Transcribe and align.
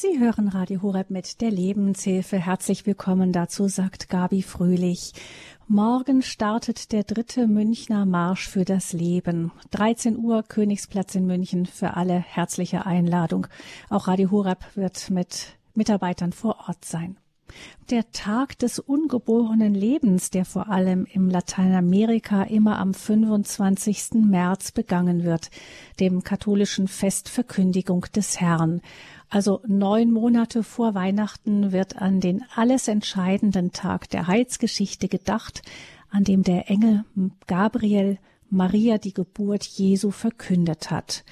Sie 0.00 0.20
hören 0.20 0.46
Radio 0.46 0.82
Horeb 0.82 1.10
mit 1.10 1.40
der 1.40 1.50
Lebenshilfe. 1.50 2.38
Herzlich 2.38 2.86
willkommen 2.86 3.32
dazu, 3.32 3.66
sagt 3.66 4.08
Gabi 4.08 4.42
Fröhlich. 4.42 5.12
Morgen 5.66 6.22
startet 6.22 6.92
der 6.92 7.02
dritte 7.02 7.48
Münchner 7.48 8.06
Marsch 8.06 8.48
für 8.48 8.64
das 8.64 8.92
Leben. 8.92 9.50
13 9.72 10.16
Uhr 10.16 10.44
Königsplatz 10.44 11.16
in 11.16 11.26
München 11.26 11.66
für 11.66 11.96
alle 11.96 12.14
herzliche 12.14 12.86
Einladung. 12.86 13.48
Auch 13.90 14.06
Radio 14.06 14.30
Horeb 14.30 14.64
wird 14.76 15.10
mit 15.10 15.58
Mitarbeitern 15.74 16.32
vor 16.32 16.68
Ort 16.68 16.84
sein. 16.84 17.16
Der 17.90 18.12
Tag 18.12 18.58
des 18.58 18.78
ungeborenen 18.78 19.74
Lebens, 19.74 20.30
der 20.30 20.44
vor 20.44 20.68
allem 20.68 21.06
im 21.06 21.30
Lateinamerika 21.30 22.42
immer 22.42 22.78
am 22.78 22.92
25. 22.92 24.12
März 24.26 24.72
begangen 24.72 25.24
wird, 25.24 25.50
dem 25.98 26.22
katholischen 26.22 26.86
Fest 26.86 27.28
Verkündigung 27.30 28.06
des 28.14 28.40
Herrn. 28.40 28.82
Also 29.30 29.60
neun 29.66 30.10
Monate 30.10 30.62
vor 30.62 30.94
Weihnachten 30.94 31.70
wird 31.70 31.96
an 31.96 32.20
den 32.20 32.44
alles 32.54 32.88
entscheidenden 32.88 33.72
Tag 33.72 34.08
der 34.08 34.26
Heilsgeschichte 34.26 35.08
gedacht, 35.08 35.62
an 36.10 36.24
dem 36.24 36.42
der 36.42 36.70
Engel 36.70 37.04
Gabriel 37.46 38.18
Maria 38.48 38.96
die 38.96 39.12
Geburt 39.12 39.64
Jesu 39.64 40.10
verkündet 40.10 40.90
hat. 40.90 41.24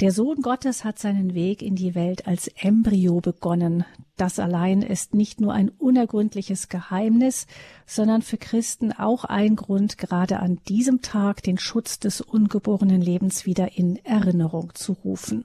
Der 0.00 0.10
Sohn 0.10 0.40
Gottes 0.40 0.84
hat 0.84 0.98
seinen 0.98 1.34
Weg 1.34 1.60
in 1.60 1.76
die 1.76 1.94
Welt 1.94 2.26
als 2.26 2.48
Embryo 2.56 3.20
begonnen. 3.20 3.84
Das 4.16 4.38
allein 4.38 4.80
ist 4.80 5.12
nicht 5.12 5.40
nur 5.40 5.52
ein 5.52 5.68
unergründliches 5.68 6.70
Geheimnis, 6.70 7.46
sondern 7.86 8.22
für 8.22 8.38
Christen 8.38 8.92
auch 8.92 9.24
ein 9.24 9.54
Grund, 9.56 9.98
gerade 9.98 10.40
an 10.40 10.58
diesem 10.66 11.02
Tag 11.02 11.42
den 11.42 11.58
Schutz 11.58 11.98
des 11.98 12.22
ungeborenen 12.22 13.02
Lebens 13.02 13.44
wieder 13.44 13.76
in 13.76 13.96
Erinnerung 14.04 14.74
zu 14.74 14.94
rufen. 14.94 15.44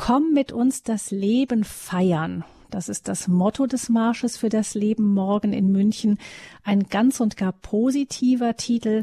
Komm 0.00 0.32
mit 0.32 0.52
uns 0.52 0.84
das 0.84 1.10
Leben 1.10 1.64
feiern. 1.64 2.44
Das 2.70 2.88
ist 2.88 3.08
das 3.08 3.26
Motto 3.26 3.66
des 3.66 3.88
Marsches 3.88 4.36
für 4.36 4.48
das 4.48 4.74
Leben 4.74 5.12
morgen 5.12 5.52
in 5.52 5.72
München. 5.72 6.18
Ein 6.62 6.84
ganz 6.84 7.18
und 7.18 7.36
gar 7.36 7.52
positiver 7.52 8.54
Titel, 8.54 9.02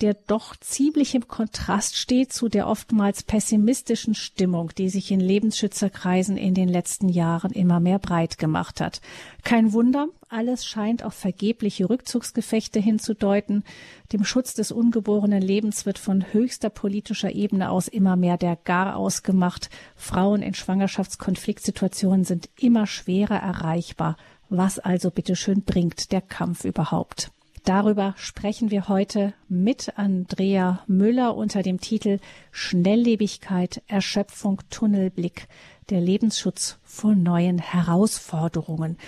der 0.00 0.14
doch 0.14 0.56
ziemlich 0.56 1.14
im 1.14 1.26
Kontrast 1.26 1.96
steht 1.96 2.32
zu 2.32 2.48
der 2.48 2.66
oftmals 2.66 3.22
pessimistischen 3.22 4.14
Stimmung, 4.14 4.70
die 4.76 4.90
sich 4.90 5.10
in 5.10 5.20
Lebensschützerkreisen 5.20 6.36
in 6.36 6.54
den 6.54 6.68
letzten 6.68 7.08
Jahren 7.08 7.50
immer 7.52 7.80
mehr 7.80 7.98
breit 7.98 8.36
gemacht 8.36 8.80
hat. 8.80 9.00
Kein 9.42 9.72
Wunder, 9.72 10.08
alles 10.28 10.66
scheint 10.66 11.02
auf 11.02 11.14
vergebliche 11.14 11.88
Rückzugsgefechte 11.88 12.78
hinzudeuten. 12.78 13.64
Dem 14.12 14.24
Schutz 14.24 14.54
des 14.54 14.70
ungeborenen 14.70 15.40
Lebens 15.40 15.86
wird 15.86 15.98
von 15.98 16.32
höchster 16.32 16.68
politischer 16.68 17.32
Ebene 17.32 17.70
aus 17.70 17.88
immer 17.88 18.16
mehr 18.16 18.36
der 18.36 18.56
Gar 18.56 18.96
ausgemacht. 18.96 19.70
Frauen 19.94 20.42
in 20.42 20.54
Schwangerschaftskonfliktsituationen 20.54 22.24
sind 22.24 22.50
immer 22.58 22.86
schwerer 22.86 23.36
erreichbar. 23.36 24.16
Was 24.48 24.78
also 24.78 25.10
bitteschön 25.10 25.62
bringt 25.62 26.12
der 26.12 26.20
Kampf 26.20 26.64
überhaupt? 26.64 27.30
Darüber 27.66 28.14
sprechen 28.16 28.70
wir 28.70 28.86
heute 28.86 29.34
mit 29.48 29.98
Andrea 29.98 30.84
Müller 30.86 31.36
unter 31.36 31.64
dem 31.64 31.80
Titel 31.80 32.20
Schnelllebigkeit, 32.52 33.82
Erschöpfung, 33.88 34.62
Tunnelblick, 34.70 35.48
der 35.90 36.00
Lebensschutz 36.00 36.78
vor 36.84 37.16
neuen 37.16 37.58
Herausforderungen. 37.58 38.98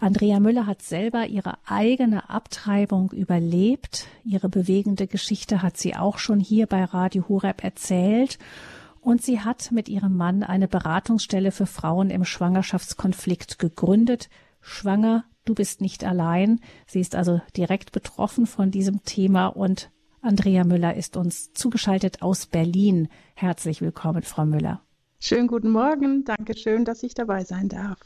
Andrea 0.00 0.40
Müller 0.40 0.66
hat 0.66 0.80
selber 0.80 1.26
ihre 1.26 1.58
eigene 1.66 2.30
Abtreibung 2.30 3.10
überlebt. 3.10 4.06
Ihre 4.24 4.48
bewegende 4.48 5.06
Geschichte 5.06 5.60
hat 5.60 5.76
sie 5.76 5.94
auch 5.94 6.16
schon 6.16 6.40
hier 6.40 6.66
bei 6.66 6.84
Radio 6.84 7.28
Horeb 7.28 7.62
erzählt. 7.62 8.38
Und 9.02 9.20
sie 9.20 9.40
hat 9.40 9.72
mit 9.72 9.90
ihrem 9.90 10.16
Mann 10.16 10.42
eine 10.42 10.68
Beratungsstelle 10.68 11.52
für 11.52 11.66
Frauen 11.66 12.08
im 12.08 12.24
Schwangerschaftskonflikt 12.24 13.58
gegründet. 13.58 14.30
Schwanger 14.62 15.24
Du 15.46 15.54
bist 15.54 15.80
nicht 15.80 16.04
allein. 16.04 16.60
Sie 16.86 17.00
ist 17.00 17.14
also 17.14 17.40
direkt 17.56 17.92
betroffen 17.92 18.46
von 18.46 18.72
diesem 18.72 19.04
Thema 19.04 19.46
und 19.46 19.90
Andrea 20.20 20.64
Müller 20.64 20.94
ist 20.94 21.16
uns 21.16 21.52
zugeschaltet 21.52 22.20
aus 22.20 22.46
Berlin. 22.46 23.08
Herzlich 23.34 23.80
willkommen, 23.80 24.22
Frau 24.22 24.44
Müller. 24.44 24.82
Schönen 25.20 25.46
guten 25.46 25.70
Morgen. 25.70 26.24
Danke 26.24 26.56
schön, 26.56 26.84
dass 26.84 27.04
ich 27.04 27.14
dabei 27.14 27.44
sein 27.44 27.68
darf. 27.68 27.98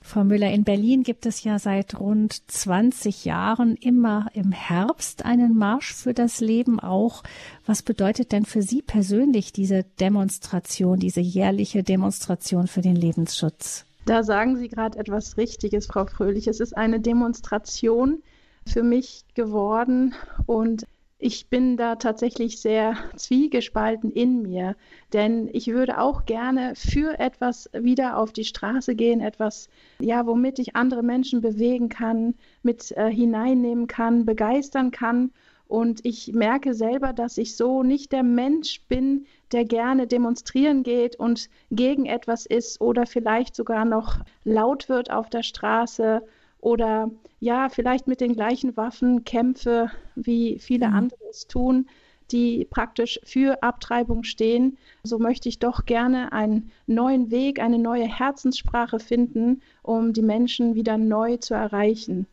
Frau 0.00 0.24
Müller, 0.24 0.50
in 0.50 0.64
Berlin 0.64 1.04
gibt 1.04 1.24
es 1.24 1.44
ja 1.44 1.60
seit 1.60 2.00
rund 2.00 2.50
20 2.50 3.24
Jahren 3.24 3.76
immer 3.76 4.26
im 4.32 4.50
Herbst 4.50 5.24
einen 5.24 5.56
Marsch 5.56 5.94
für 5.94 6.14
das 6.14 6.40
Leben 6.40 6.80
auch. 6.80 7.22
Was 7.64 7.84
bedeutet 7.84 8.32
denn 8.32 8.44
für 8.44 8.62
Sie 8.62 8.82
persönlich 8.82 9.52
diese 9.52 9.84
Demonstration, 10.00 10.98
diese 10.98 11.20
jährliche 11.20 11.84
Demonstration 11.84 12.66
für 12.66 12.80
den 12.80 12.96
Lebensschutz? 12.96 13.86
Da 14.04 14.24
sagen 14.24 14.56
Sie 14.56 14.68
gerade 14.68 14.98
etwas 14.98 15.36
Richtiges, 15.36 15.86
Frau 15.86 16.06
Fröhlich. 16.06 16.48
Es 16.48 16.60
ist 16.60 16.76
eine 16.76 17.00
Demonstration 17.00 18.22
für 18.66 18.82
mich 18.82 19.24
geworden 19.34 20.14
und 20.46 20.86
ich 21.24 21.46
bin 21.48 21.76
da 21.76 21.94
tatsächlich 21.94 22.60
sehr 22.60 22.96
zwiegespalten 23.14 24.10
in 24.10 24.42
mir, 24.42 24.74
denn 25.12 25.48
ich 25.52 25.68
würde 25.68 26.00
auch 26.00 26.24
gerne 26.26 26.72
für 26.74 27.20
etwas 27.20 27.70
wieder 27.72 28.16
auf 28.16 28.32
die 28.32 28.44
Straße 28.44 28.96
gehen, 28.96 29.20
etwas, 29.20 29.68
ja, 30.00 30.26
womit 30.26 30.58
ich 30.58 30.74
andere 30.74 31.04
Menschen 31.04 31.40
bewegen 31.40 31.88
kann, 31.88 32.34
mit 32.64 32.90
äh, 32.96 33.08
hineinnehmen 33.08 33.86
kann, 33.86 34.24
begeistern 34.26 34.90
kann. 34.90 35.30
Und 35.68 36.04
ich 36.04 36.32
merke 36.32 36.74
selber, 36.74 37.12
dass 37.12 37.38
ich 37.38 37.56
so 37.56 37.84
nicht 37.84 38.10
der 38.10 38.24
Mensch 38.24 38.82
bin, 38.88 39.26
der 39.52 39.64
gerne 39.64 40.06
demonstrieren 40.06 40.82
geht 40.82 41.16
und 41.16 41.48
gegen 41.70 42.06
etwas 42.06 42.46
ist 42.46 42.80
oder 42.80 43.06
vielleicht 43.06 43.54
sogar 43.54 43.84
noch 43.84 44.18
laut 44.44 44.88
wird 44.88 45.10
auf 45.10 45.30
der 45.30 45.42
Straße 45.42 46.22
oder 46.60 47.10
ja, 47.40 47.68
vielleicht 47.68 48.06
mit 48.06 48.20
den 48.20 48.34
gleichen 48.34 48.76
Waffen 48.76 49.24
kämpfe, 49.24 49.90
wie 50.14 50.58
viele 50.58 50.88
mhm. 50.88 50.94
andere 50.94 51.20
es 51.28 51.48
tun, 51.48 51.86
die 52.30 52.66
praktisch 52.70 53.20
für 53.24 53.62
Abtreibung 53.62 54.22
stehen. 54.22 54.78
So 55.02 55.18
möchte 55.18 55.48
ich 55.48 55.58
doch 55.58 55.84
gerne 55.84 56.32
einen 56.32 56.70
neuen 56.86 57.30
Weg, 57.30 57.60
eine 57.60 57.78
neue 57.78 58.06
Herzenssprache 58.06 59.00
finden, 59.00 59.60
um 59.82 60.12
die 60.12 60.22
Menschen 60.22 60.74
wieder 60.74 60.96
neu 60.96 61.36
zu 61.36 61.54
erreichen. 61.54 62.26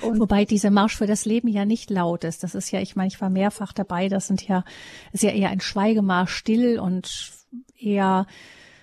Und 0.00 0.18
Wobei 0.18 0.44
dieser 0.44 0.70
Marsch 0.70 0.96
für 0.96 1.06
das 1.06 1.24
Leben 1.24 1.48
ja 1.48 1.64
nicht 1.64 1.90
laut 1.90 2.24
ist. 2.24 2.42
Das 2.42 2.54
ist 2.54 2.70
ja, 2.70 2.80
ich 2.80 2.96
meine, 2.96 3.08
ich 3.08 3.20
war 3.20 3.30
mehrfach 3.30 3.72
dabei. 3.72 4.08
Das 4.08 4.26
sind 4.26 4.46
ja, 4.46 4.64
ist 5.12 5.22
ja 5.22 5.30
eher 5.30 5.50
ein 5.50 5.60
Schweigemarsch 5.60 6.34
still 6.34 6.78
und 6.78 7.32
eher, 7.78 8.26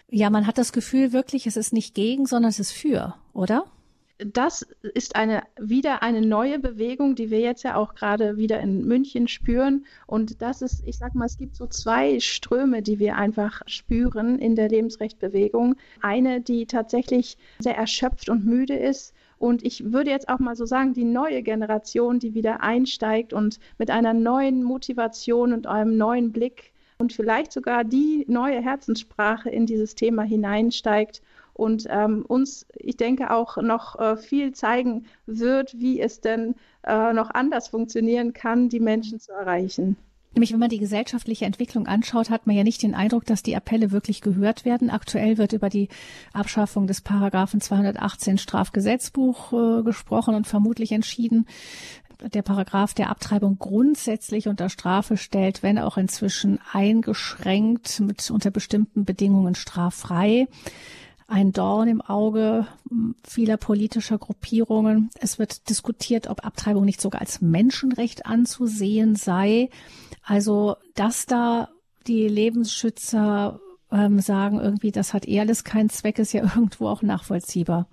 ja, 0.10 0.30
man 0.30 0.46
hat 0.46 0.58
das 0.58 0.72
Gefühl 0.72 1.12
wirklich, 1.12 1.48
es 1.48 1.58
ist 1.58 1.74
nicht 1.74 1.96
gegen, 1.96 2.26
sondern 2.26 2.50
es 2.50 2.60
ist 2.60 2.72
für, 2.72 3.16
oder? 3.34 3.66
das 4.20 4.68
ist 4.82 5.16
eine, 5.16 5.44
wieder 5.58 6.04
eine 6.04 6.22
neue 6.22 6.60
Bewegung, 6.60 7.16
die 7.16 7.30
wir 7.30 7.40
jetzt 7.40 7.64
ja 7.64 7.76
auch 7.76 7.96
gerade 7.96 8.36
wieder 8.36 8.60
in 8.60 8.86
München 8.86 9.30
spüren. 9.30 9.86
Und 10.08 10.42
das 10.42 10.62
ist, 10.62 10.84
ich 10.86 10.98
sag 10.98 11.16
mal, 11.16 11.26
es 11.26 11.38
gibt 11.38 11.56
so 11.56 11.68
zwei 11.68 12.20
Ströme, 12.20 12.82
die 12.82 13.00
wir 13.00 13.16
einfach 13.16 13.62
spüren 13.66 14.38
in 14.38 14.56
der 14.56 14.68
Lebensrechtbewegung. 14.68 15.76
Eine, 16.02 16.42
die 16.42 16.66
tatsächlich 16.66 17.38
sehr 17.60 17.78
erschöpft 17.78 18.30
und 18.30 18.46
müde 18.46 18.76
ist 18.76 19.14
und 19.40 19.64
ich 19.64 19.92
würde 19.92 20.12
jetzt 20.12 20.30
auch 20.30 20.40
mal 20.40 20.56
so 20.56 20.66
sagen, 20.66 20.94
die 20.94 21.06
neue 21.06 21.42
Generation, 21.42 22.20
die 22.20 22.34
wieder 22.34 22.62
einsteigt 22.62 23.34
und 23.34 23.60
mit 23.78 23.90
einer 23.90 24.14
neuen 24.14 24.64
Motivation 24.64 25.54
und 25.54 25.66
einem 25.66 25.98
neuen 25.98 26.32
Blick 26.32 26.74
und 27.00 27.14
vielleicht 27.14 27.54
sogar 27.54 27.86
die 27.86 28.26
neue 28.28 28.62
Herzenssprache 28.62 29.50
in 29.50 29.66
dieses 29.66 29.96
Thema 29.96 30.24
hineinsteigt 30.24 31.22
und 31.54 31.88
ähm, 31.90 32.26
uns, 32.28 32.66
ich 32.76 32.98
denke, 32.98 33.32
auch 33.32 33.58
noch 33.58 34.00
äh, 34.00 34.18
viel 34.18 34.54
zeigen 34.54 35.06
wird, 35.26 35.80
wie 35.80 36.00
es 36.00 36.22
denn 36.22 36.56
äh, 36.84 37.14
noch 37.14 37.30
anders 37.32 37.70
funktionieren 37.70 38.34
kann, 38.34 38.70
die 38.70 38.80
Menschen 38.80 39.20
zu 39.20 39.32
erreichen. 39.32 39.98
Nämlich, 40.34 40.54
wenn 40.54 40.60
man 40.60 40.70
die 40.70 40.78
gesellschaftliche 40.78 41.46
Entwicklung 41.46 41.88
anschaut, 41.88 42.30
hat 42.30 42.46
man 42.46 42.56
ja 42.56 42.64
nicht 42.64 42.84
den 42.84 42.94
Eindruck, 42.94 43.26
dass 43.26 43.42
die 43.42 43.56
Appelle 43.56 43.92
wirklich 43.92 44.22
gehört 44.22 44.64
werden. 44.64 44.90
Aktuell 44.92 45.38
wird 45.38 45.54
über 45.54 45.70
die 45.70 45.90
Abschaffung 46.34 46.86
des 46.86 47.02
Paragraphen 47.02 47.62
218 47.62 48.38
Strafgesetzbuch 48.38 49.54
äh, 49.54 49.84
gesprochen 49.84 50.36
und 50.36 50.46
vermutlich 50.46 50.92
entschieden. 50.92 51.48
Der 52.34 52.42
Paragraph 52.42 52.94
der 52.94 53.10
Abtreibung 53.10 53.58
grundsätzlich 53.58 54.48
unter 54.48 54.70
Strafe 54.70 55.18
stellt, 55.18 55.64
wenn 55.64 55.80
auch 55.80 55.98
inzwischen 55.98 56.60
eingeschränkt 56.74 58.02
mit 58.02 58.30
unter 58.30 58.52
bestimmten 58.52 59.06
Bedingungen 59.06 59.56
straffrei 59.56 60.48
ein 61.30 61.52
Dorn 61.52 61.88
im 61.88 62.02
Auge 62.02 62.68
vieler 63.24 63.58
politischer 63.58 64.18
Gruppierungen. 64.18 65.10
Es 65.20 65.40
wird 65.40 65.70
diskutiert, 65.70 66.28
ob 66.28 66.46
Abtreibung 66.46 66.86
nicht 66.86 67.02
sogar 67.02 67.22
als 67.22 67.42
Menschenrecht 67.42 68.26
anzusehen 68.26 69.16
sei. 69.16 69.70
Also, 70.24 70.76
dass 70.96 71.26
da 71.26 71.70
die 72.08 72.28
Lebensschützer 72.28 73.60
ähm, 73.92 74.20
sagen, 74.20 74.60
irgendwie, 74.60 74.92
das 74.92 75.14
hat 75.14 75.28
eh 75.28 75.40
alles 75.40 75.64
keinen 75.64 75.90
Zweck, 75.90 76.20
ist 76.20 76.34
ja 76.34 76.42
irgendwo 76.56 76.88
auch 76.88 77.02
nachvollziehbar. 77.02 77.88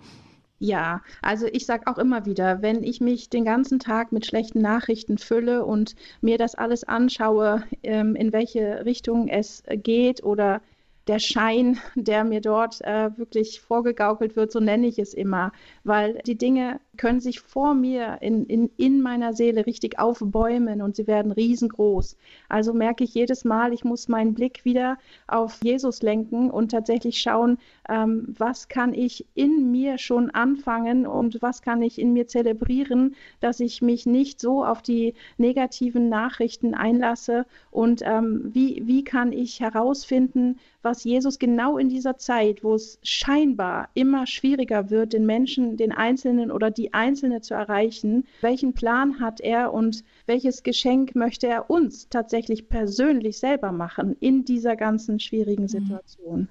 Ja, 0.59 1.03
also 1.21 1.47
ich 1.53 1.67
sage 1.67 1.87
auch 1.87 1.99
immer 1.99 2.25
wieder, 2.25 2.63
wenn 2.63 2.83
ich 2.83 3.03
mich 3.03 3.29
den 3.29 3.45
ganzen 3.45 3.79
Tag 3.79 4.11
mit 4.11 4.25
schlechten 4.25 4.63
Nachrichten 4.63 5.19
fülle 5.19 5.67
und 5.67 5.95
mir 6.23 6.39
das 6.39 6.55
alles 6.55 6.85
anschaue, 6.85 7.63
ähm, 7.83 8.17
in 8.17 8.33
welche 8.33 8.87
Richtung 8.87 9.29
es 9.29 9.63
geht 9.69 10.25
oder 10.25 10.63
der 11.07 11.19
Schein, 11.19 11.79
der 11.95 12.25
mir 12.25 12.41
dort 12.41 12.81
äh, 12.83 13.17
wirklich 13.17 13.61
vorgegaukelt 13.61 14.37
wird, 14.37 14.53
so 14.53 14.61
nenne 14.61 14.87
ich 14.87 14.99
es 14.99 15.15
immer, 15.15 15.53
weil 15.85 16.15
die 16.27 16.39
Dinge 16.39 16.81
können 16.97 17.21
sich 17.21 17.41
vor 17.41 17.75
mir 17.75 18.19
in, 18.21 18.45
in, 18.47 18.71
in 18.77 19.01
meiner 19.01 19.33
Seele 19.33 19.67
richtig 19.67 19.99
aufbäumen 19.99 20.83
und 20.83 20.97
sie 20.97 21.07
werden 21.07 21.33
riesengroß. 21.33 22.17
Also 22.49 22.73
merke 22.73 23.05
ich 23.05 23.15
jedes 23.15 23.45
Mal, 23.45 23.73
ich 23.73 23.85
muss 23.85 24.09
meinen 24.09 24.35
Blick 24.35 24.65
wieder 24.65 24.99
auf 25.27 25.59
Jesus 25.63 26.03
lenken 26.03 26.51
und 26.51 26.71
tatsächlich 26.71 27.19
schauen, 27.19 27.59
ähm, 27.89 28.35
was 28.39 28.69
kann 28.69 28.95
ich 28.95 29.27
in 29.35 29.71
mir 29.71 29.99
schon 29.99 30.31
anfangen 30.31 31.07
und 31.07 31.43
was 31.43 31.63
kann 31.63 31.83
ich 31.83 31.99
in 31.99 32.13
mir 32.13 32.27
zelebrieren, 32.27 33.15
dass 33.41 33.61
ich 33.61 33.83
mich 33.83 34.07
nicht 34.07 34.41
so 34.41 34.65
auf 34.65 34.83
die 34.83 35.15
negativen 35.39 36.09
Nachrichten 36.09 36.75
einlasse 36.75 37.47
und 37.71 38.03
ähm, 38.05 38.51
wie, 38.53 38.83
wie 38.87 39.05
kann 39.05 39.33
ich 39.33 39.61
herausfinden, 39.61 40.59
was 40.87 41.03
Jesus 41.03 41.41
genau 41.41 41.79
in 41.79 41.89
dieser 41.89 42.17
Zeit, 42.17 42.63
wo 42.63 42.75
es 42.75 43.01
scheinbar 43.03 43.89
immer 43.95 44.27
schwieriger 44.27 44.89
wird, 44.89 45.13
den 45.13 45.27
Menschen, 45.27 45.77
den 45.77 45.91
Einzelnen 45.91 46.53
oder 46.53 46.71
die 46.71 46.86
Einzelne 46.95 47.41
zu 47.41 47.55
erreichen, 47.55 48.25
welchen 48.41 48.73
Plan 48.73 49.21
hat 49.21 49.41
er 49.41 49.73
und 49.73 50.05
welches 50.27 50.63
Geschenk 50.63 51.15
möchte 51.15 51.47
er 51.47 51.71
uns 51.71 52.09
tatsächlich 52.09 52.69
persönlich 52.69 53.39
selber 53.39 53.73
machen 53.73 54.17
in 54.21 54.45
dieser 54.45 54.77
ganzen 54.77 55.21
schwierigen 55.21 55.65
mhm. 55.65 55.69
Situation. 55.69 56.49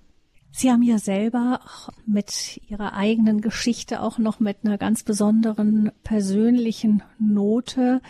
Sie 0.52 0.72
haben 0.72 0.84
ja 0.84 1.00
selber 1.00 1.60
mit 2.06 2.62
Ihrer 2.70 2.94
eigenen 2.94 3.42
Geschichte 3.42 4.02
auch 4.02 4.20
noch 4.20 4.40
mit 4.40 4.60
einer 4.64 4.78
ganz 4.78 5.04
besonderen 5.04 5.92
persönlichen 6.04 7.04
Note 7.20 8.02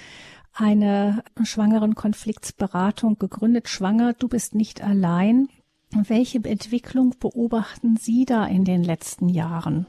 eine 0.53 1.23
schwangeren 1.43 1.95
Konfliktsberatung 1.95 3.17
gegründet. 3.17 3.67
Schwanger, 3.67 4.13
du 4.13 4.27
bist 4.27 4.53
nicht 4.53 4.83
allein. 4.83 5.49
Welche 5.91 6.37
Entwicklung 6.43 7.15
beobachten 7.19 7.97
Sie 7.97 8.25
da 8.25 8.45
in 8.45 8.63
den 8.63 8.83
letzten 8.83 9.27
Jahren? 9.27 9.87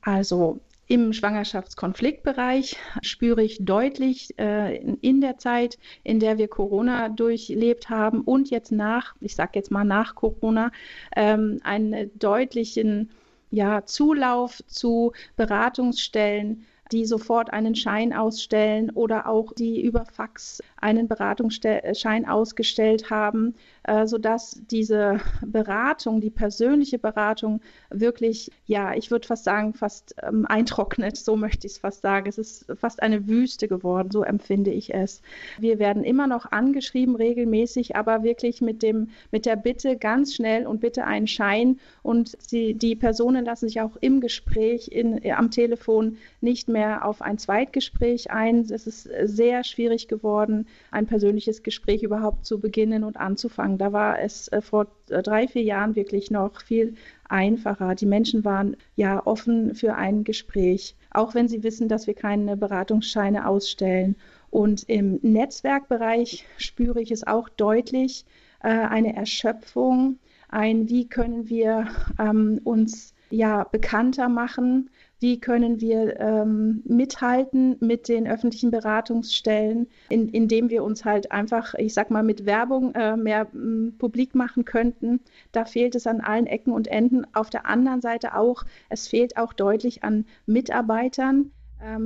Also 0.00 0.60
im 0.88 1.12
Schwangerschaftskonfliktbereich 1.12 2.76
spüre 3.02 3.42
ich 3.42 3.58
deutlich 3.60 4.38
äh, 4.38 4.78
in 5.00 5.20
der 5.20 5.36
Zeit, 5.36 5.78
in 6.02 6.18
der 6.18 6.38
wir 6.38 6.48
Corona 6.48 7.10
durchlebt 7.10 7.90
haben 7.90 8.22
und 8.22 8.50
jetzt 8.50 8.72
nach, 8.72 9.14
ich 9.20 9.36
sage 9.36 9.52
jetzt 9.54 9.70
mal 9.70 9.84
nach 9.84 10.14
Corona, 10.14 10.72
ähm, 11.14 11.60
einen 11.62 12.10
deutlichen 12.18 13.10
ja, 13.50 13.84
Zulauf 13.84 14.62
zu 14.66 15.12
Beratungsstellen, 15.36 16.64
die 16.90 17.04
sofort 17.04 17.52
einen 17.52 17.74
Schein 17.74 18.14
ausstellen 18.14 18.90
oder 18.90 19.28
auch 19.28 19.52
die 19.52 19.82
über 19.82 20.06
Fax 20.06 20.62
einen 20.78 21.06
Beratungsschein 21.06 22.26
ausgestellt 22.26 23.10
haben, 23.10 23.54
äh, 23.88 24.06
sodass 24.06 24.60
diese 24.70 25.20
Beratung, 25.40 26.20
die 26.20 26.28
persönliche 26.28 26.98
Beratung 26.98 27.62
wirklich, 27.88 28.50
ja, 28.66 28.94
ich 28.94 29.10
würde 29.10 29.26
fast 29.26 29.44
sagen, 29.44 29.72
fast 29.72 30.14
ähm, 30.22 30.44
eintrocknet, 30.46 31.16
so 31.16 31.36
möchte 31.36 31.66
ich 31.66 31.74
es 31.74 31.78
fast 31.78 32.02
sagen. 32.02 32.28
Es 32.28 32.36
ist 32.36 32.66
fast 32.78 33.02
eine 33.02 33.26
Wüste 33.28 33.66
geworden, 33.66 34.10
so 34.10 34.22
empfinde 34.22 34.70
ich 34.70 34.92
es. 34.92 35.22
Wir 35.58 35.78
werden 35.78 36.04
immer 36.04 36.26
noch 36.26 36.52
angeschrieben 36.52 37.16
regelmäßig, 37.16 37.96
aber 37.96 38.22
wirklich 38.22 38.60
mit 38.60 38.82
dem, 38.82 39.08
mit 39.32 39.46
der 39.46 39.56
Bitte 39.56 39.96
ganz 39.96 40.34
schnell 40.34 40.66
und 40.66 40.80
bitte 40.80 41.04
einen 41.04 41.26
Schein 41.26 41.80
und 42.02 42.36
sie, 42.40 42.74
die 42.74 42.94
Personen 42.94 43.46
lassen 43.46 43.68
sich 43.68 43.80
auch 43.80 43.96
im 44.02 44.20
Gespräch 44.20 44.88
in, 44.88 45.18
am 45.32 45.50
Telefon 45.50 46.18
nicht 46.42 46.68
mehr 46.68 47.06
auf 47.06 47.22
ein 47.22 47.38
Zweitgespräch 47.38 48.30
ein. 48.30 48.66
Es 48.70 48.86
ist 48.86 49.08
sehr 49.22 49.64
schwierig 49.64 50.08
geworden, 50.08 50.66
ein 50.90 51.06
persönliches 51.06 51.62
Gespräch 51.62 52.02
überhaupt 52.02 52.44
zu 52.44 52.60
beginnen 52.60 53.02
und 53.02 53.16
anzufangen. 53.16 53.77
Da 53.78 53.92
war 53.92 54.20
es 54.20 54.48
äh, 54.48 54.60
vor 54.60 54.86
äh, 55.08 55.22
drei, 55.22 55.48
vier 55.48 55.62
Jahren 55.62 55.96
wirklich 55.96 56.30
noch 56.30 56.60
viel 56.60 56.94
einfacher. 57.28 57.94
Die 57.94 58.06
Menschen 58.06 58.44
waren 58.44 58.76
ja 58.96 59.24
offen 59.26 59.74
für 59.74 59.94
ein 59.94 60.24
Gespräch, 60.24 60.96
auch 61.10 61.34
wenn 61.34 61.48
sie 61.48 61.62
wissen, 61.62 61.88
dass 61.88 62.06
wir 62.06 62.14
keine 62.14 62.56
Beratungsscheine 62.56 63.46
ausstellen. 63.46 64.16
Und 64.50 64.88
im 64.88 65.18
Netzwerkbereich 65.22 66.46
spüre 66.56 67.00
ich 67.00 67.10
es 67.10 67.26
auch 67.26 67.48
deutlich, 67.48 68.24
äh, 68.62 68.68
eine 68.68 69.14
Erschöpfung, 69.14 70.18
ein, 70.48 70.88
wie 70.88 71.06
können 71.06 71.48
wir 71.48 71.88
ähm, 72.18 72.60
uns 72.64 73.14
ja 73.30 73.64
bekannter 73.64 74.28
machen, 74.28 74.90
wie 75.20 75.40
können 75.40 75.80
wir 75.80 76.18
ähm, 76.20 76.82
mithalten 76.84 77.76
mit 77.80 78.08
den 78.08 78.28
öffentlichen 78.28 78.70
Beratungsstellen, 78.70 79.88
in, 80.08 80.28
indem 80.28 80.70
wir 80.70 80.84
uns 80.84 81.04
halt 81.04 81.32
einfach, 81.32 81.74
ich 81.74 81.94
sag 81.94 82.10
mal, 82.10 82.22
mit 82.22 82.46
Werbung 82.46 82.94
äh, 82.94 83.16
mehr 83.16 83.48
m, 83.52 83.94
publik 83.98 84.34
machen 84.34 84.64
könnten. 84.64 85.20
Da 85.52 85.64
fehlt 85.64 85.94
es 85.94 86.06
an 86.06 86.20
allen 86.20 86.46
Ecken 86.46 86.72
und 86.72 86.88
Enden. 86.88 87.26
Auf 87.34 87.50
der 87.50 87.66
anderen 87.66 88.00
Seite 88.00 88.36
auch, 88.36 88.64
es 88.88 89.08
fehlt 89.08 89.36
auch 89.36 89.52
deutlich 89.52 90.04
an 90.04 90.24
Mitarbeitern, 90.46 91.50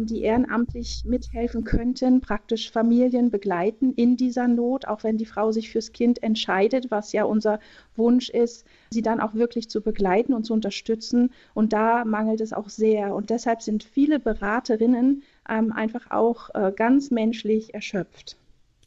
die 0.04 0.22
ehrenamtlich 0.22 1.04
mithelfen 1.06 1.64
könnten, 1.64 2.20
praktisch 2.20 2.70
Familien 2.70 3.30
begleiten 3.30 3.94
in 3.94 4.16
dieser 4.16 4.46
Not, 4.46 4.86
auch 4.86 5.02
wenn 5.02 5.16
die 5.16 5.26
Frau 5.26 5.50
sich 5.50 5.70
fürs 5.70 5.92
Kind 5.92 6.22
entscheidet, 6.22 6.90
was 6.90 7.12
ja 7.12 7.24
unser 7.24 7.58
Wunsch 7.96 8.28
ist, 8.28 8.66
sie 8.90 9.02
dann 9.02 9.20
auch 9.20 9.34
wirklich 9.34 9.70
zu 9.70 9.80
begleiten 9.80 10.34
und 10.34 10.44
zu 10.44 10.52
unterstützen. 10.52 11.30
Und 11.54 11.72
da 11.72 12.04
mangelt 12.04 12.40
es 12.40 12.52
auch 12.52 12.69
sehr. 12.69 13.14
Und 13.14 13.30
deshalb 13.30 13.62
sind 13.62 13.82
viele 13.82 14.19
Beraterinnen 14.19 15.22
ähm, 15.48 15.72
einfach 15.72 16.10
auch 16.10 16.50
äh, 16.54 16.72
ganz 16.74 17.10
menschlich 17.10 17.74
erschöpft. 17.74 18.36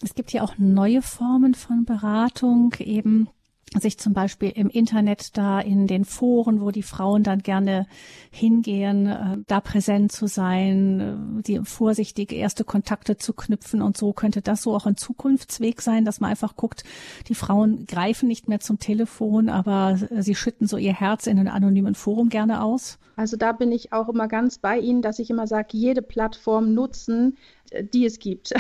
Es 0.04 0.14
gibt 0.14 0.34
ja 0.34 0.44
auch 0.44 0.56
neue 0.58 1.02
Formen 1.02 1.56
von 1.56 1.86
Beratung, 1.86 2.74
eben 2.80 3.30
sich 3.80 3.98
zum 3.98 4.14
Beispiel 4.14 4.50
im 4.50 4.70
Internet 4.70 5.38
da 5.38 5.60
in 5.60 5.88
den 5.88 6.06
Foren, 6.06 6.62
wo 6.62 6.72
die 6.72 6.84
Frauen 6.84 7.24
dann 7.24 7.40
gerne 7.40 7.88
hingehen, 8.32 9.08
äh, 9.08 9.38
da 9.48 9.62
präsent 9.62 10.12
zu 10.12 10.28
sein, 10.28 11.40
äh, 11.40 11.42
die 11.44 11.60
vorsichtig 11.64 12.32
erste 12.32 12.64
Kontakte 12.64 13.18
zu 13.18 13.34
knüpfen 13.34 13.82
und 13.82 13.98
so 13.98 14.14
könnte 14.14 14.42
das 14.42 14.62
so 14.62 14.76
auch 14.76 14.86
ein 14.86 14.98
Zukunftsweg 14.98 15.82
sein, 15.82 16.06
dass 16.06 16.20
man 16.20 16.32
einfach 16.32 16.56
guckt, 16.56 16.84
die 17.28 17.36
Frauen 17.36 17.86
greifen 17.86 18.28
nicht 18.28 18.48
mehr 18.48 18.60
zum 18.60 18.80
Telefon, 18.80 19.50
aber 19.50 19.98
sie 20.20 20.36
schütten 20.36 20.68
so 20.68 20.78
ihr 20.78 20.94
Herz 20.94 21.28
in 21.28 21.40
einem 21.40 21.54
anonymen 21.54 21.96
Forum 21.96 22.30
gerne 22.30 22.64
aus. 22.64 22.98
Also 23.16 23.38
da 23.38 23.52
bin 23.54 23.72
ich 23.72 23.94
auch 23.94 24.10
immer 24.10 24.28
ganz 24.28 24.58
bei 24.58 24.78
Ihnen, 24.78 25.02
dass 25.02 25.20
ich 25.20 25.30
immer 25.30 25.48
sage, 25.48 25.70
jede 25.72 26.02
Plattform 26.02 26.74
nutzen, 26.74 27.38
die 27.94 28.06
es 28.06 28.20
gibt. 28.20 28.54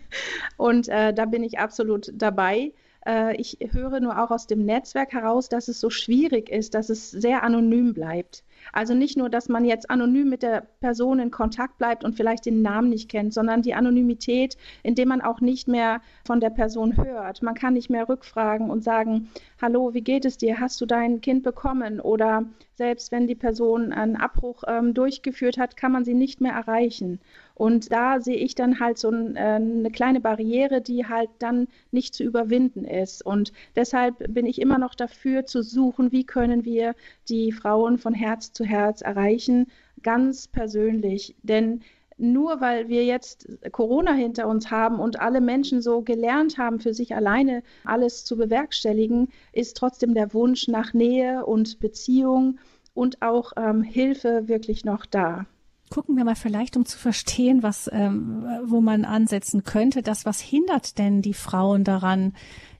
und 0.56 0.88
äh, 0.88 1.12
da 1.12 1.24
bin 1.26 1.42
ich 1.42 1.58
absolut 1.58 2.12
dabei. 2.14 2.72
Äh, 3.06 3.36
ich 3.36 3.58
höre 3.70 4.00
nur 4.00 4.22
auch 4.22 4.30
aus 4.30 4.46
dem 4.46 4.64
Netzwerk 4.64 5.12
heraus, 5.12 5.48
dass 5.48 5.68
es 5.68 5.80
so 5.80 5.90
schwierig 5.90 6.50
ist, 6.50 6.74
dass 6.74 6.90
es 6.90 7.10
sehr 7.10 7.42
anonym 7.42 7.94
bleibt. 7.94 8.42
Also 8.72 8.94
nicht 8.94 9.16
nur, 9.16 9.30
dass 9.30 9.48
man 9.48 9.64
jetzt 9.64 9.90
anonym 9.90 10.28
mit 10.28 10.42
der 10.42 10.66
Person 10.80 11.20
in 11.20 11.30
Kontakt 11.30 11.78
bleibt 11.78 12.04
und 12.04 12.16
vielleicht 12.16 12.46
den 12.46 12.62
Namen 12.62 12.88
nicht 12.88 13.08
kennt, 13.08 13.32
sondern 13.32 13.62
die 13.62 13.74
Anonymität, 13.74 14.56
indem 14.82 15.08
man 15.08 15.20
auch 15.20 15.40
nicht 15.40 15.68
mehr 15.68 16.00
von 16.24 16.40
der 16.40 16.50
Person 16.50 16.96
hört. 16.96 17.42
Man 17.42 17.54
kann 17.54 17.74
nicht 17.74 17.90
mehr 17.90 18.08
rückfragen 18.08 18.70
und 18.70 18.82
sagen, 18.82 19.30
hallo, 19.60 19.94
wie 19.94 20.02
geht 20.02 20.24
es 20.24 20.36
dir? 20.36 20.58
Hast 20.58 20.80
du 20.80 20.86
dein 20.86 21.20
Kind 21.20 21.44
bekommen? 21.44 22.00
Oder 22.00 22.44
selbst 22.74 23.12
wenn 23.12 23.26
die 23.26 23.34
Person 23.34 23.92
einen 23.92 24.16
Abbruch 24.16 24.64
ähm, 24.66 24.94
durchgeführt 24.94 25.58
hat, 25.58 25.76
kann 25.76 25.92
man 25.92 26.04
sie 26.04 26.14
nicht 26.14 26.40
mehr 26.40 26.52
erreichen. 26.52 27.20
Und 27.56 27.90
da 27.90 28.20
sehe 28.20 28.36
ich 28.36 28.54
dann 28.54 28.80
halt 28.80 28.98
so 28.98 29.08
ein, 29.08 29.34
äh, 29.34 29.40
eine 29.40 29.90
kleine 29.90 30.20
Barriere, 30.20 30.82
die 30.82 31.06
halt 31.06 31.30
dann 31.38 31.68
nicht 31.90 32.14
zu 32.14 32.22
überwinden 32.22 32.84
ist. 32.84 33.24
Und 33.24 33.50
deshalb 33.74 34.32
bin 34.32 34.44
ich 34.44 34.60
immer 34.60 34.76
noch 34.76 34.94
dafür 34.94 35.46
zu 35.46 35.62
suchen, 35.62 36.12
wie 36.12 36.24
können 36.24 36.66
wir 36.66 36.94
die 37.30 37.52
Frauen 37.52 37.96
von 37.96 38.12
Herz 38.12 38.52
zu 38.52 38.64
Herz 38.64 39.00
erreichen, 39.00 39.68
ganz 40.02 40.48
persönlich. 40.48 41.34
Denn 41.42 41.80
nur 42.18 42.60
weil 42.60 42.88
wir 42.88 43.06
jetzt 43.06 43.48
Corona 43.72 44.12
hinter 44.12 44.48
uns 44.48 44.70
haben 44.70 45.00
und 45.00 45.18
alle 45.20 45.40
Menschen 45.40 45.80
so 45.80 46.02
gelernt 46.02 46.58
haben, 46.58 46.78
für 46.78 46.92
sich 46.92 47.14
alleine 47.14 47.62
alles 47.84 48.26
zu 48.26 48.36
bewerkstelligen, 48.36 49.28
ist 49.52 49.78
trotzdem 49.78 50.12
der 50.12 50.34
Wunsch 50.34 50.68
nach 50.68 50.92
Nähe 50.92 51.46
und 51.46 51.80
Beziehung 51.80 52.58
und 52.92 53.22
auch 53.22 53.52
ähm, 53.56 53.82
Hilfe 53.82 54.46
wirklich 54.46 54.84
noch 54.84 55.06
da. 55.06 55.46
Gucken 55.88 56.16
wir 56.16 56.24
mal 56.24 56.34
vielleicht, 56.34 56.76
um 56.76 56.84
zu 56.84 56.98
verstehen, 56.98 57.62
was, 57.62 57.88
ähm, 57.92 58.44
wo 58.64 58.80
man 58.80 59.04
ansetzen 59.04 59.62
könnte. 59.62 60.02
Das, 60.02 60.24
was 60.24 60.40
hindert 60.40 60.98
denn 60.98 61.22
die 61.22 61.34
Frauen 61.34 61.84
daran, 61.84 62.32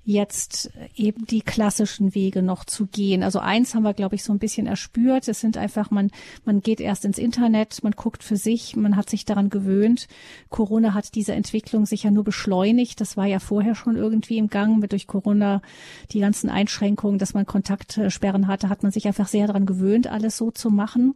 jetzt 0.06 0.70
eben 0.94 1.26
die 1.26 1.40
klassischen 1.40 2.14
Wege 2.14 2.40
noch 2.40 2.64
zu 2.64 2.86
gehen. 2.86 3.24
Also 3.24 3.40
eins 3.40 3.74
haben 3.74 3.82
wir, 3.82 3.92
glaube 3.92 4.14
ich, 4.14 4.22
so 4.22 4.32
ein 4.32 4.38
bisschen 4.38 4.68
erspürt. 4.68 5.26
Es 5.26 5.40
sind 5.40 5.56
einfach, 5.56 5.90
man, 5.90 6.12
man 6.44 6.60
geht 6.60 6.80
erst 6.80 7.04
ins 7.04 7.18
Internet, 7.18 7.82
man 7.82 7.92
guckt 7.92 8.22
für 8.22 8.36
sich, 8.36 8.76
man 8.76 8.96
hat 8.96 9.10
sich 9.10 9.24
daran 9.24 9.50
gewöhnt. 9.50 10.06
Corona 10.48 10.94
hat 10.94 11.16
diese 11.16 11.34
Entwicklung 11.34 11.86
sicher 11.86 12.12
nur 12.12 12.22
beschleunigt. 12.22 13.00
Das 13.00 13.16
war 13.16 13.26
ja 13.26 13.40
vorher 13.40 13.74
schon 13.74 13.96
irgendwie 13.96 14.38
im 14.38 14.46
Gang 14.46 14.78
mit 14.78 14.92
durch 14.92 15.08
Corona 15.08 15.60
die 16.12 16.20
ganzen 16.20 16.50
Einschränkungen, 16.50 17.18
dass 17.18 17.34
man 17.34 17.44
Kontaktsperren 17.44 18.46
hatte, 18.46 18.68
hat 18.68 18.84
man 18.84 18.92
sich 18.92 19.08
einfach 19.08 19.26
sehr 19.26 19.48
daran 19.48 19.66
gewöhnt, 19.66 20.06
alles 20.06 20.36
so 20.36 20.52
zu 20.52 20.70
machen. 20.70 21.14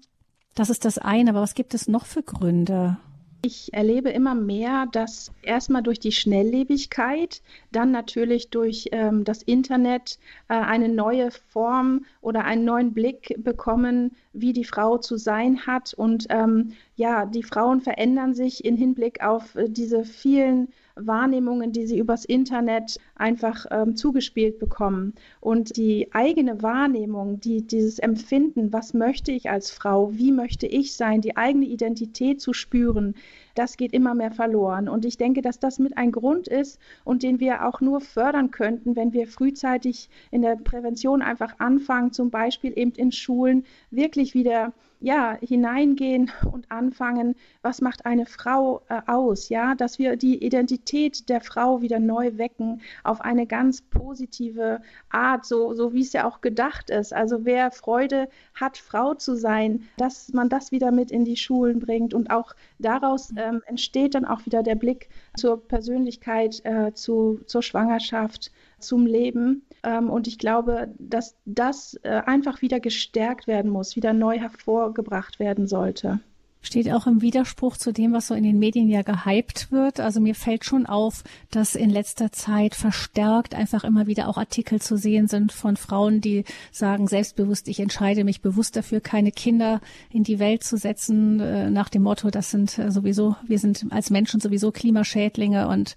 Das 0.55 0.71
ist 0.71 0.85
das 0.85 0.99
eine. 0.99 1.31
Aber 1.31 1.41
was 1.41 1.55
gibt 1.55 1.75
es 1.75 1.89
noch 1.89 2.07
für 2.07 2.23
Gründe? 2.23 2.99
Ich 3.43 3.73
erlebe 3.73 4.11
immer 4.11 4.35
mehr, 4.35 4.87
dass 4.93 5.33
erstmal 5.41 5.83
durch 5.83 5.99
die 5.99 6.13
Schnelllebigkeit, 6.13 7.41
dann 7.73 7.91
natürlich 7.91 8.51
durch 8.51 8.91
ähm, 8.93 9.25
das 9.25 9.43
Internet 9.43 10.19
äh, 10.49 10.55
eine 10.55 10.91
neue 10.91 11.31
Form 11.31 12.05
oder 12.21 12.45
einen 12.45 12.67
neuen 12.67 12.93
Blick 12.93 13.35
bekommen, 13.39 14.15
wie 14.35 14.53
die 14.53 14.67
Frau 14.67 14.99
zu 14.99 15.17
sein 15.17 15.67
hat. 15.67 15.95
Und 15.95 16.27
ähm, 16.29 16.73
ja, 16.97 17.25
die 17.25 17.43
Frauen 17.43 17.81
verändern 17.81 18.35
sich 18.35 18.63
in 18.63 18.77
Hinblick 18.77 19.23
auf 19.23 19.55
äh, 19.55 19.71
diese 19.71 20.05
vielen 20.05 20.69
Wahrnehmungen, 20.97 21.73
die 21.73 21.87
sie 21.87 21.99
übers 21.99 22.25
Internet 22.25 22.99
einfach 23.15 23.67
ähm, 23.71 23.97
zugespielt 23.97 24.59
bekommen. 24.59 25.15
Und 25.41 25.77
die 25.77 26.09
eigene 26.13 26.63
Wahrnehmung, 26.63 27.41
die, 27.41 27.67
dieses 27.67 27.99
Empfinden, 27.99 28.73
was 28.73 28.95
möchte 28.95 29.33
ich 29.33 29.51
als 29.51 29.71
Frau, 29.71 30.13
wie 30.13 30.33
möchte 30.33 30.67
ich 30.67 30.95
sein, 30.95 31.21
die 31.21 31.37
eigene 31.37 31.67
Identität 31.67 32.41
zu 32.41 32.53
spüren, 32.53 33.15
das 33.55 33.77
geht 33.77 33.93
immer 33.93 34.15
mehr 34.15 34.31
verloren. 34.31 34.89
Und 34.89 35.05
ich 35.05 35.17
denke, 35.17 35.43
dass 35.43 35.59
das 35.59 35.79
mit 35.79 35.97
ein 35.97 36.13
Grund 36.13 36.49
ist 36.49 36.79
und 37.05 37.23
den 37.23 37.41
wir 37.41 37.67
auch 37.67 37.81
nur 37.81 38.01
fördern 38.01 38.51
könnten, 38.51 38.97
wenn 38.97 39.13
wir 39.13 39.27
frühzeitig 39.27 40.09
in 40.31 40.43
der 40.43 40.57
Prävention 40.57 41.23
einfach 41.23 41.55
anfangen, 41.59 42.13
zum 42.13 42.31
Beispiel 42.31 42.73
eben 42.77 42.93
in 42.93 43.13
Schulen 43.13 43.65
wirklich 43.91 44.35
wieder 44.35 44.73
ja, 45.01 45.37
hineingehen 45.41 46.31
und 46.53 46.71
anfangen, 46.71 47.35
was 47.63 47.81
macht 47.81 48.05
eine 48.05 48.27
Frau 48.27 48.83
äh, 48.89 49.01
aus, 49.07 49.49
ja, 49.49 49.75
dass 49.75 49.99
wir 49.99 50.17
die 50.17 50.45
Identität 50.45 51.29
der 51.29 51.41
Frau 51.41 51.81
wieder 51.81 51.99
neu 51.99 52.37
wecken 52.37 52.83
auf 53.03 53.23
eine 53.23 53.47
ganz 53.47 53.81
positive 53.81 54.83
Art, 55.09 55.47
so, 55.47 55.75
so 55.75 55.95
wie 55.95 56.03
es 56.03 56.13
ja 56.13 56.29
auch 56.29 56.43
gedacht 56.43 56.91
ist. 56.91 57.15
Also 57.15 57.45
wer 57.45 57.71
Freude 57.71 58.29
hat, 58.55 58.77
Frau 58.77 59.15
zu 59.15 59.37
sein, 59.37 59.89
dass 59.97 60.33
man 60.35 60.51
das 60.51 60.71
wieder 60.71 60.93
mit 60.93 61.11
in 61.11 61.25
die 61.25 61.37
Schulen 61.37 61.81
bringt 61.81 62.13
und 62.13 62.31
auch 62.31 62.55
daraus 62.79 63.33
ähm, 63.37 63.63
entsteht 63.67 64.15
dann 64.15 64.27
auch 64.27 64.45
wieder 64.45 64.63
der 64.63 64.75
Blick 64.75 65.09
zur 65.37 65.67
Persönlichkeit, 65.67 66.61
äh, 66.65 66.93
zu, 66.93 67.41
zur 67.47 67.63
Schwangerschaft, 67.63 68.53
zum 68.81 69.07
Leben. 69.07 69.67
Ähm, 69.83 70.11
und 70.11 70.27
ich 70.27 70.39
glaube, 70.39 70.95
dass 70.99 71.37
das 71.45 71.95
äh, 72.03 72.23
einfach 72.27 72.63
wieder 72.63 72.81
gestärkt 72.81 73.47
werden 73.47 73.71
muss, 73.71 73.97
wieder 73.97 74.13
neu 74.13 74.39
hervorgebracht 74.39 75.39
werden 75.39 75.67
sollte 75.67 76.21
steht 76.63 76.91
auch 76.91 77.07
im 77.07 77.23
Widerspruch 77.23 77.77
zu 77.77 77.93
dem, 77.93 78.13
was 78.13 78.27
so 78.27 78.35
in 78.35 78.45
den 78.45 78.59
Medien 78.59 78.89
ja 78.89 79.03
gehypt 79.03 79.73
wird. 79.73 80.01
Also 80.01 80.21
mir 80.21 80.35
fällt 80.35 80.65
schon 80.65 80.87
auf, 80.87 81.25
dass 81.51 81.75
in 81.75 81.91
letzter 81.91 82.33
Zeit 82.33 82.75
verstärkt 82.75 83.55
einfach 83.55 83.85
immer 83.85 84.07
wieder 84.07 84.29
auch 84.29 84.37
Artikel 84.37 84.81
zu 84.81 84.97
sehen 84.97 85.27
sind 85.27 85.53
von 85.53 85.77
Frauen, 85.77 86.21
die 86.21 86.45
sagen 86.71 87.07
selbstbewusst, 87.07 87.69
ich 87.69 87.81
entscheide 87.81 88.25
mich 88.25 88.43
bewusst 88.43 88.77
dafür, 88.77 89.01
keine 89.01 89.33
Kinder 89.33 89.81
in 90.11 90.23
die 90.23 90.39
Welt 90.39 90.63
zu 90.63 90.77
setzen, 90.77 91.41
äh, 91.41 91.71
nach 91.71 91.89
dem 91.89 92.03
Motto, 92.03 92.31
das 92.31 92.51
sind 92.51 92.79
äh, 92.79 92.91
sowieso, 92.91 93.37
wir 93.47 93.59
sind 93.59 93.87
als 93.91 94.11
Menschen 94.11 94.41
sowieso 94.41 94.71
Klimaschädlinge 94.71 95.69
und 95.69 95.97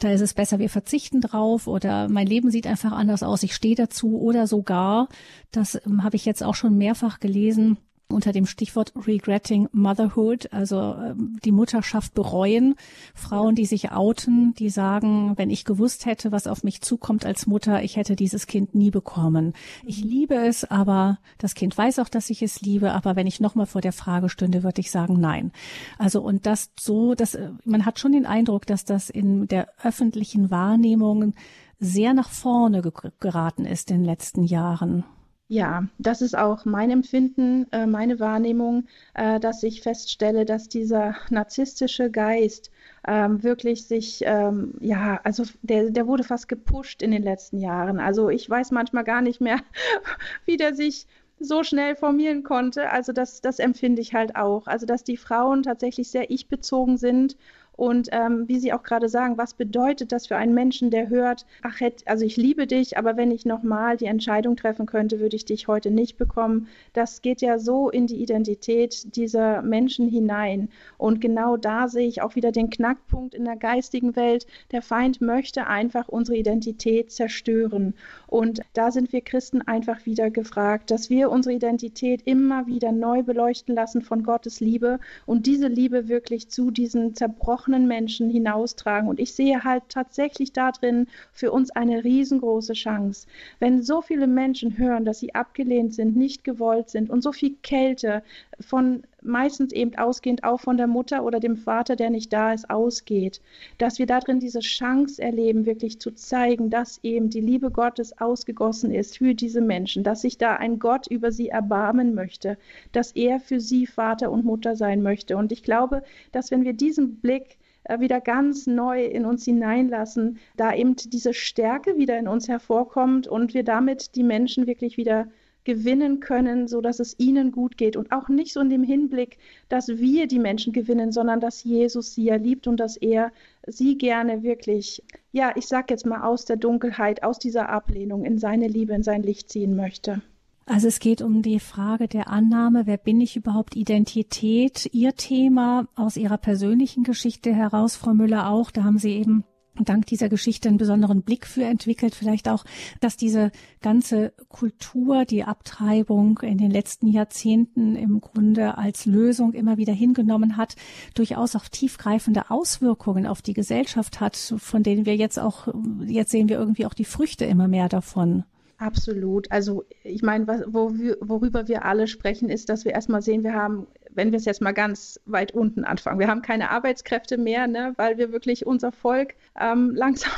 da 0.00 0.10
ist 0.10 0.20
es 0.20 0.34
besser, 0.34 0.58
wir 0.58 0.70
verzichten 0.70 1.20
drauf 1.20 1.66
oder 1.66 2.08
mein 2.08 2.26
Leben 2.26 2.50
sieht 2.50 2.66
einfach 2.66 2.92
anders 2.92 3.22
aus, 3.22 3.42
ich 3.42 3.54
stehe 3.54 3.76
dazu 3.76 4.20
oder 4.20 4.46
sogar, 4.46 5.08
das 5.52 5.80
ähm, 5.86 6.02
habe 6.02 6.16
ich 6.16 6.24
jetzt 6.24 6.42
auch 6.42 6.54
schon 6.54 6.76
mehrfach 6.76 7.20
gelesen, 7.20 7.78
unter 8.12 8.32
dem 8.32 8.46
Stichwort 8.46 8.92
Regretting 9.06 9.68
Motherhood, 9.72 10.52
also 10.52 10.94
ähm, 10.94 11.38
die 11.44 11.52
Mutterschaft 11.52 12.14
bereuen. 12.14 12.74
Frauen, 13.14 13.54
die 13.54 13.66
sich 13.66 13.92
outen, 13.92 14.54
die 14.54 14.70
sagen, 14.70 15.32
wenn 15.36 15.50
ich 15.50 15.64
gewusst 15.64 16.06
hätte, 16.06 16.32
was 16.32 16.46
auf 16.46 16.64
mich 16.64 16.80
zukommt 16.82 17.24
als 17.24 17.46
Mutter, 17.46 17.82
ich 17.82 17.96
hätte 17.96 18.16
dieses 18.16 18.46
Kind 18.46 18.74
nie 18.74 18.90
bekommen. 18.90 19.54
Ich 19.84 20.02
liebe 20.02 20.34
es, 20.34 20.64
aber 20.64 21.18
das 21.38 21.54
Kind 21.54 21.76
weiß 21.76 21.98
auch, 21.98 22.08
dass 22.08 22.30
ich 22.30 22.42
es 22.42 22.60
liebe, 22.60 22.92
aber 22.92 23.16
wenn 23.16 23.26
ich 23.26 23.40
nochmal 23.40 23.66
vor 23.66 23.80
der 23.80 23.92
Frage 23.92 24.28
stünde, 24.28 24.62
würde 24.62 24.80
ich 24.80 24.90
sagen, 24.90 25.18
nein. 25.18 25.52
Also 25.98 26.20
und 26.22 26.46
das 26.46 26.70
so, 26.78 27.14
dass 27.14 27.34
äh, 27.34 27.50
man 27.64 27.84
hat 27.86 27.98
schon 27.98 28.12
den 28.12 28.26
Eindruck, 28.26 28.66
dass 28.66 28.84
das 28.84 29.10
in 29.10 29.48
der 29.48 29.68
öffentlichen 29.82 30.50
Wahrnehmung 30.50 31.34
sehr 31.78 32.14
nach 32.14 32.28
vorne 32.28 32.80
geraten 33.18 33.64
ist 33.64 33.90
in 33.90 33.98
den 33.98 34.04
letzten 34.04 34.44
Jahren. 34.44 35.04
Ja, 35.48 35.86
das 35.98 36.22
ist 36.22 36.36
auch 36.36 36.64
mein 36.64 36.90
Empfinden, 36.90 37.66
äh, 37.72 37.86
meine 37.86 38.18
Wahrnehmung, 38.20 38.86
äh, 39.14 39.38
dass 39.38 39.62
ich 39.62 39.82
feststelle, 39.82 40.46
dass 40.46 40.68
dieser 40.68 41.14
narzisstische 41.28 42.10
Geist 42.10 42.70
ähm, 43.06 43.42
wirklich 43.42 43.86
sich, 43.86 44.22
ähm, 44.24 44.74
ja, 44.80 45.20
also 45.24 45.44
der, 45.60 45.90
der 45.90 46.06
wurde 46.06 46.24
fast 46.24 46.48
gepusht 46.48 47.02
in 47.02 47.10
den 47.10 47.22
letzten 47.22 47.58
Jahren. 47.58 48.00
Also 48.00 48.30
ich 48.30 48.48
weiß 48.48 48.70
manchmal 48.70 49.04
gar 49.04 49.20
nicht 49.20 49.40
mehr, 49.42 49.58
wie 50.46 50.56
der 50.56 50.74
sich 50.74 51.06
so 51.38 51.64
schnell 51.64 51.96
formieren 51.96 52.44
konnte. 52.44 52.88
Also 52.90 53.12
das, 53.12 53.40
das 53.42 53.58
empfinde 53.58 54.00
ich 54.00 54.14
halt 54.14 54.36
auch. 54.36 54.66
Also 54.66 54.86
dass 54.86 55.04
die 55.04 55.16
Frauen 55.18 55.62
tatsächlich 55.64 56.10
sehr 56.10 56.30
ich-bezogen 56.30 56.96
sind 56.96 57.36
und 57.82 58.10
ähm, 58.12 58.44
wie 58.46 58.60
Sie 58.60 58.72
auch 58.72 58.84
gerade 58.84 59.08
sagen, 59.08 59.38
was 59.38 59.54
bedeutet 59.54 60.12
das 60.12 60.28
für 60.28 60.36
einen 60.36 60.54
Menschen, 60.54 60.92
der 60.92 61.08
hört, 61.08 61.46
ach, 61.62 61.80
also 62.06 62.24
ich 62.24 62.36
liebe 62.36 62.68
dich, 62.68 62.96
aber 62.96 63.16
wenn 63.16 63.32
ich 63.32 63.44
nochmal 63.44 63.96
die 63.96 64.06
Entscheidung 64.06 64.54
treffen 64.54 64.86
könnte, 64.86 65.18
würde 65.18 65.34
ich 65.34 65.46
dich 65.46 65.66
heute 65.66 65.90
nicht 65.90 66.16
bekommen. 66.16 66.68
Das 66.92 67.22
geht 67.22 67.40
ja 67.40 67.58
so 67.58 67.90
in 67.90 68.06
die 68.06 68.22
Identität 68.22 69.16
dieser 69.16 69.62
Menschen 69.62 70.06
hinein. 70.06 70.68
Und 70.96 71.20
genau 71.20 71.56
da 71.56 71.88
sehe 71.88 72.06
ich 72.06 72.22
auch 72.22 72.36
wieder 72.36 72.52
den 72.52 72.70
Knackpunkt 72.70 73.34
in 73.34 73.46
der 73.46 73.56
geistigen 73.56 74.14
Welt. 74.14 74.46
Der 74.70 74.82
Feind 74.82 75.20
möchte 75.20 75.66
einfach 75.66 76.06
unsere 76.06 76.38
Identität 76.38 77.10
zerstören. 77.10 77.94
Und 78.28 78.60
da 78.74 78.92
sind 78.92 79.12
wir 79.12 79.22
Christen 79.22 79.60
einfach 79.60 80.06
wieder 80.06 80.30
gefragt, 80.30 80.92
dass 80.92 81.10
wir 81.10 81.32
unsere 81.32 81.56
Identität 81.56 82.22
immer 82.26 82.68
wieder 82.68 82.92
neu 82.92 83.24
beleuchten 83.24 83.74
lassen 83.74 84.02
von 84.02 84.22
Gottes 84.22 84.60
Liebe 84.60 85.00
und 85.26 85.46
diese 85.46 85.66
Liebe 85.66 86.06
wirklich 86.06 86.48
zu 86.48 86.70
diesen 86.70 87.16
zerbrochenen 87.16 87.71
gebrochenen 87.72 87.88
Menschen 87.88 88.30
hinaustragen. 88.30 89.08
Und 89.08 89.18
ich 89.18 89.32
sehe 89.32 89.64
halt 89.64 89.84
tatsächlich 89.88 90.52
darin 90.52 91.06
für 91.32 91.50
uns 91.52 91.70
eine 91.70 92.04
riesengroße 92.04 92.74
Chance. 92.74 93.26
Wenn 93.60 93.82
so 93.82 94.02
viele 94.02 94.26
Menschen 94.26 94.76
hören, 94.78 95.04
dass 95.04 95.20
sie 95.20 95.34
abgelehnt 95.34 95.94
sind, 95.94 96.16
nicht 96.16 96.44
gewollt 96.44 96.90
sind 96.90 97.10
und 97.10 97.22
so 97.22 97.32
viel 97.32 97.56
Kälte 97.62 98.22
von 98.60 99.02
meistens 99.22 99.72
eben 99.72 99.96
ausgehend 99.96 100.44
auch 100.44 100.60
von 100.60 100.76
der 100.76 100.86
Mutter 100.86 101.24
oder 101.24 101.40
dem 101.40 101.56
Vater, 101.56 101.96
der 101.96 102.10
nicht 102.10 102.32
da 102.32 102.52
ist, 102.52 102.68
ausgeht, 102.70 103.40
dass 103.78 103.98
wir 103.98 104.06
darin 104.06 104.40
diese 104.40 104.60
Chance 104.60 105.22
erleben, 105.22 105.64
wirklich 105.64 106.00
zu 106.00 106.10
zeigen, 106.12 106.70
dass 106.70 107.00
eben 107.02 107.30
die 107.30 107.40
Liebe 107.40 107.70
Gottes 107.70 108.18
ausgegossen 108.20 108.92
ist 108.92 109.18
für 109.18 109.34
diese 109.34 109.60
Menschen, 109.60 110.02
dass 110.02 110.22
sich 110.22 110.38
da 110.38 110.56
ein 110.56 110.78
Gott 110.78 111.06
über 111.06 111.30
sie 111.30 111.48
erbarmen 111.48 112.14
möchte, 112.14 112.58
dass 112.92 113.12
er 113.12 113.40
für 113.40 113.60
sie 113.60 113.86
Vater 113.86 114.30
und 114.30 114.44
Mutter 114.44 114.76
sein 114.76 115.02
möchte. 115.02 115.36
Und 115.36 115.52
ich 115.52 115.62
glaube, 115.62 116.02
dass 116.32 116.50
wenn 116.50 116.64
wir 116.64 116.72
diesen 116.72 117.16
Blick 117.16 117.58
wieder 117.98 118.20
ganz 118.20 118.66
neu 118.66 119.04
in 119.04 119.24
uns 119.24 119.44
hineinlassen, 119.44 120.38
da 120.56 120.74
eben 120.74 120.96
diese 120.96 121.34
Stärke 121.34 121.96
wieder 121.96 122.18
in 122.18 122.28
uns 122.28 122.48
hervorkommt 122.48 123.26
und 123.26 123.54
wir 123.54 123.64
damit 123.64 124.14
die 124.14 124.22
Menschen 124.22 124.66
wirklich 124.66 124.96
wieder 124.96 125.26
gewinnen 125.64 126.20
können, 126.20 126.66
so 126.66 126.80
dass 126.80 126.98
es 126.98 127.18
ihnen 127.18 127.52
gut 127.52 127.76
geht 127.76 127.96
und 127.96 128.10
auch 128.10 128.28
nicht 128.28 128.52
so 128.52 128.60
in 128.60 128.70
dem 128.70 128.82
Hinblick, 128.82 129.38
dass 129.68 129.88
wir 129.88 130.26
die 130.26 130.38
Menschen 130.38 130.72
gewinnen, 130.72 131.12
sondern 131.12 131.40
dass 131.40 131.62
Jesus 131.62 132.14
sie 132.14 132.24
ja 132.24 132.36
liebt 132.36 132.66
und 132.66 132.78
dass 132.78 132.96
er 132.96 133.30
sie 133.66 133.96
gerne 133.96 134.42
wirklich, 134.42 135.02
ja, 135.30 135.52
ich 135.54 135.66
sag 135.66 135.90
jetzt 135.90 136.06
mal 136.06 136.22
aus 136.22 136.44
der 136.44 136.56
Dunkelheit, 136.56 137.22
aus 137.22 137.38
dieser 137.38 137.68
Ablehnung 137.68 138.24
in 138.24 138.38
seine 138.38 138.66
Liebe, 138.66 138.92
in 138.92 139.04
sein 139.04 139.22
Licht 139.22 139.50
ziehen 139.50 139.76
möchte. 139.76 140.22
Also 140.64 140.88
es 140.88 141.00
geht 141.00 141.22
um 141.22 141.42
die 141.42 141.58
Frage 141.58 142.06
der 142.06 142.28
Annahme, 142.28 142.86
wer 142.86 142.96
bin 142.96 143.20
ich 143.20 143.36
überhaupt, 143.36 143.74
Identität, 143.76 144.88
Ihr 144.92 145.14
Thema 145.14 145.88
aus 145.96 146.16
Ihrer 146.16 146.38
persönlichen 146.38 147.02
Geschichte 147.02 147.52
heraus, 147.52 147.96
Frau 147.96 148.14
Müller 148.14 148.48
auch, 148.48 148.70
da 148.70 148.84
haben 148.84 148.98
Sie 148.98 149.10
eben 149.10 149.44
dank 149.74 150.06
dieser 150.06 150.28
Geschichte 150.28 150.68
einen 150.68 150.78
besonderen 150.78 151.22
Blick 151.22 151.46
für 151.46 151.64
entwickelt. 151.64 152.14
Vielleicht 152.14 152.48
auch, 152.48 152.64
dass 153.00 153.16
diese 153.16 153.50
ganze 153.80 154.32
Kultur, 154.48 155.24
die 155.24 155.44
Abtreibung 155.44 156.38
in 156.40 156.58
den 156.58 156.70
letzten 156.70 157.06
Jahrzehnten 157.06 157.96
im 157.96 158.20
Grunde 158.20 158.76
als 158.76 159.06
Lösung 159.06 159.54
immer 159.54 159.78
wieder 159.78 159.92
hingenommen 159.92 160.56
hat, 160.56 160.76
durchaus 161.14 161.56
auch 161.56 161.68
tiefgreifende 161.68 162.50
Auswirkungen 162.50 163.26
auf 163.26 163.42
die 163.42 163.54
Gesellschaft 163.54 164.20
hat, 164.20 164.36
von 164.36 164.82
denen 164.82 165.06
wir 165.06 165.16
jetzt 165.16 165.38
auch, 165.38 165.68
jetzt 166.06 166.30
sehen 166.30 166.48
wir 166.48 166.58
irgendwie 166.58 166.86
auch 166.86 166.94
die 166.94 167.06
Früchte 167.06 167.46
immer 167.46 167.68
mehr 167.68 167.88
davon. 167.88 168.44
Absolut. 168.82 169.48
Also 169.52 169.84
ich 170.02 170.22
meine, 170.22 170.48
worüber 170.48 171.68
wir 171.68 171.84
alle 171.84 172.08
sprechen, 172.08 172.50
ist, 172.50 172.68
dass 172.68 172.84
wir 172.84 172.90
erstmal 172.90 173.22
sehen, 173.22 173.44
wir 173.44 173.54
haben 173.54 173.86
wenn 174.14 174.32
wir 174.32 174.36
es 174.36 174.44
jetzt 174.44 174.60
mal 174.60 174.72
ganz 174.72 175.20
weit 175.26 175.52
unten 175.52 175.84
anfangen, 175.84 176.18
wir 176.18 176.28
haben 176.28 176.42
keine 176.42 176.70
Arbeitskräfte 176.70 177.38
mehr, 177.38 177.66
ne, 177.66 177.94
weil 177.96 178.18
wir 178.18 178.32
wirklich 178.32 178.66
unser 178.66 178.92
Volk 178.92 179.34
ähm, 179.58 179.90
langsam 179.94 180.32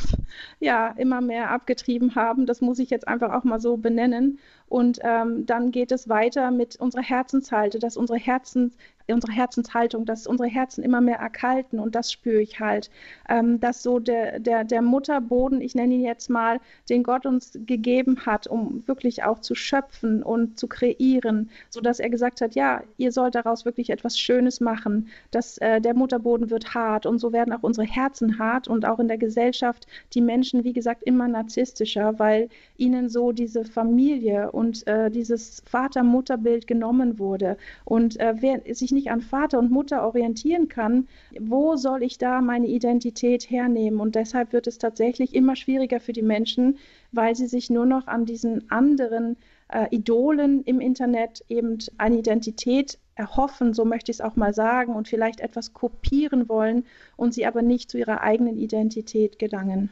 ja 0.61 0.89
immer 0.97 1.21
mehr 1.21 1.51
abgetrieben 1.51 2.15
haben. 2.15 2.47
Das 2.47 2.61
muss 2.61 2.79
ich 2.79 2.91
jetzt 2.91 3.09
einfach 3.09 3.33
auch 3.33 3.45
mal 3.45 3.61
so 3.61 3.77
benennen. 3.77 4.39
Und 4.67 4.99
ähm, 5.03 5.47
dann 5.47 5.71
geht 5.71 5.93
es 5.93 6.09
weiter 6.09 6.51
mit 6.51 6.77
unserer 6.77 7.03
Herzenshalte, 7.03 7.79
dass 7.79 7.97
unsere 7.97 8.19
Herzen 8.19 8.73
unsere 9.13 9.33
Herzenshaltung, 9.33 10.07
dass 10.07 10.27
unsere 10.27 10.49
Herzen 10.49 10.83
immer 10.83 11.01
mehr 11.01 11.19
erkalten 11.19 11.79
und 11.79 11.95
das 11.95 12.11
spüre 12.11 12.41
ich 12.41 12.61
halt, 12.61 12.91
ähm, 13.29 13.61
dass 13.61 13.83
so 13.83 13.99
der, 13.99 14.39
der, 14.41 14.65
der 14.65 14.83
Mutterboden, 14.83 15.61
ich 15.61 15.75
nenne 15.75 15.95
ihn 15.95 16.05
jetzt 16.05 16.31
mal, 16.31 16.61
den 16.89 17.03
Gott 17.03 17.27
uns 17.27 17.59
gegeben 17.67 18.25
hat, 18.25 18.47
um 18.47 18.83
wirklich 18.87 19.25
auch 19.25 19.41
zu 19.41 19.55
schöpfen 19.55 20.23
und 20.23 20.59
zu 20.59 20.69
kreieren, 20.69 21.51
sodass 21.69 22.01
er 22.01 22.09
gesagt 22.09 22.41
hat, 22.41 22.55
ja, 22.55 22.83
ihr 22.97 23.13
sollt 23.13 23.35
daraus 23.35 23.65
wirklich 23.65 23.91
etwas 23.91 24.19
Schönes 24.19 24.61
machen, 24.61 25.09
dass 25.31 25.59
äh, 25.59 25.81
der 25.81 25.95
Mutterboden 25.95 26.51
wird 26.51 26.75
hart 26.75 27.05
und 27.05 27.19
so 27.19 27.33
werden 27.33 27.53
auch 27.53 27.63
unsere 27.63 27.87
Herzen 27.87 28.39
hart 28.39 28.69
und 28.69 28.87
auch 28.87 28.99
in 28.99 29.09
der 29.09 29.19
Gesellschaft 29.19 29.87
die 30.15 30.21
Menschen, 30.21 30.65
wie 30.65 30.73
gesagt, 30.73 31.03
immer 31.03 31.29
narzisstischer, 31.29 32.19
weil 32.19 32.49
ihnen 32.79 33.09
so 33.09 33.33
diese 33.33 33.65
Familie 33.65 34.51
und 34.53 34.87
äh, 34.87 35.11
dieses 35.11 35.63
Vater-Mutter-Bild 35.67 36.67
genommen 36.67 37.19
wurde. 37.19 37.57
Und 37.85 38.19
äh, 38.21 38.35
wer 38.41 38.63
sich 38.75 38.94
nicht 38.95 39.11
an 39.11 39.21
Vater 39.21 39.59
und 39.59 39.71
Mutter 39.71 40.07
orientieren 40.07 40.69
kann, 40.69 41.09
wo 41.39 41.77
soll 41.77 42.03
ich 42.03 42.17
da 42.17 42.41
meine 42.41 42.67
Identität 42.67 43.51
hernehmen? 43.51 44.01
Und 44.01 44.15
deshalb 44.15 44.53
wird 44.53 44.67
es 44.67 44.79
tatsächlich 44.79 45.35
immer 45.35 45.57
schwieriger 45.57 46.01
für 46.01 46.13
die 46.13 46.23
Menschen, 46.23 46.79
weil 47.13 47.35
sie 47.37 47.47
sich 47.47 47.69
nur 47.69 47.87
noch 47.87 48.07
an 48.07 48.25
diesen 48.25 48.71
anderen 48.71 49.37
äh, 49.69 49.87
Idolen 49.95 50.63
im 50.65 50.81
Internet 50.81 51.45
eben 51.49 51.79
eine 51.99 52.19
Identität 52.19 52.99
erhoffen, 53.17 53.75
so 53.75 53.85
möchte 53.85 54.11
ich 54.11 54.17
es 54.17 54.21
auch 54.21 54.37
mal 54.37 54.55
sagen, 54.55 54.95
und 54.95 55.09
vielleicht 55.09 55.41
etwas 55.41 55.73
kopieren 55.73 56.49
wollen 56.49 56.85
und 57.17 57.35
sie 57.35 57.47
aber 57.47 57.63
nicht 57.63 57.91
zu 57.91 57.99
ihrer 57.99 58.23
eigenen 58.23 58.57
Identität 58.57 59.39
gelangen 59.39 59.91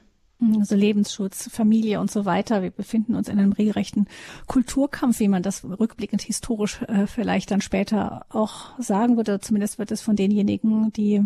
also 0.58 0.74
Lebensschutz, 0.74 1.48
Familie 1.50 2.00
und 2.00 2.10
so 2.10 2.24
weiter. 2.24 2.62
Wir 2.62 2.70
befinden 2.70 3.14
uns 3.14 3.28
in 3.28 3.38
einem 3.38 3.52
regelrechten 3.52 4.06
Kulturkampf, 4.46 5.20
wie 5.20 5.28
man 5.28 5.42
das 5.42 5.64
rückblickend 5.64 6.22
historisch 6.22 6.82
äh, 6.82 7.06
vielleicht 7.06 7.50
dann 7.50 7.60
später 7.60 8.26
auch 8.28 8.78
sagen 8.78 9.16
würde. 9.16 9.40
Zumindest 9.40 9.78
wird 9.78 9.90
es 9.90 10.02
von 10.02 10.16
denjenigen, 10.16 10.92
die 10.92 11.22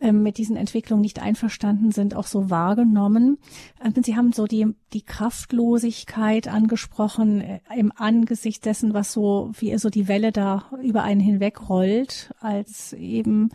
äh, 0.00 0.12
mit 0.12 0.38
diesen 0.38 0.56
Entwicklungen 0.56 1.02
nicht 1.02 1.20
einverstanden 1.20 1.92
sind, 1.92 2.14
auch 2.14 2.26
so 2.26 2.50
wahrgenommen. 2.50 3.38
Äh, 3.80 3.90
Sie 4.02 4.16
haben 4.16 4.32
so 4.32 4.46
die, 4.46 4.66
die 4.92 5.02
Kraftlosigkeit 5.02 6.48
angesprochen 6.48 7.40
äh, 7.40 7.60
im 7.76 7.92
Angesicht 7.94 8.64
dessen, 8.64 8.94
was 8.94 9.12
so, 9.12 9.52
wie 9.58 9.76
so 9.78 9.90
die 9.90 10.08
Welle 10.08 10.32
da 10.32 10.64
über 10.82 11.04
einen 11.04 11.20
hinweg 11.20 11.68
rollt, 11.68 12.34
als 12.40 12.92
eben 12.94 13.50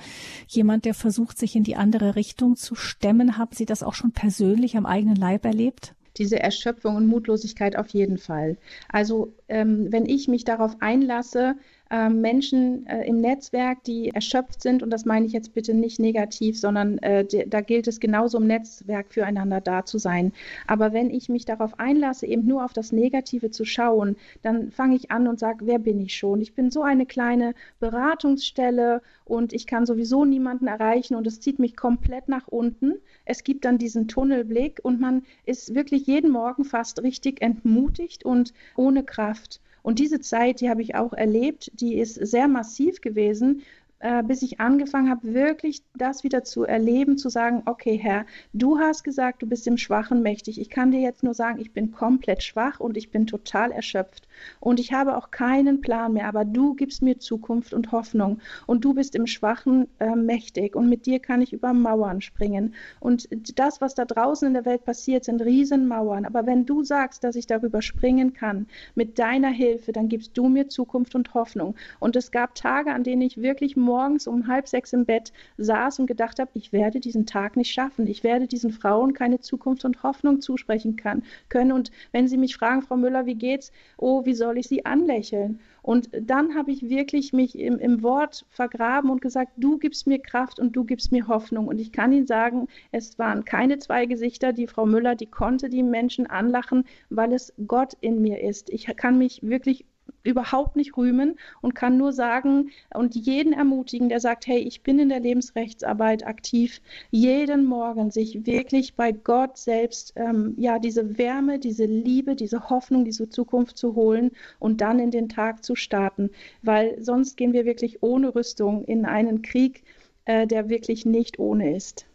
jemand, 0.48 0.86
der 0.86 0.94
versucht, 0.94 1.38
sich 1.38 1.56
in 1.56 1.64
die 1.64 1.76
andere 1.76 2.16
Richtung 2.16 2.56
zu 2.56 2.76
stemmen. 2.76 3.38
Haben 3.38 3.52
Sie 3.54 3.66
das 3.66 3.84
auch 3.84 3.94
schon 3.94 4.12
persönlich 4.12 4.77
am 4.78 4.86
eigenen 4.86 5.16
Leib 5.16 5.46
erlebt? 5.46 5.94
Diese 6.18 6.40
Erschöpfung 6.40 6.96
und 6.96 7.08
Mutlosigkeit 7.08 7.76
auf 7.76 7.90
jeden 7.90 8.18
Fall. 8.18 8.58
Also 8.90 9.34
ähm, 9.50 9.92
wenn 9.92 10.06
ich 10.06 10.28
mich 10.28 10.46
darauf 10.46 10.76
einlasse, 10.80 11.56
äh, 11.90 12.10
Menschen 12.10 12.86
äh, 12.88 13.06
im 13.08 13.22
Netzwerk, 13.22 13.84
die 13.84 14.10
erschöpft 14.10 14.62
sind, 14.62 14.84
und 14.84 14.90
das 14.90 15.06
meine 15.06 15.26
ich 15.26 15.34
jetzt 15.34 15.54
bitte 15.54 15.74
nicht 15.74 16.00
negativ, 16.00 16.60
sondern 16.60 16.98
äh, 17.00 17.26
de, 17.26 17.48
da 17.48 17.62
gilt 17.62 17.88
es 17.88 18.00
genauso 18.00 18.38
im 18.38 18.48
Netzwerk 18.48 19.12
füreinander 19.12 19.62
da 19.62 19.86
zu 19.86 19.98
sein. 19.98 20.34
Aber 20.68 20.94
wenn 20.94 21.10
ich 21.10 21.30
mich 21.30 21.46
darauf 21.46 21.80
einlasse, 21.80 22.28
eben 22.28 22.46
nur 22.46 22.64
auf 22.66 22.74
das 22.74 22.92
Negative 22.92 23.52
zu 23.52 23.66
schauen, 23.66 24.16
dann 24.42 24.72
fange 24.72 24.96
ich 24.96 25.12
an 25.12 25.28
und 25.28 25.40
sage, 25.40 25.66
wer 25.66 25.80
bin 25.80 26.00
ich 26.00 26.16
schon? 26.16 26.42
Ich 26.42 26.54
bin 26.54 26.72
so 26.72 26.82
eine 26.82 27.06
kleine 27.06 27.54
Beratungsstelle 27.80 29.02
und 29.26 29.54
ich 29.54 29.68
kann 29.68 29.86
sowieso 29.86 30.26
niemanden 30.26 30.68
erreichen 30.68 31.16
und 31.16 31.28
es 31.28 31.40
zieht 31.40 31.60
mich 31.60 31.76
komplett 31.76 32.30
nach 32.30 32.48
unten. 32.48 32.96
Es 33.26 33.44
gibt 33.44 33.66
dann 33.66 33.78
diesen 33.78 34.08
Tunnelblick 34.08 34.80
und 34.84 35.00
man 35.00 35.24
ist 35.46 35.76
wirklich 35.76 36.08
jeden 36.08 36.32
Morgen 36.32 36.64
fast 36.64 37.02
richtig 37.04 37.42
entmutigt 37.42 38.26
und 38.26 38.54
ohne 38.76 39.04
Kraft. 39.04 39.62
Und 39.88 40.00
diese 40.00 40.20
Zeit, 40.20 40.60
die 40.60 40.70
habe 40.70 40.82
ich 40.82 40.96
auch 40.96 41.14
erlebt, 41.14 41.72
die 41.76 41.96
ist 41.96 42.16
sehr 42.16 42.50
massiv 42.50 43.00
gewesen, 43.00 43.64
äh, 44.00 44.22
bis 44.22 44.42
ich 44.42 44.60
angefangen 44.60 45.10
habe, 45.10 45.34
wirklich 45.34 45.82
das 45.96 46.26
wieder 46.26 46.44
zu 46.44 46.66
erleben, 46.66 47.18
zu 47.18 47.30
sagen, 47.30 47.64
okay, 47.68 47.96
Herr, 47.96 48.26
du 48.52 48.80
hast 48.80 49.06
gesagt, 49.06 49.42
du 49.42 49.48
bist 49.48 49.66
im 49.66 49.78
Schwachen 49.78 50.22
mächtig. 50.22 50.60
Ich 50.60 50.70
kann 50.70 50.92
dir 50.92 51.00
jetzt 51.00 51.24
nur 51.24 51.34
sagen, 51.34 51.62
ich 51.62 51.72
bin 51.72 51.94
komplett 51.94 52.44
schwach 52.44 52.82
und 52.82 52.98
ich 52.98 53.12
bin 53.12 53.28
total 53.28 53.72
erschöpft. 53.72 54.28
Und 54.60 54.80
ich 54.80 54.94
habe 54.94 55.18
auch 55.18 55.32
keinen 55.32 55.82
Plan 55.82 56.14
mehr, 56.14 56.28
aber 56.28 56.46
du 56.46 56.74
gibst 56.74 57.02
mir 57.02 57.20
Zukunft 57.20 57.74
und 57.74 57.92
Hoffnung. 57.92 58.40
Und 58.66 58.84
du 58.86 58.94
bist 58.94 59.16
im 59.16 59.28
Schwachen 59.28 59.88
äh, 60.00 60.16
mächtig. 60.16 60.76
Und 60.76 60.90
mit 60.90 61.06
dir 61.06 61.20
kann 61.20 61.42
ich 61.42 61.54
über 61.54 61.74
Mauern 61.74 62.22
springen. 62.22 62.74
Und 63.00 63.28
das, 63.58 63.82
was 63.82 63.96
da 63.96 64.06
draußen 64.06 64.48
in 64.48 64.54
der 64.54 64.66
Welt 64.66 64.86
passiert, 64.86 65.26
sind 65.26 65.42
Riesenmauern. 65.42 66.26
Aber 66.26 66.46
wenn 66.46 66.66
du 66.66 66.84
sagst, 66.84 67.24
dass 67.24 67.36
ich 67.36 67.48
darüber 67.48 67.82
springen 67.82 68.34
kann, 68.34 68.68
mit 68.96 69.20
deiner 69.20 69.50
Hilfe, 69.50 69.92
dann 69.92 70.10
gibst 70.10 70.38
du 70.38 70.48
mir 70.48 70.68
Zukunft 70.68 71.16
und 71.16 71.34
Hoffnung. 71.34 71.76
Und 72.00 72.16
es 72.16 72.32
gab 72.32 72.56
Tage, 72.56 72.94
an 72.94 73.04
denen 73.04 73.22
ich 73.22 73.42
wirklich 73.42 73.76
morgens 73.76 74.28
um 74.28 74.48
halb 74.48 74.68
sechs 74.68 74.94
im 74.94 75.06
Bett 75.06 75.32
saß 75.58 76.00
und 76.00 76.08
gedacht 76.08 76.40
habe, 76.40 76.52
ich 76.54 76.74
werde 76.74 77.00
diesen 77.00 77.26
Tag 77.26 77.58
nicht 77.58 77.72
schaffen. 77.72 78.08
Ich 78.08 78.24
werde 78.24 78.48
diesen 78.48 78.72
Frauen 78.72 79.14
keine 79.14 79.40
Zukunft 79.40 79.86
und 79.86 80.04
Hoffnung 80.04 80.42
zusprechen 80.42 80.96
kann, 80.96 81.24
können. 81.50 81.72
Und 81.72 81.92
wenn 82.12 82.28
sie 82.28 82.38
mich 82.38 82.56
fragen, 82.56 82.82
Frau 82.82 82.98
Müller, 82.98 83.26
wie 83.26 83.36
geht's? 83.36 83.72
Oh, 83.98 84.26
wie 84.28 84.36
soll 84.36 84.60
ich 84.60 84.68
sie 84.68 84.86
anlächeln? 84.86 85.60
Und 85.82 86.10
dann 86.22 86.54
habe 86.54 86.72
ich 86.72 86.88
wirklich 86.88 87.34
mich 87.34 87.58
im, 87.58 87.80
im 87.80 88.04
Wort 88.04 88.46
vergraben 88.50 89.10
und 89.10 89.22
gesagt, 89.22 89.54
du 89.58 89.80
gibst 89.80 90.06
mir 90.06 90.20
Kraft 90.20 90.60
und 90.60 90.76
du 90.76 90.84
gibst 90.84 91.12
mir 91.12 91.28
Hoffnung. 91.28 91.68
Und 91.68 91.80
ich 91.80 91.92
kann 91.92 92.12
Ihnen 92.12 92.28
sagen, 92.28 92.68
es 92.92 93.18
waren 93.18 93.46
keine 93.46 93.80
zwei 93.80 94.06
Gesichter. 94.06 94.54
Die 94.54 94.68
Frau 94.68 94.86
Müller, 94.86 95.16
die 95.16 95.26
konnte 95.26 95.70
die 95.70 95.82
Menschen 95.82 96.28
anlachen, 96.28 96.84
weil 97.10 97.34
es 97.34 97.54
Gott 97.66 97.94
in 98.02 98.22
mir 98.22 98.42
ist. 98.44 98.70
Ich 98.70 98.86
kann 98.98 99.18
mich 99.18 99.42
wirklich 99.42 99.86
überhaupt 100.28 100.76
nicht 100.76 100.98
rühmen 100.98 101.38
und 101.62 101.74
kann 101.74 101.98
nur 101.98 102.14
sagen 102.14 102.70
und 102.94 103.16
jeden 103.16 103.54
ermutigen, 103.54 104.10
der 104.10 104.20
sagt, 104.20 104.48
hey, 104.48 104.60
ich 104.60 104.84
bin 104.84 105.00
in 105.00 105.10
der 105.10 105.20
Lebensrechtsarbeit 105.20 106.26
aktiv, 106.26 106.82
jeden 107.12 107.66
Morgen 107.66 108.12
sich 108.12 108.46
wirklich 108.46 108.96
bei 108.96 109.12
Gott 109.12 109.58
selbst 109.58 110.14
ähm, 110.16 110.54
ja 110.58 110.80
diese 110.80 111.18
Wärme, 111.18 111.60
diese 111.60 111.86
Liebe, 111.86 112.36
diese 112.36 112.70
Hoffnung, 112.70 113.06
diese 113.06 113.30
Zukunft 113.30 113.78
zu 113.78 113.96
holen 113.96 114.32
und 114.60 114.82
dann 114.82 115.00
in 115.00 115.12
den 115.12 115.30
Tag 115.30 115.64
zu 115.64 115.76
starten, 115.76 116.30
weil 116.62 117.02
sonst 117.02 117.38
gehen 117.38 117.54
wir 117.54 117.66
wirklich 117.66 118.04
ohne 118.04 118.36
Rüstung 118.36 118.84
in 118.84 119.06
einen 119.06 119.42
Krieg, 119.42 119.84
äh, 120.26 120.46
der 120.46 120.70
wirklich 120.70 121.06
nicht 121.06 121.40
ohne 121.40 121.76
ist. 121.76 122.06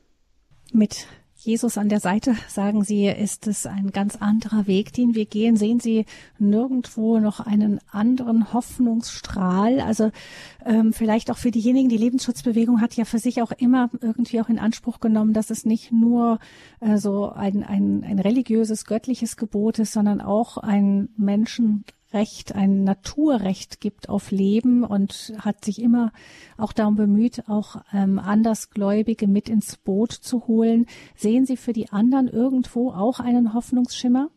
Mit 0.73 1.07
Jesus 1.45 1.77
an 1.77 1.89
der 1.89 1.99
Seite, 1.99 2.37
sagen 2.49 2.85
Sie, 2.85 3.07
ist 3.07 3.49
es 3.49 3.67
ein 3.67 3.91
ganz 3.91 4.17
anderer 4.17 4.69
Weg, 4.69 4.93
den 4.93 5.15
wir 5.15 5.27
gehen. 5.27 5.57
Sehen 5.57 5.81
Sie 5.81 6.07
nirgendwo 6.39 7.19
noch 7.19 7.41
einen 7.41 7.81
anderen 7.91 8.53
Hoffnungsstrahl? 8.53 9.81
Also 9.81 10.13
ähm, 10.65 10.93
vielleicht 10.93 11.31
auch 11.31 11.39
für 11.39 11.51
diejenigen, 11.51 11.89
die 11.89 11.97
Lebensschutzbewegung 11.97 12.81
hat 12.81 12.95
ja 12.95 13.05
für 13.05 13.19
sich 13.19 13.43
auch 13.43 13.51
immer 13.51 13.91
irgendwie 14.01 14.41
auch 14.41 14.49
in 14.49 14.61
Anspruch 14.61 15.01
genommen, 15.01 15.33
dass 15.33 15.51
es 15.51 15.65
nicht 15.65 15.91
nur 15.91 16.39
äh, 16.81 16.97
so 16.99 17.31
ein, 17.31 17.65
ein, 17.65 18.05
ein 18.05 18.21
religiöses, 18.21 18.85
göttliches 18.85 19.37
Gebot 19.37 19.81
ist, 19.81 19.93
sondern 19.93 20.21
auch 20.21 20.59
ein 20.59 21.09
Menschen 21.17 21.85
Recht, 22.13 22.55
ein 22.55 22.85
Naturrecht 22.85 23.81
gibt 23.81 24.09
auf 24.09 24.31
Leben 24.31 24.85
und 24.85 25.33
hat 25.39 25.65
sich 25.65 25.81
immer 25.81 26.13
auch 26.57 26.73
darum 26.73 26.97
bemüht, 26.97 27.49
auch 27.49 27.83
ähm, 27.93 28.19
Andersgläubige 28.19 29.27
mit 29.27 29.49
ins 29.49 29.77
Boot 29.77 30.13
zu 30.13 30.47
holen. 30.47 30.87
Sehen 31.15 31.47
Sie 31.47 31.57
für 31.57 31.73
die 31.73 31.91
anderen 31.91 32.29
irgendwo 32.29 32.91
auch 32.91 33.21
einen 33.21 33.55
Hoffnungsschimmer? 33.55 34.31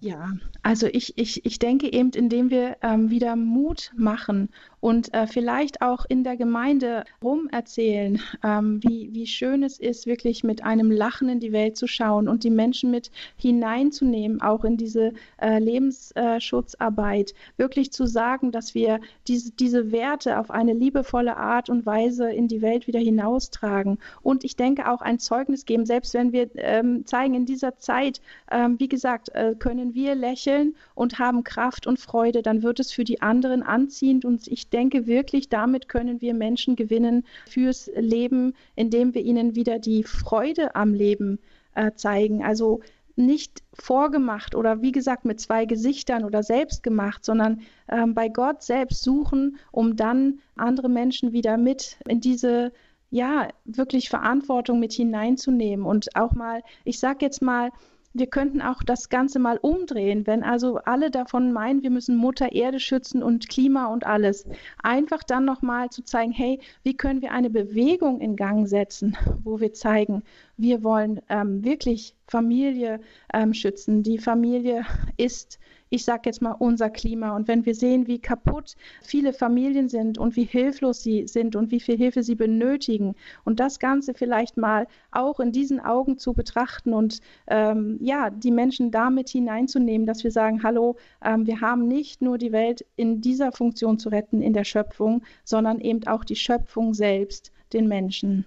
Ja, 0.00 0.32
also 0.62 0.88
ich, 0.88 1.16
ich, 1.16 1.46
ich 1.46 1.60
denke 1.60 1.92
eben, 1.92 2.10
indem 2.10 2.50
wir 2.50 2.76
ähm, 2.82 3.10
wieder 3.10 3.36
Mut 3.36 3.92
machen 3.96 4.48
und 4.82 5.14
äh, 5.14 5.28
vielleicht 5.28 5.80
auch 5.80 6.04
in 6.08 6.24
der 6.24 6.36
Gemeinde 6.36 7.04
rumerzählen, 7.22 8.20
ähm, 8.42 8.82
wie, 8.82 9.10
wie 9.12 9.28
schön 9.28 9.62
es 9.62 9.78
ist, 9.78 10.06
wirklich 10.06 10.42
mit 10.42 10.64
einem 10.64 10.90
Lachen 10.90 11.28
in 11.28 11.38
die 11.38 11.52
Welt 11.52 11.76
zu 11.76 11.86
schauen 11.86 12.26
und 12.26 12.42
die 12.42 12.50
Menschen 12.50 12.90
mit 12.90 13.12
hineinzunehmen, 13.36 14.42
auch 14.42 14.64
in 14.64 14.76
diese 14.76 15.12
äh, 15.40 15.60
Lebensschutzarbeit, 15.60 17.32
wirklich 17.56 17.92
zu 17.92 18.06
sagen, 18.06 18.50
dass 18.50 18.74
wir 18.74 18.98
diese, 19.28 19.52
diese 19.52 19.92
Werte 19.92 20.40
auf 20.40 20.50
eine 20.50 20.72
liebevolle 20.72 21.36
Art 21.36 21.70
und 21.70 21.86
Weise 21.86 22.32
in 22.32 22.48
die 22.48 22.60
Welt 22.60 22.88
wieder 22.88 22.98
hinaustragen. 22.98 23.98
Und 24.20 24.42
ich 24.42 24.56
denke 24.56 24.90
auch 24.90 25.00
ein 25.00 25.20
Zeugnis 25.20 25.64
geben, 25.64 25.86
selbst 25.86 26.12
wenn 26.12 26.32
wir 26.32 26.50
ähm, 26.56 27.06
zeigen, 27.06 27.34
in 27.34 27.46
dieser 27.46 27.78
Zeit, 27.78 28.20
ähm, 28.50 28.80
wie 28.80 28.88
gesagt, 28.88 29.28
äh, 29.28 29.54
können 29.56 29.94
wir 29.94 30.16
lächeln 30.16 30.74
und 30.96 31.20
haben 31.20 31.44
Kraft 31.44 31.86
und 31.86 32.00
Freude, 32.00 32.42
dann 32.42 32.64
wird 32.64 32.80
es 32.80 32.90
für 32.90 33.04
die 33.04 33.22
anderen 33.22 33.62
anziehend 33.62 34.24
und 34.24 34.48
ich 34.48 34.71
denke 34.72 35.06
wirklich, 35.06 35.48
damit 35.48 35.88
können 35.88 36.20
wir 36.20 36.34
Menschen 36.34 36.76
gewinnen 36.76 37.24
fürs 37.48 37.90
Leben, 37.96 38.54
indem 38.74 39.14
wir 39.14 39.22
ihnen 39.22 39.54
wieder 39.54 39.78
die 39.78 40.02
Freude 40.04 40.74
am 40.74 40.94
Leben 40.94 41.38
äh, 41.74 41.92
zeigen. 41.94 42.42
Also 42.42 42.80
nicht 43.16 43.62
vorgemacht 43.74 44.54
oder 44.54 44.82
wie 44.82 44.92
gesagt 44.92 45.24
mit 45.24 45.40
zwei 45.40 45.66
Gesichtern 45.66 46.24
oder 46.24 46.42
selbst 46.42 46.82
gemacht, 46.82 47.24
sondern 47.24 47.60
äh, 47.86 48.06
bei 48.06 48.28
Gott 48.28 48.62
selbst 48.62 49.02
suchen, 49.02 49.58
um 49.70 49.96
dann 49.96 50.40
andere 50.56 50.88
Menschen 50.88 51.32
wieder 51.32 51.56
mit 51.56 51.98
in 52.08 52.20
diese 52.20 52.72
ja 53.10 53.48
wirklich 53.66 54.08
Verantwortung 54.08 54.80
mit 54.80 54.94
hineinzunehmen 54.94 55.84
und 55.84 56.16
auch 56.16 56.32
mal, 56.32 56.62
ich 56.84 56.98
sage 56.98 57.18
jetzt 57.26 57.42
mal, 57.42 57.70
wir 58.14 58.26
könnten 58.26 58.60
auch 58.60 58.82
das 58.82 59.08
Ganze 59.08 59.38
mal 59.38 59.58
umdrehen, 59.58 60.26
wenn 60.26 60.42
also 60.42 60.76
alle 60.76 61.10
davon 61.10 61.52
meinen, 61.52 61.82
wir 61.82 61.90
müssen 61.90 62.16
Mutter 62.16 62.52
Erde 62.52 62.80
schützen 62.80 63.22
und 63.22 63.48
Klima 63.48 63.86
und 63.86 64.06
alles. 64.06 64.46
Einfach 64.82 65.22
dann 65.22 65.44
nochmal 65.44 65.90
zu 65.90 66.02
zeigen, 66.02 66.32
hey, 66.32 66.60
wie 66.82 66.96
können 66.96 67.22
wir 67.22 67.32
eine 67.32 67.50
Bewegung 67.50 68.20
in 68.20 68.36
Gang 68.36 68.68
setzen, 68.68 69.16
wo 69.44 69.60
wir 69.60 69.72
zeigen, 69.72 70.22
wir 70.56 70.82
wollen 70.84 71.20
ähm, 71.28 71.64
wirklich 71.64 72.14
Familie 72.26 73.00
ähm, 73.32 73.54
schützen. 73.54 74.02
Die 74.02 74.18
Familie 74.18 74.84
ist 75.16 75.58
ich 75.92 76.06
sage 76.06 76.22
jetzt 76.24 76.40
mal, 76.40 76.52
unser 76.52 76.88
Klima. 76.88 77.36
Und 77.36 77.48
wenn 77.48 77.66
wir 77.66 77.74
sehen, 77.74 78.06
wie 78.06 78.18
kaputt 78.18 78.76
viele 79.02 79.34
Familien 79.34 79.90
sind 79.90 80.16
und 80.16 80.36
wie 80.36 80.44
hilflos 80.44 81.02
sie 81.02 81.26
sind 81.26 81.54
und 81.54 81.70
wie 81.70 81.80
viel 81.80 81.98
Hilfe 81.98 82.22
sie 82.22 82.34
benötigen 82.34 83.14
und 83.44 83.60
das 83.60 83.78
Ganze 83.78 84.14
vielleicht 84.14 84.56
mal 84.56 84.86
auch 85.10 85.38
in 85.38 85.52
diesen 85.52 85.80
Augen 85.80 86.16
zu 86.16 86.32
betrachten 86.32 86.94
und 86.94 87.20
ähm, 87.46 87.98
ja, 88.00 88.30
die 88.30 88.50
Menschen 88.50 88.90
damit 88.90 89.28
hineinzunehmen, 89.28 90.06
dass 90.06 90.24
wir 90.24 90.30
sagen, 90.30 90.62
hallo, 90.62 90.96
ähm, 91.22 91.46
wir 91.46 91.60
haben 91.60 91.86
nicht 91.86 92.22
nur 92.22 92.38
die 92.38 92.52
Welt 92.52 92.86
in 92.96 93.20
dieser 93.20 93.52
Funktion 93.52 93.98
zu 93.98 94.08
retten, 94.08 94.40
in 94.40 94.54
der 94.54 94.64
Schöpfung, 94.64 95.22
sondern 95.44 95.78
eben 95.78 96.06
auch 96.06 96.24
die 96.24 96.36
Schöpfung 96.36 96.94
selbst, 96.94 97.52
den 97.74 97.86
Menschen. 97.86 98.46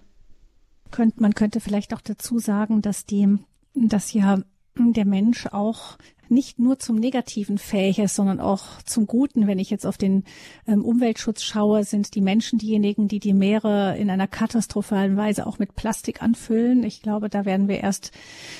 Man 1.17 1.35
könnte 1.35 1.59
vielleicht 1.59 1.93
auch 1.93 2.01
dazu 2.01 2.39
sagen, 2.39 2.81
dass 2.81 3.05
die, 3.05 3.37
dass 3.75 4.13
ja 4.13 4.39
der 4.77 5.05
Mensch 5.05 5.47
auch 5.47 5.97
nicht 6.29 6.59
nur 6.59 6.79
zum 6.79 6.97
Negativen 6.97 7.57
fähig 7.57 7.95
sondern 8.07 8.39
auch 8.39 8.81
zum 8.83 9.07
Guten. 9.07 9.47
Wenn 9.47 9.59
ich 9.59 9.69
jetzt 9.69 9.85
auf 9.85 9.97
den 9.97 10.23
ähm, 10.67 10.83
Umweltschutz 10.83 11.43
schaue, 11.43 11.83
sind 11.83 12.15
die 12.15 12.21
Menschen 12.21 12.59
diejenigen, 12.59 13.07
die 13.07 13.19
die 13.19 13.33
Meere 13.33 13.97
in 13.97 14.09
einer 14.09 14.27
katastrophalen 14.27 15.17
Weise 15.17 15.47
auch 15.47 15.59
mit 15.59 15.75
Plastik 15.75 16.21
anfüllen. 16.21 16.83
Ich 16.83 17.01
glaube, 17.01 17.29
da 17.29 17.45
werden 17.45 17.67
wir 17.67 17.79
erst 17.79 18.11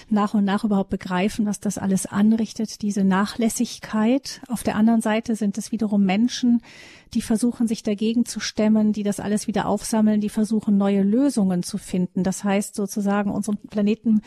nach 0.10 0.34
und 0.34 0.46
nach 0.46 0.64
überhaupt 0.64 0.90
begreifen, 0.90 1.46
was 1.46 1.60
das 1.60 1.78
alles 1.78 2.06
anrichtet, 2.06 2.82
diese 2.82 3.04
Nachlässigkeit. 3.04 4.42
Auf 4.48 4.64
der 4.64 4.76
anderen 4.76 5.02
Seite 5.02 5.36
sind 5.36 5.58
es 5.58 5.72
wiederum 5.72 6.06
Menschen, 6.06 6.62
die 7.16 7.22
versuchen, 7.22 7.68
sich 7.68 7.82
dagegen 7.82 8.26
zu 8.26 8.40
stemmen, 8.40 8.94
die 8.94 9.04
das 9.04 9.20
alles 9.20 9.48
wieder 9.48 9.68
aufsammeln, 9.68 10.22
die 10.22 10.30
versuchen, 10.30 10.78
neue 10.78 11.02
Lösungen 11.02 11.64
zu 11.64 11.78
finden. 11.78 12.24
Das 12.24 12.44
heißt 12.44 12.76
sozusagen, 12.76 13.32
unseren 13.32 13.58
Planeten 13.58 14.22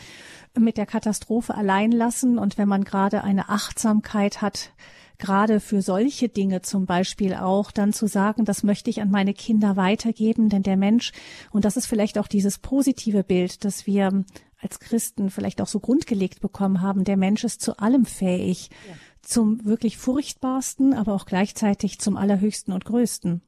mit 0.58 0.76
der 0.78 0.86
Katastrophe 0.86 1.54
allein 1.54 1.92
lassen. 1.92 2.38
Und 2.38 2.58
wenn 2.58 2.68
man 2.68 2.84
gerade 2.84 3.22
eine 3.22 3.50
Achtsamkeit 3.50 4.40
hat, 4.40 4.70
gerade 5.18 5.60
für 5.60 5.82
solche 5.82 6.28
Dinge 6.28 6.62
zum 6.62 6.86
Beispiel 6.86 7.34
auch, 7.34 7.70
dann 7.70 7.92
zu 7.92 8.06
sagen, 8.06 8.44
das 8.44 8.62
möchte 8.62 8.88
ich 8.88 9.02
an 9.02 9.10
meine 9.10 9.34
Kinder 9.34 9.76
weitergeben, 9.76 10.48
denn 10.48 10.62
der 10.62 10.76
Mensch, 10.76 11.12
und 11.50 11.64
das 11.64 11.76
ist 11.76 11.86
vielleicht 11.86 12.18
auch 12.18 12.28
dieses 12.28 12.58
positive 12.58 13.22
Bild, 13.24 13.64
das 13.64 13.86
wir 13.86 14.24
als 14.60 14.80
Christen 14.80 15.30
vielleicht 15.30 15.60
auch 15.60 15.66
so 15.66 15.78
grundgelegt 15.78 16.40
bekommen 16.40 16.80
haben, 16.80 17.04
der 17.04 17.16
Mensch 17.16 17.44
ist 17.44 17.60
zu 17.60 17.78
allem 17.78 18.06
fähig. 18.06 18.70
Ja 18.88 18.94
zum 19.28 19.64
wirklich 19.64 19.98
furchtbarsten, 19.98 20.94
aber 20.94 21.14
auch 21.14 21.26
gleichzeitig 21.26 21.98
zum 21.98 22.16
allerhöchsten 22.16 22.72
und 22.72 22.84
größten. 22.84 23.42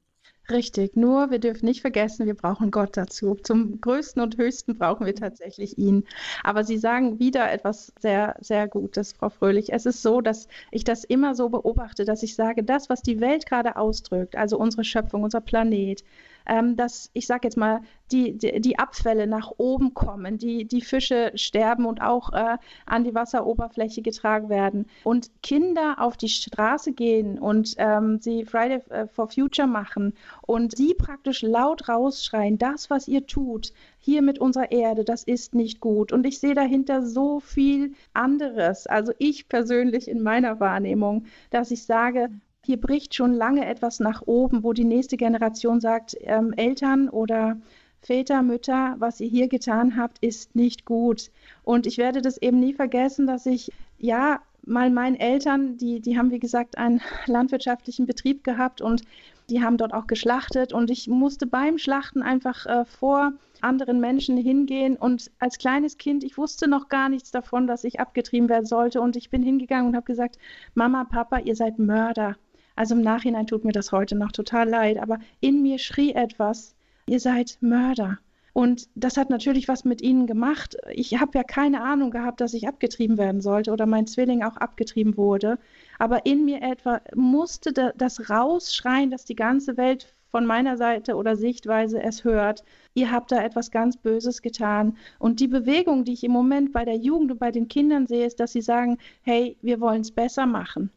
Richtig, 0.51 0.97
nur 0.97 1.31
wir 1.31 1.39
dürfen 1.39 1.67
nicht 1.67 1.81
vergessen, 1.81 2.27
wir 2.27 2.35
brauchen 2.35 2.73
Gott 2.73 2.97
dazu. 2.97 3.37
Zum 3.37 3.81
größten 3.81 4.21
und 4.21 4.37
höchsten 4.37 4.77
brauchen 4.77 5.07
wir 5.07 5.15
tatsächlich 5.15 5.79
ihn. 5.79 6.05
Aber 6.43 6.65
Sie 6.65 6.77
sagen 6.77 7.21
wieder 7.21 7.53
etwas 7.53 7.93
sehr, 8.01 8.35
sehr 8.41 8.67
Gutes, 8.67 9.13
Frau 9.13 9.29
Fröhlich. 9.29 9.73
Es 9.73 9.87
ist 9.87 10.03
so, 10.03 10.21
dass 10.21 10.49
ich 10.73 10.83
das 10.83 11.05
immer 11.05 11.37
so 11.37 11.51
beobachte, 11.51 12.05
dass 12.05 12.25
ich 12.25 12.35
sage, 12.35 12.65
das, 12.65 12.91
was 12.91 13.01
die 13.01 13.21
Welt 13.21 13.47
gerade 13.47 13.77
ausdrückt, 13.77 14.35
also 14.35 14.59
unsere 14.59 14.83
Schöpfung, 14.83 15.23
unser 15.23 15.41
Planet, 15.41 16.03
ähm, 16.47 16.77
dass 16.77 17.11
ich 17.13 17.27
sage 17.27 17.41
jetzt 17.45 17.57
mal, 17.57 17.81
die, 18.13 18.37
die, 18.37 18.61
die, 18.61 18.79
Abfälle 18.79 19.27
nach 19.27 19.53
oben 19.59 19.95
kommen, 19.95 20.37
die, 20.37 20.65
die 20.65 20.81
Fische 20.81 21.31
sterben 21.37 21.87
und 21.87 22.03
auch 22.03 22.33
äh, 22.33 22.57
an 22.85 23.05
die 23.05 23.15
Wasseroberfläche 23.15 24.03
getragen 24.03 24.49
werden 24.49 24.87
und 25.05 25.31
Kinder 25.43 25.97
auf 25.99 26.17
die 26.17 26.29
Straße 26.29 26.93
gehen 26.93 27.39
und 27.39 27.75
ähm, 27.79 28.19
sie 28.21 28.45
Friday 28.45 28.81
äh, 28.91 29.07
for 29.07 29.29
Future 29.29 29.69
machen 29.69 30.15
und 30.43 30.77
sie 30.77 30.95
praktisch 30.95 31.43
laut 31.43 31.89
rausschreien, 31.89 32.59
das, 32.59 32.91
was 32.91 33.07
ihr 33.07 33.27
tut, 33.27 33.73
hier 34.01 34.23
mit 34.23 34.39
unserer 34.39 34.73
Erde, 34.73 35.05
das 35.05 35.23
ist 35.23 35.55
nicht 35.55 35.81
gut. 35.81 36.13
Und 36.13 36.27
ich 36.27 36.41
sehe 36.41 36.55
dahinter 36.55 37.07
so 37.07 37.39
viel 37.39 37.95
anderes. 38.15 38.87
Also 38.87 39.13
ich 39.19 39.49
persönlich 39.49 40.09
in 40.09 40.23
meiner 40.23 40.59
Wahrnehmung, 40.59 41.27
dass 41.51 41.71
ich 41.71 41.85
sage, 41.85 42.31
hier 42.65 42.81
bricht 42.81 43.15
schon 43.15 43.33
lange 43.33 43.67
etwas 43.67 44.01
nach 44.01 44.23
oben, 44.27 44.63
wo 44.63 44.73
die 44.73 44.85
nächste 44.85 45.17
Generation 45.17 45.81
sagt, 45.81 46.17
ähm, 46.21 46.53
Eltern 46.53 47.09
oder 47.09 47.57
Väter, 48.03 48.43
Mütter, 48.43 48.97
was 48.99 49.21
ihr 49.21 49.29
hier 49.29 49.49
getan 49.49 49.97
habt, 49.97 50.19
ist 50.21 50.55
nicht 50.55 50.85
gut. 50.85 51.31
Und 51.63 51.87
ich 51.87 51.99
werde 51.99 52.23
das 52.23 52.41
eben 52.41 52.59
nie 52.59 52.73
vergessen, 52.73 53.27
dass 53.27 53.47
ich, 53.47 53.73
ja, 53.99 54.41
mal 54.65 54.91
meinen 54.91 55.17
Eltern, 55.17 55.77
die, 55.77 56.01
die 56.01 56.19
haben, 56.19 56.31
wie 56.31 56.39
gesagt, 56.39 56.79
einen 56.79 57.01
landwirtschaftlichen 57.27 58.07
Betrieb 58.07 58.45
gehabt 58.45 58.81
und 58.81 59.03
die 59.49 59.63
haben 59.63 59.77
dort 59.77 59.93
auch 59.93 60.07
geschlachtet 60.07 60.73
und 60.73 60.91
ich 60.91 61.09
musste 61.09 61.47
beim 61.47 61.77
Schlachten 61.77 62.23
einfach 62.23 62.67
äh, 62.67 62.85
vor 62.85 63.33
anderen 63.63 64.01
Menschen 64.01 64.37
hingehen 64.37 64.97
und 64.97 65.31
als 65.39 65.59
kleines 65.59 65.99
Kind, 65.99 66.25
ich 66.25 66.39
wusste 66.39 66.69
noch 66.69 66.89
gar 66.89 67.09
nichts 67.09 67.31
davon, 67.31 67.67
dass 67.67 67.85
ich 67.85 68.01
abgetrieben 68.01 68.49
werden 68.49 68.67
sollte 68.67 69.01
und 69.01 69.17
ich 69.17 69.29
bin 69.29 69.43
hingegangen 69.43 69.89
und 69.89 69.97
habe 69.97 70.07
gesagt, 70.07 70.39
Mama, 70.75 71.05
Papa, 71.05 71.39
ihr 71.39 71.57
seid 71.57 71.79
Mörder. 71.79 72.37
Also 72.81 72.95
im 72.95 73.03
Nachhinein 73.03 73.47
tut 73.47 73.67
mir 73.67 73.73
das 73.73 73.93
heute 73.93 74.17
noch 74.17 74.33
total 74.33 74.67
leid, 74.67 74.97
aber 74.97 75.19
in 75.41 75.61
mir 75.61 75.79
schrie 75.79 76.15
etwas, 76.15 76.75
ihr 77.05 77.21
seid 77.21 77.59
Mörder. 77.61 78.17
Und 78.55 78.89
das 78.95 79.19
hat 79.19 79.29
natürlich 79.29 79.69
was 79.69 79.85
mit 79.85 80.01
ihnen 80.01 80.27
gemacht. 80.27 80.79
Ich 80.91 81.21
habe 81.21 81.37
ja 81.37 81.45
keine 81.45 81.83
Ahnung 81.83 82.11
gehabt, 82.11 82.41
dass 82.41 82.55
ich 82.55 82.67
abgetrieben 82.67 83.19
werden 83.19 83.43
sollte 83.43 83.71
oder 83.73 83.85
mein 83.85 84.07
Zwilling 84.07 84.43
auch 84.43 84.57
abgetrieben 84.57 85.19
wurde. 85.19 85.59
Aber 85.99 86.25
in 86.25 86.47
mir 86.47 86.63
etwa 86.63 87.03
musste 87.15 87.75
das 87.75 88.31
rausschreien, 88.31 89.11
dass 89.11 89.27
die 89.27 89.37
ganze 89.37 89.77
Welt 89.77 90.15
von 90.31 90.47
meiner 90.47 90.79
Seite 90.79 91.17
oder 91.17 91.37
Sichtweise 91.37 92.03
es 92.03 92.25
hört. 92.25 92.65
Ihr 92.95 93.13
habt 93.13 93.31
da 93.31 93.45
etwas 93.45 93.71
ganz 93.71 93.99
Böses 93.99 94.41
getan. 94.41 94.97
Und 95.19 95.41
die 95.41 95.49
Bewegung, 95.49 96.07
die 96.07 96.15
ich 96.15 96.25
im 96.25 96.33
Moment 96.33 96.73
bei 96.73 96.87
der 96.87 96.97
Jugend 96.97 97.33
und 97.33 97.41
bei 97.41 97.51
den 97.51 97.69
Kindern 97.69 98.07
sehe, 98.07 98.25
ist, 98.25 98.41
dass 98.41 98.53
sie 98.53 98.63
sagen, 98.63 98.97
hey, 99.21 99.59
wir 99.61 99.83
wollen 99.83 100.01
es 100.01 100.13
besser 100.13 100.47
machen 100.47 100.91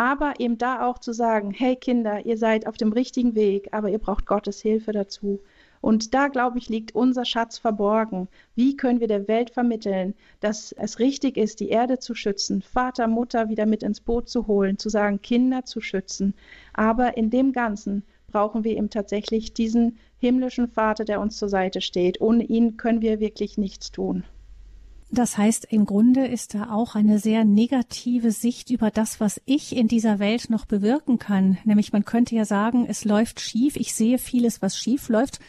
aber 0.00 0.40
eben 0.40 0.56
da 0.56 0.86
auch 0.86 0.98
zu 0.98 1.12
sagen, 1.12 1.50
hey 1.50 1.76
Kinder, 1.76 2.24
ihr 2.24 2.38
seid 2.38 2.66
auf 2.66 2.78
dem 2.78 2.90
richtigen 2.90 3.34
Weg, 3.34 3.68
aber 3.72 3.90
ihr 3.90 3.98
braucht 3.98 4.24
Gottes 4.24 4.62
Hilfe 4.62 4.92
dazu. 4.92 5.42
Und 5.82 6.14
da, 6.14 6.28
glaube 6.28 6.56
ich, 6.56 6.70
liegt 6.70 6.94
unser 6.94 7.26
Schatz 7.26 7.58
verborgen. 7.58 8.26
Wie 8.54 8.78
können 8.78 9.00
wir 9.00 9.08
der 9.08 9.28
Welt 9.28 9.50
vermitteln, 9.50 10.14
dass 10.40 10.72
es 10.72 11.00
richtig 11.00 11.36
ist, 11.36 11.60
die 11.60 11.68
Erde 11.68 11.98
zu 11.98 12.14
schützen, 12.14 12.62
Vater, 12.62 13.08
Mutter 13.08 13.50
wieder 13.50 13.66
mit 13.66 13.82
ins 13.82 14.00
Boot 14.00 14.30
zu 14.30 14.46
holen, 14.46 14.78
zu 14.78 14.88
sagen, 14.88 15.20
Kinder 15.20 15.66
zu 15.66 15.82
schützen. 15.82 16.32
Aber 16.72 17.18
in 17.18 17.28
dem 17.28 17.52
Ganzen 17.52 18.02
brauchen 18.32 18.64
wir 18.64 18.78
eben 18.78 18.88
tatsächlich 18.88 19.52
diesen 19.52 19.98
himmlischen 20.18 20.68
Vater, 20.68 21.04
der 21.04 21.20
uns 21.20 21.36
zur 21.36 21.50
Seite 21.50 21.82
steht. 21.82 22.22
Ohne 22.22 22.44
ihn 22.44 22.78
können 22.78 23.02
wir 23.02 23.20
wirklich 23.20 23.58
nichts 23.58 23.92
tun. 23.92 24.24
Das 25.12 25.36
heißt, 25.36 25.66
im 25.70 25.86
Grunde 25.86 26.26
ist 26.26 26.54
da 26.54 26.70
auch 26.70 26.94
eine 26.94 27.18
sehr 27.18 27.44
negative 27.44 28.30
Sicht 28.30 28.70
über 28.70 28.92
das, 28.92 29.18
was 29.18 29.40
ich 29.44 29.74
in 29.74 29.88
dieser 29.88 30.20
Welt 30.20 30.50
noch 30.50 30.66
bewirken 30.66 31.18
kann. 31.18 31.58
Nämlich 31.64 31.92
man 31.92 32.04
könnte 32.04 32.36
ja 32.36 32.44
sagen, 32.44 32.86
es 32.88 33.04
läuft 33.04 33.40
schief. 33.40 33.74
Ich 33.76 33.92
sehe 33.92 34.18
vieles, 34.18 34.62
was 34.62 34.78
schief 34.78 35.08
läuft 35.08 35.40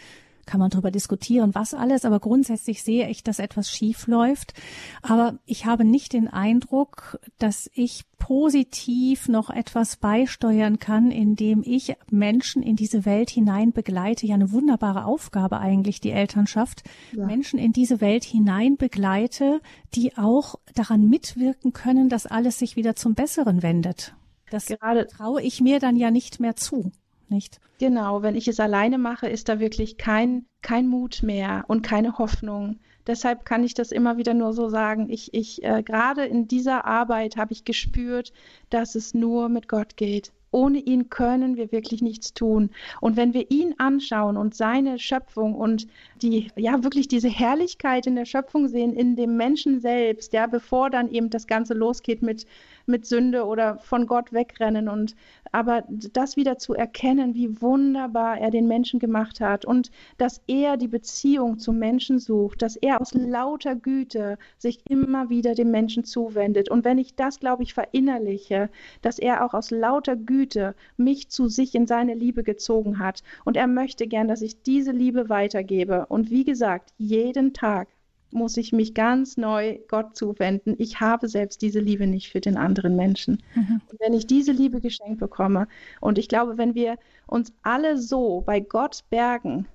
kann 0.46 0.60
man 0.60 0.70
darüber 0.70 0.92
diskutieren, 0.92 1.56
was 1.56 1.74
alles, 1.74 2.06
aber 2.06 2.20
grundsätzlich 2.20 2.84
sehe 2.84 3.10
ich, 3.10 3.24
dass 3.24 3.40
etwas 3.40 3.70
schief 3.70 4.08
läuft. 4.08 4.54
Aber 5.02 5.40
ich 5.46 5.66
habe 5.66 5.86
nicht 5.86 6.14
den 6.14 6.28
Eindruck, 6.28 7.20
dass 7.38 7.70
ich 7.74 8.04
positiv 8.18 9.28
noch 9.28 9.50
etwas 9.50 9.98
beisteuern 9.98 10.78
kann, 10.78 11.10
indem 11.10 11.64
ich 11.66 11.96
Menschen 12.12 12.62
in 12.62 12.76
diese 12.76 13.06
Welt 13.06 13.30
hinein 13.30 13.72
begleite. 13.72 14.28
Ja, 14.28 14.36
eine 14.36 14.52
wunderbare 14.52 15.06
Aufgabe 15.06 15.60
eigentlich, 15.60 16.02
die 16.02 16.12
Elternschaft. 16.12 16.84
Ja. 17.16 17.26
Menschen 17.26 17.58
in 17.58 17.74
diese 17.74 18.00
Welt 18.00 18.24
hinein 18.24 18.78
begleite, 18.78 19.60
die 19.96 20.18
auch 20.18 20.56
daran 20.76 21.10
mitwirken 21.10 21.74
können, 21.74 22.10
dass 22.10 22.28
alles 22.28 22.60
sich 22.60 22.76
wieder 22.76 22.96
zum 22.96 23.16
Besseren 23.16 23.64
wendet. 23.64 24.16
Das 24.52 24.66
Gerade 24.66 25.08
traue 25.08 25.42
ich 25.42 25.62
mir 25.62 25.80
dann 25.80 25.96
ja 25.96 26.12
nicht 26.12 26.40
mehr 26.40 26.56
zu 26.56 26.92
nicht. 27.32 27.60
Genau, 27.80 28.22
wenn 28.22 28.36
ich 28.36 28.48
es 28.48 28.60
alleine 28.60 28.98
mache, 28.98 29.28
ist 29.28 29.50
da 29.50 29.60
wirklich 29.60 29.98
kein, 29.98 30.46
kein 30.62 30.88
Mut 30.88 31.24
mehr 31.24 31.64
und 31.68 31.82
keine 31.82 32.18
Hoffnung. 32.18 32.80
Deshalb 33.08 33.46
kann 33.46 33.64
ich 33.64 33.74
das 33.74 33.92
immer 33.92 34.18
wieder 34.18 34.34
nur 34.34 34.54
so 34.54 34.70
sagen. 34.70 35.10
Ich, 35.10 35.34
ich 35.34 35.64
äh, 35.64 35.82
gerade 35.82 36.26
in 36.26 36.48
dieser 36.48 36.86
Arbeit 36.86 37.38
habe 37.38 37.54
ich 37.54 37.66
gespürt, 37.66 38.32
dass 38.70 38.96
es 38.96 39.14
nur 39.14 39.50
mit 39.50 39.68
Gott 39.68 39.98
geht. 39.98 40.32
Ohne 40.52 40.80
ihn 40.80 41.10
können 41.10 41.56
wir 41.56 41.72
wirklich 41.72 42.02
nichts 42.02 42.34
tun. 42.34 42.72
Und 43.00 43.16
wenn 43.16 43.34
wir 43.34 43.50
ihn 43.50 43.74
anschauen 43.78 44.36
und 44.36 44.54
seine 44.54 45.00
Schöpfung 45.00 45.56
und 45.56 45.88
die, 46.22 46.52
ja, 46.58 46.84
wirklich 46.84 47.08
diese 47.08 47.30
Herrlichkeit 47.30 48.06
in 48.06 48.16
der 48.16 48.26
Schöpfung 48.26 48.68
sehen, 48.68 48.94
in 48.94 49.16
dem 49.16 49.38
Menschen 49.38 49.80
selbst, 49.80 50.34
ja, 50.34 50.48
bevor 50.48 50.90
dann 50.90 51.10
eben 51.10 51.30
das 51.30 51.48
Ganze 51.48 51.74
losgeht 51.74 52.22
mit 52.22 52.46
mit 52.86 53.06
Sünde 53.06 53.46
oder 53.46 53.78
von 53.80 54.08
Gott 54.08 54.34
wegrennen 54.34 54.90
und 54.90 55.16
aber 55.52 55.84
das 55.90 56.38
wieder 56.38 56.58
zu 56.58 56.74
erkennen, 56.74 57.34
wie 57.34 57.62
wunderbar 57.62 58.38
er 58.40 58.52
den 58.52 58.68
Menschen 58.68 59.00
gemacht 59.00 59.42
hat 59.42 59.66
und 59.66 59.92
dass 60.18 60.42
er 60.48 60.78
die 60.78 60.88
Beziehung 60.88 61.60
zum 61.60 61.78
Menschen 61.78 62.20
sucht, 62.20 62.62
dass 62.62 62.76
er 62.76 63.02
aus 63.02 63.14
lauter 63.14 63.76
Güte 63.76 64.38
sich 64.58 64.82
immer 64.90 65.30
wieder 65.30 65.56
dem 65.56 65.72
Menschen 65.72 66.04
zuwendet. 66.04 66.70
Und 66.70 66.86
wenn 66.86 66.98
ich 66.98 67.16
das, 67.16 67.40
glaube 67.40 67.64
ich, 67.64 67.74
verinnerliche, 67.74 68.70
dass 69.02 69.20
er 69.20 69.46
auch 69.46 69.54
aus 69.54 69.72
lauter 69.72 70.16
Güte 70.16 70.76
mich 70.98 71.30
zu 71.30 71.48
sich 71.48 71.76
in 71.76 71.88
seine 71.88 72.14
Liebe 72.14 72.44
gezogen 72.44 73.00
hat 73.00 73.24
und 73.44 73.58
er 73.58 73.68
möchte 73.68 74.08
gern, 74.08 74.28
dass 74.28 74.42
ich 74.42 74.62
diese 74.64 74.92
Liebe 74.92 75.30
weitergebe. 75.30 76.06
Und 76.08 76.30
wie 76.30 76.46
gesagt, 76.46 76.94
jeden 76.98 77.54
Tag 77.54 77.90
muss 78.34 78.58
ich 78.58 78.72
mich 78.72 78.94
ganz 78.94 79.38
neu 79.38 79.80
Gott 79.88 80.16
zuwenden. 80.16 80.76
Ich 80.78 81.00
habe 81.00 81.28
selbst 81.28 81.62
diese 81.62 81.80
Liebe 81.80 82.08
nicht 82.08 82.32
für 82.32 82.42
den 82.42 82.58
anderen 82.58 82.96
Menschen. 82.96 83.44
Mhm. 83.56 83.82
Und 83.90 84.00
wenn 84.00 84.14
ich 84.14 84.28
diese 84.28 84.52
Liebe 84.52 84.82
geschenkt 84.82 85.20
bekomme, 85.20 85.68
und 86.00 86.18
ich 86.18 86.28
glaube, 86.28 86.58
wenn 86.58 86.76
wir 86.76 86.98
uns 87.28 87.54
alle 87.64 87.98
so 87.98 88.42
bei 88.42 88.60
Gott 88.60 89.04
bergen, 89.10 89.68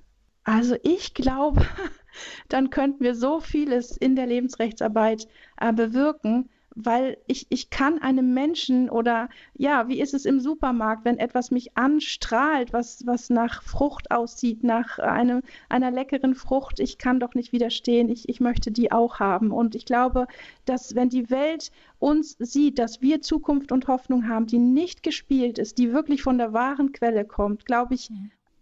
also 0.44 0.76
ich 0.82 1.14
glaube, 1.14 1.62
dann 2.48 2.70
könnten 2.70 3.02
wir 3.02 3.14
so 3.14 3.40
vieles 3.40 3.96
in 3.96 4.16
der 4.16 4.26
Lebensrechtsarbeit 4.26 5.26
äh, 5.60 5.72
bewirken, 5.72 6.48
weil 6.76 7.16
ich, 7.26 7.46
ich 7.48 7.70
kann 7.70 8.00
einem 8.00 8.34
Menschen 8.34 8.90
oder 8.90 9.30
ja, 9.56 9.88
wie 9.88 9.98
ist 9.98 10.12
es 10.12 10.26
im 10.26 10.40
Supermarkt, 10.40 11.06
wenn 11.06 11.18
etwas 11.18 11.50
mich 11.50 11.76
anstrahlt, 11.76 12.74
was, 12.74 13.06
was 13.06 13.30
nach 13.30 13.62
Frucht 13.62 14.10
aussieht, 14.10 14.62
nach 14.62 14.98
einem, 14.98 15.40
einer 15.70 15.90
leckeren 15.90 16.34
Frucht, 16.34 16.78
ich 16.78 16.98
kann 16.98 17.18
doch 17.18 17.34
nicht 17.34 17.52
widerstehen, 17.52 18.10
ich, 18.10 18.28
ich 18.28 18.40
möchte 18.40 18.70
die 18.70 18.92
auch 18.92 19.18
haben. 19.18 19.52
Und 19.52 19.74
ich 19.74 19.86
glaube, 19.86 20.26
dass 20.66 20.94
wenn 20.94 21.08
die 21.08 21.30
Welt 21.30 21.72
uns 21.98 22.36
sieht, 22.38 22.78
dass 22.78 23.00
wir 23.00 23.22
Zukunft 23.22 23.72
und 23.72 23.88
Hoffnung 23.88 24.28
haben, 24.28 24.46
die 24.46 24.58
nicht 24.58 25.02
gespielt 25.02 25.58
ist, 25.58 25.78
die 25.78 25.94
wirklich 25.94 26.22
von 26.22 26.36
der 26.36 26.52
wahren 26.52 26.92
Quelle 26.92 27.24
kommt, 27.24 27.64
glaube 27.64 27.94
ich, 27.94 28.10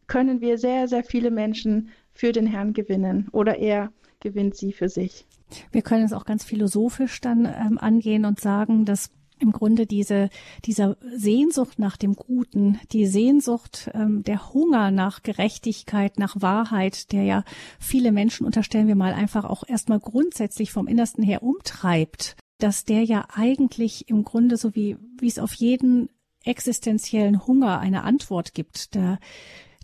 können 0.07 0.40
wir 0.40 0.57
sehr, 0.57 0.87
sehr 0.87 1.03
viele 1.03 1.33
Menschen 1.33 1.90
für 2.12 2.31
den 2.31 2.46
Herrn 2.46 2.74
gewinnen 2.74 3.29
oder 3.33 3.59
er 3.59 3.92
gewinnt 4.20 4.55
sie 4.55 4.72
für 4.72 4.88
sich. 4.88 5.27
Wir 5.72 5.82
können 5.82 6.04
es 6.04 6.12
auch 6.12 6.24
ganz 6.24 6.44
philosophisch 6.44 7.20
dann 7.20 7.46
ähm, 7.46 7.78
angehen 7.78 8.24
und 8.24 8.40
sagen, 8.40 8.84
dass 8.84 9.10
im 9.40 9.52
Grunde 9.52 9.86
diese, 9.86 10.30
dieser 10.64 10.96
Sehnsucht 11.14 11.78
nach 11.78 11.96
dem 11.96 12.14
Guten, 12.14 12.78
die 12.92 13.06
Sehnsucht, 13.06 13.90
ähm, 13.92 14.22
der 14.22 14.52
Hunger 14.52 14.90
nach 14.90 15.22
Gerechtigkeit, 15.22 16.18
nach 16.18 16.40
Wahrheit, 16.40 17.12
der 17.12 17.24
ja 17.24 17.44
viele 17.78 18.12
Menschen, 18.12 18.46
unterstellen 18.46 18.88
wir 18.88 18.94
mal, 18.94 19.12
einfach 19.12 19.44
auch 19.44 19.64
erstmal 19.66 20.00
grundsätzlich 20.00 20.72
vom 20.72 20.86
Innersten 20.86 21.22
her 21.22 21.42
umtreibt, 21.42 22.36
dass 22.58 22.84
der 22.84 23.02
ja 23.02 23.26
eigentlich 23.34 24.08
im 24.08 24.24
Grunde 24.24 24.56
so 24.56 24.74
wie, 24.74 24.96
wie 25.18 25.28
es 25.28 25.38
auf 25.38 25.54
jeden 25.54 26.08
existenziellen 26.44 27.46
Hunger 27.46 27.80
eine 27.80 28.02
Antwort 28.02 28.54
gibt. 28.54 28.94
Da 28.94 29.18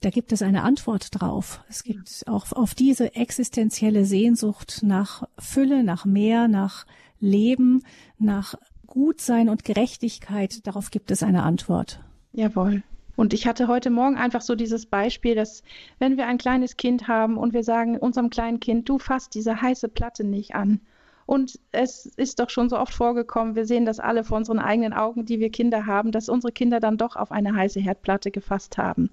da 0.00 0.10
gibt 0.10 0.32
es 0.32 0.42
eine 0.42 0.62
Antwort 0.62 1.08
drauf. 1.12 1.62
Es 1.68 1.84
gibt 1.84 2.24
auch 2.26 2.52
auf 2.52 2.74
diese 2.74 3.14
existenzielle 3.14 4.04
Sehnsucht 4.04 4.80
nach 4.82 5.24
Fülle, 5.38 5.84
nach 5.84 6.04
mehr, 6.04 6.48
nach 6.48 6.86
Leben, 7.20 7.82
nach 8.18 8.54
Gutsein 8.86 9.48
und 9.48 9.64
Gerechtigkeit. 9.64 10.66
Darauf 10.66 10.90
gibt 10.90 11.10
es 11.10 11.22
eine 11.22 11.42
Antwort. 11.42 12.00
Jawohl. 12.32 12.82
Und 13.16 13.34
ich 13.34 13.46
hatte 13.46 13.68
heute 13.68 13.90
Morgen 13.90 14.16
einfach 14.16 14.40
so 14.40 14.54
dieses 14.54 14.86
Beispiel, 14.86 15.34
dass 15.34 15.62
wenn 15.98 16.16
wir 16.16 16.26
ein 16.26 16.38
kleines 16.38 16.78
Kind 16.78 17.06
haben 17.06 17.36
und 17.36 17.52
wir 17.52 17.62
sagen 17.62 17.98
unserem 17.98 18.30
kleinen 18.30 18.60
Kind, 18.60 18.88
du 18.88 18.98
fasst 18.98 19.34
diese 19.34 19.60
heiße 19.60 19.88
Platte 19.88 20.24
nicht 20.24 20.54
an. 20.54 20.80
Und 21.26 21.60
es 21.70 22.06
ist 22.06 22.40
doch 22.40 22.50
schon 22.50 22.68
so 22.68 22.78
oft 22.78 22.94
vorgekommen, 22.94 23.54
wir 23.54 23.66
sehen 23.66 23.84
das 23.84 24.00
alle 24.00 24.24
vor 24.24 24.38
unseren 24.38 24.58
eigenen 24.58 24.92
Augen, 24.92 25.26
die 25.26 25.38
wir 25.38 25.50
Kinder 25.50 25.86
haben, 25.86 26.10
dass 26.10 26.28
unsere 26.28 26.50
Kinder 26.50 26.80
dann 26.80 26.96
doch 26.96 27.14
auf 27.14 27.30
eine 27.30 27.54
heiße 27.54 27.78
Herdplatte 27.78 28.30
gefasst 28.30 28.78
haben. 28.78 29.10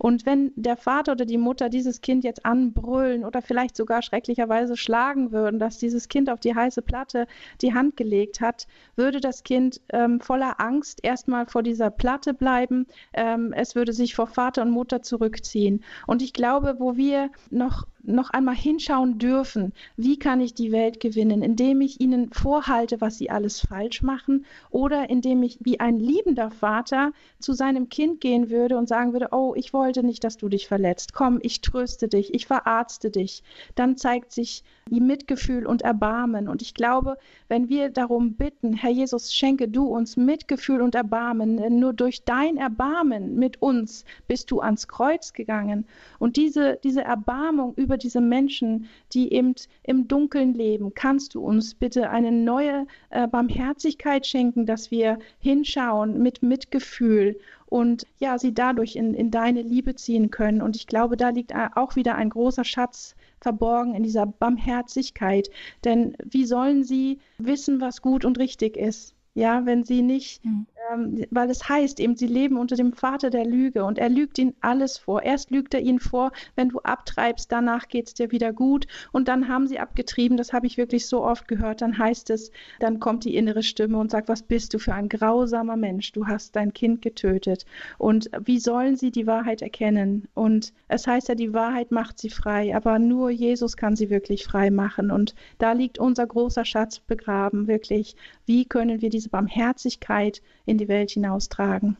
Und 0.00 0.24
wenn 0.24 0.50
der 0.56 0.78
Vater 0.78 1.12
oder 1.12 1.26
die 1.26 1.36
Mutter 1.36 1.68
dieses 1.68 2.00
Kind 2.00 2.24
jetzt 2.24 2.46
anbrüllen 2.46 3.22
oder 3.22 3.42
vielleicht 3.42 3.76
sogar 3.76 4.00
schrecklicherweise 4.00 4.78
schlagen 4.78 5.30
würden, 5.30 5.60
dass 5.60 5.76
dieses 5.76 6.08
Kind 6.08 6.30
auf 6.30 6.40
die 6.40 6.54
heiße 6.54 6.80
Platte 6.80 7.26
die 7.60 7.74
Hand 7.74 7.98
gelegt 7.98 8.40
hat, 8.40 8.66
würde 8.96 9.20
das 9.20 9.42
Kind 9.42 9.82
ähm, 9.90 10.18
voller 10.20 10.58
Angst 10.58 11.00
erstmal 11.02 11.44
vor 11.44 11.62
dieser 11.62 11.90
Platte 11.90 12.32
bleiben. 12.32 12.86
Ähm, 13.12 13.52
es 13.52 13.74
würde 13.74 13.92
sich 13.92 14.14
vor 14.14 14.26
Vater 14.26 14.62
und 14.62 14.70
Mutter 14.70 15.02
zurückziehen. 15.02 15.84
Und 16.06 16.22
ich 16.22 16.32
glaube, 16.32 16.76
wo 16.78 16.96
wir 16.96 17.28
noch 17.50 17.86
noch 18.02 18.30
einmal 18.30 18.54
hinschauen 18.54 19.18
dürfen, 19.18 19.72
wie 19.96 20.18
kann 20.18 20.40
ich 20.40 20.54
die 20.54 20.72
Welt 20.72 21.00
gewinnen, 21.00 21.42
indem 21.42 21.80
ich 21.80 22.00
ihnen 22.00 22.32
vorhalte, 22.32 23.00
was 23.00 23.18
sie 23.18 23.30
alles 23.30 23.60
falsch 23.60 24.02
machen 24.02 24.44
oder 24.70 25.10
indem 25.10 25.42
ich 25.42 25.58
wie 25.60 25.80
ein 25.80 25.98
liebender 25.98 26.50
Vater 26.50 27.12
zu 27.38 27.52
seinem 27.52 27.88
Kind 27.88 28.20
gehen 28.20 28.50
würde 28.50 28.76
und 28.76 28.88
sagen 28.88 29.12
würde, 29.12 29.28
oh, 29.32 29.54
ich 29.56 29.72
wollte 29.72 30.02
nicht, 30.02 30.24
dass 30.24 30.36
du 30.36 30.48
dich 30.48 30.68
verletzt, 30.68 31.12
komm, 31.12 31.38
ich 31.42 31.60
tröste 31.60 32.08
dich, 32.08 32.34
ich 32.34 32.46
verarzte 32.46 33.10
dich. 33.10 33.42
Dann 33.74 33.96
zeigt 33.96 34.32
sich 34.32 34.64
Mitgefühl 34.90 35.66
und 35.66 35.82
Erbarmen. 35.82 36.48
Und 36.48 36.62
ich 36.62 36.74
glaube, 36.74 37.16
wenn 37.48 37.68
wir 37.68 37.90
darum 37.90 38.34
bitten, 38.34 38.72
Herr 38.72 38.90
Jesus, 38.90 39.32
schenke 39.32 39.68
du 39.68 39.84
uns 39.86 40.16
Mitgefühl 40.16 40.80
und 40.80 40.94
Erbarmen, 40.94 41.78
nur 41.78 41.92
durch 41.92 42.24
dein 42.24 42.56
Erbarmen 42.56 43.36
mit 43.36 43.62
uns 43.62 44.04
bist 44.26 44.50
du 44.50 44.60
ans 44.60 44.88
Kreuz 44.88 45.32
gegangen. 45.32 45.86
Und 46.18 46.36
diese, 46.36 46.78
diese 46.82 47.02
Erbarmung 47.02 47.74
über 47.74 47.89
diese 47.98 48.20
Menschen, 48.20 48.86
die 49.12 49.32
eben 49.32 49.54
im 49.82 50.08
Dunkeln 50.08 50.54
leben, 50.54 50.94
kannst 50.94 51.34
du 51.34 51.42
uns 51.42 51.74
bitte 51.74 52.10
eine 52.10 52.32
neue 52.32 52.86
äh, 53.10 53.26
Barmherzigkeit 53.26 54.26
schenken, 54.26 54.66
dass 54.66 54.90
wir 54.90 55.18
hinschauen 55.38 56.22
mit 56.22 56.42
Mitgefühl 56.42 57.38
und 57.66 58.06
ja, 58.18 58.38
sie 58.38 58.52
dadurch 58.52 58.96
in, 58.96 59.14
in 59.14 59.30
deine 59.30 59.62
Liebe 59.62 59.94
ziehen 59.94 60.30
können. 60.30 60.60
Und 60.60 60.76
ich 60.76 60.86
glaube, 60.86 61.16
da 61.16 61.28
liegt 61.28 61.54
auch 61.54 61.96
wieder 61.96 62.16
ein 62.16 62.30
großer 62.30 62.64
Schatz 62.64 63.14
verborgen 63.40 63.94
in 63.94 64.02
dieser 64.02 64.26
Barmherzigkeit. 64.26 65.50
Denn 65.84 66.16
wie 66.24 66.44
sollen 66.44 66.82
sie 66.82 67.18
wissen, 67.38 67.80
was 67.80 68.02
gut 68.02 68.24
und 68.24 68.38
richtig 68.38 68.76
ist? 68.76 69.14
Ja, 69.34 69.64
wenn 69.64 69.84
sie 69.84 70.02
nicht 70.02 70.44
mhm 70.44 70.66
ähm, 70.88 71.26
weil 71.30 71.50
es 71.50 71.68
heißt 71.68 72.00
eben, 72.00 72.16
sie 72.16 72.26
leben 72.26 72.56
unter 72.56 72.76
dem 72.76 72.92
Vater 72.92 73.30
der 73.30 73.44
Lüge 73.44 73.84
und 73.84 73.98
er 73.98 74.08
lügt 74.08 74.38
ihnen 74.38 74.54
alles 74.60 74.98
vor. 74.98 75.22
Erst 75.22 75.50
lügt 75.50 75.74
er 75.74 75.80
ihnen 75.80 76.00
vor, 76.00 76.32
wenn 76.56 76.70
du 76.70 76.78
abtreibst, 76.80 77.50
danach 77.52 77.88
geht 77.88 78.08
es 78.08 78.14
dir 78.14 78.30
wieder 78.30 78.52
gut 78.52 78.86
und 79.12 79.28
dann 79.28 79.48
haben 79.48 79.66
sie 79.66 79.78
abgetrieben, 79.78 80.36
das 80.36 80.52
habe 80.52 80.66
ich 80.66 80.78
wirklich 80.78 81.06
so 81.06 81.22
oft 81.22 81.48
gehört, 81.48 81.82
dann 81.82 81.98
heißt 81.98 82.30
es, 82.30 82.50
dann 82.78 83.00
kommt 83.00 83.24
die 83.24 83.34
innere 83.34 83.62
Stimme 83.62 83.98
und 83.98 84.10
sagt, 84.10 84.28
was 84.28 84.42
bist 84.42 84.72
du 84.74 84.78
für 84.78 84.94
ein 84.94 85.08
grausamer 85.08 85.76
Mensch, 85.76 86.12
du 86.12 86.26
hast 86.26 86.56
dein 86.56 86.72
Kind 86.72 87.02
getötet 87.02 87.66
und 87.98 88.30
wie 88.44 88.58
sollen 88.58 88.96
sie 88.96 89.10
die 89.10 89.26
Wahrheit 89.26 89.62
erkennen? 89.62 90.28
Und 90.34 90.72
es 90.88 91.06
heißt 91.06 91.28
ja, 91.28 91.34
die 91.34 91.52
Wahrheit 91.52 91.90
macht 91.90 92.18
sie 92.18 92.30
frei, 92.30 92.74
aber 92.74 92.98
nur 92.98 93.30
Jesus 93.30 93.76
kann 93.76 93.96
sie 93.96 94.10
wirklich 94.10 94.44
frei 94.44 94.70
machen 94.70 95.10
und 95.10 95.34
da 95.58 95.72
liegt 95.72 95.98
unser 95.98 96.26
großer 96.26 96.64
Schatz 96.64 97.00
begraben, 97.00 97.66
wirklich. 97.66 98.16
Wie 98.46 98.64
können 98.64 99.00
wir 99.00 99.10
diese 99.10 99.28
Barmherzigkeit 99.28 100.42
in 100.70 100.78
die 100.78 100.88
Welt 100.88 101.10
hinaustragen. 101.10 101.96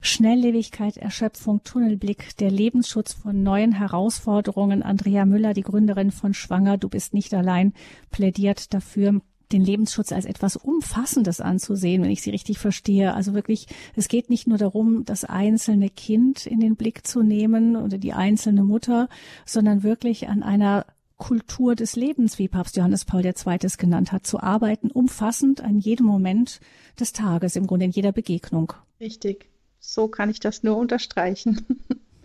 Schnelllebigkeit, 0.00 0.96
Erschöpfung, 0.96 1.62
Tunnelblick, 1.62 2.36
der 2.36 2.50
Lebensschutz 2.50 3.14
von 3.14 3.42
neuen 3.42 3.72
Herausforderungen. 3.72 4.82
Andrea 4.82 5.24
Müller, 5.24 5.54
die 5.54 5.62
Gründerin 5.62 6.10
von 6.10 6.34
Schwanger, 6.34 6.76
du 6.76 6.88
bist 6.88 7.14
nicht 7.14 7.32
allein, 7.32 7.72
plädiert 8.10 8.74
dafür, 8.74 9.20
den 9.52 9.64
Lebensschutz 9.64 10.12
als 10.12 10.24
etwas 10.24 10.56
Umfassendes 10.56 11.40
anzusehen, 11.40 12.02
wenn 12.02 12.10
ich 12.10 12.22
sie 12.22 12.30
richtig 12.30 12.58
verstehe. 12.58 13.14
Also 13.14 13.34
wirklich, 13.34 13.66
es 13.94 14.08
geht 14.08 14.28
nicht 14.28 14.46
nur 14.46 14.58
darum, 14.58 15.04
das 15.04 15.24
einzelne 15.24 15.90
Kind 15.90 16.46
in 16.46 16.60
den 16.60 16.76
Blick 16.76 17.06
zu 17.06 17.22
nehmen 17.22 17.76
oder 17.76 17.96
die 17.98 18.12
einzelne 18.12 18.64
Mutter, 18.64 19.08
sondern 19.46 19.82
wirklich 19.82 20.28
an 20.28 20.42
einer 20.42 20.86
Kultur 21.16 21.74
des 21.74 21.96
Lebens, 21.96 22.38
wie 22.38 22.48
Papst 22.48 22.76
Johannes 22.76 23.04
Paul 23.04 23.24
II. 23.24 23.58
es 23.62 23.78
genannt 23.78 24.12
hat, 24.12 24.26
zu 24.26 24.40
arbeiten, 24.40 24.90
umfassend 24.90 25.60
an 25.60 25.78
jedem 25.78 26.06
Moment 26.06 26.60
des 26.98 27.12
Tages, 27.12 27.56
im 27.56 27.66
Grunde 27.66 27.86
in 27.86 27.92
jeder 27.92 28.12
Begegnung. 28.12 28.72
Richtig. 29.00 29.48
So 29.78 30.08
kann 30.08 30.30
ich 30.30 30.40
das 30.40 30.62
nur 30.62 30.76
unterstreichen. 30.76 31.64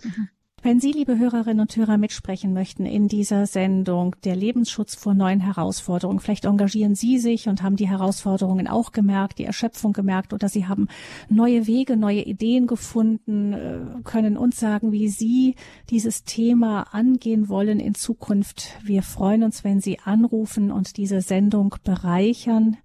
Mhm. 0.04 0.30
Wenn 0.62 0.82
Sie, 0.82 0.92
liebe 0.92 1.18
Hörerinnen 1.18 1.62
und 1.62 1.76
Hörer, 1.78 1.98
mitsprechen 1.98 2.52
möchten 2.52 2.86
in 2.86 3.08
dieser 3.08 3.46
Sendung, 3.46 4.18
der 4.26 4.36
Lebensschutz 4.36 4.94
vor 4.94 5.14
neuen 5.14 5.40
Herausforderungen, 5.40 6.20
vielleicht 6.20 6.44
engagieren 6.44 6.96
Sie 6.96 7.18
sich 7.18 7.48
und 7.48 7.64
haben 7.64 7.78
die 7.78 7.88
Herausforderungen 7.88 8.68
auch 8.68 8.92
gemerkt, 8.92 9.40
die 9.40 9.46
Erschöpfung 9.46 9.94
gemerkt 9.94 10.34
oder 10.34 10.50
Sie 10.50 10.68
haben 10.68 10.90
neue 11.30 11.66
Wege, 11.66 11.96
neue 11.96 12.24
Ideen 12.24 12.68
gefunden, 12.68 13.54
äh, 13.54 13.80
können 14.04 14.36
uns 14.36 14.60
sagen, 14.60 14.92
wie 14.92 15.08
Sie 15.08 15.56
dieses 15.90 16.26
Thema 16.26 16.94
angehen 16.94 17.48
wollen 17.48 17.80
in 17.80 17.96
Zukunft. 17.96 18.78
Wir 18.84 19.02
freuen 19.02 19.44
uns, 19.44 19.64
wenn 19.64 19.80
Sie 19.80 20.00
anrufen 20.00 20.74
und 20.74 20.98
diese 20.98 21.22
Sendung 21.22 21.76
bereichern. 21.86 22.76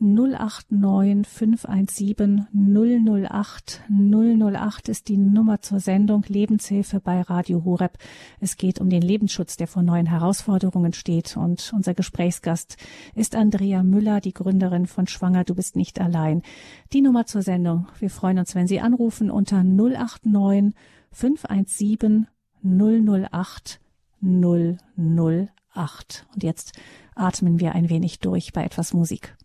089 0.00 1.26
517 1.26 2.46
008 2.54 3.82
008 3.90 4.88
ist 4.88 5.08
die 5.08 5.18
Nummer 5.18 5.60
zur 5.60 5.78
Sendung 5.78 6.24
Lebenshilfe 6.26 7.00
bei 7.00 7.20
Radio 7.20 7.66
Horeb. 7.66 7.98
Es 8.40 8.56
geht 8.56 8.80
um 8.80 8.88
den 8.88 9.02
Lebensschutz, 9.02 9.58
der 9.58 9.66
vor 9.66 9.82
neuen 9.82 10.06
Herausforderungen 10.06 10.94
steht. 10.94 11.36
Und 11.36 11.74
unser 11.76 11.92
Gesprächsgast 11.92 12.78
ist 13.14 13.36
Andrea 13.36 13.82
Müller, 13.82 14.22
die 14.22 14.32
Gründerin 14.32 14.86
von 14.86 15.06
Schwanger, 15.06 15.44
du 15.44 15.54
bist 15.54 15.76
nicht 15.76 16.00
allein. 16.00 16.40
Die 16.94 17.02
Nummer 17.02 17.26
zur 17.26 17.42
Sendung. 17.42 17.86
Wir 17.98 18.08
freuen 18.08 18.38
uns, 18.38 18.54
wenn 18.54 18.66
Sie 18.66 18.80
anrufen 18.80 19.30
unter 19.30 19.62
089 19.62 20.74
517 21.12 22.26
008 22.62 23.80
008. 24.22 26.26
Und 26.34 26.42
jetzt 26.42 26.72
atmen 27.14 27.60
wir 27.60 27.74
ein 27.74 27.90
wenig 27.90 28.20
durch 28.20 28.54
bei 28.54 28.64
etwas 28.64 28.94
Musik. 28.94 29.36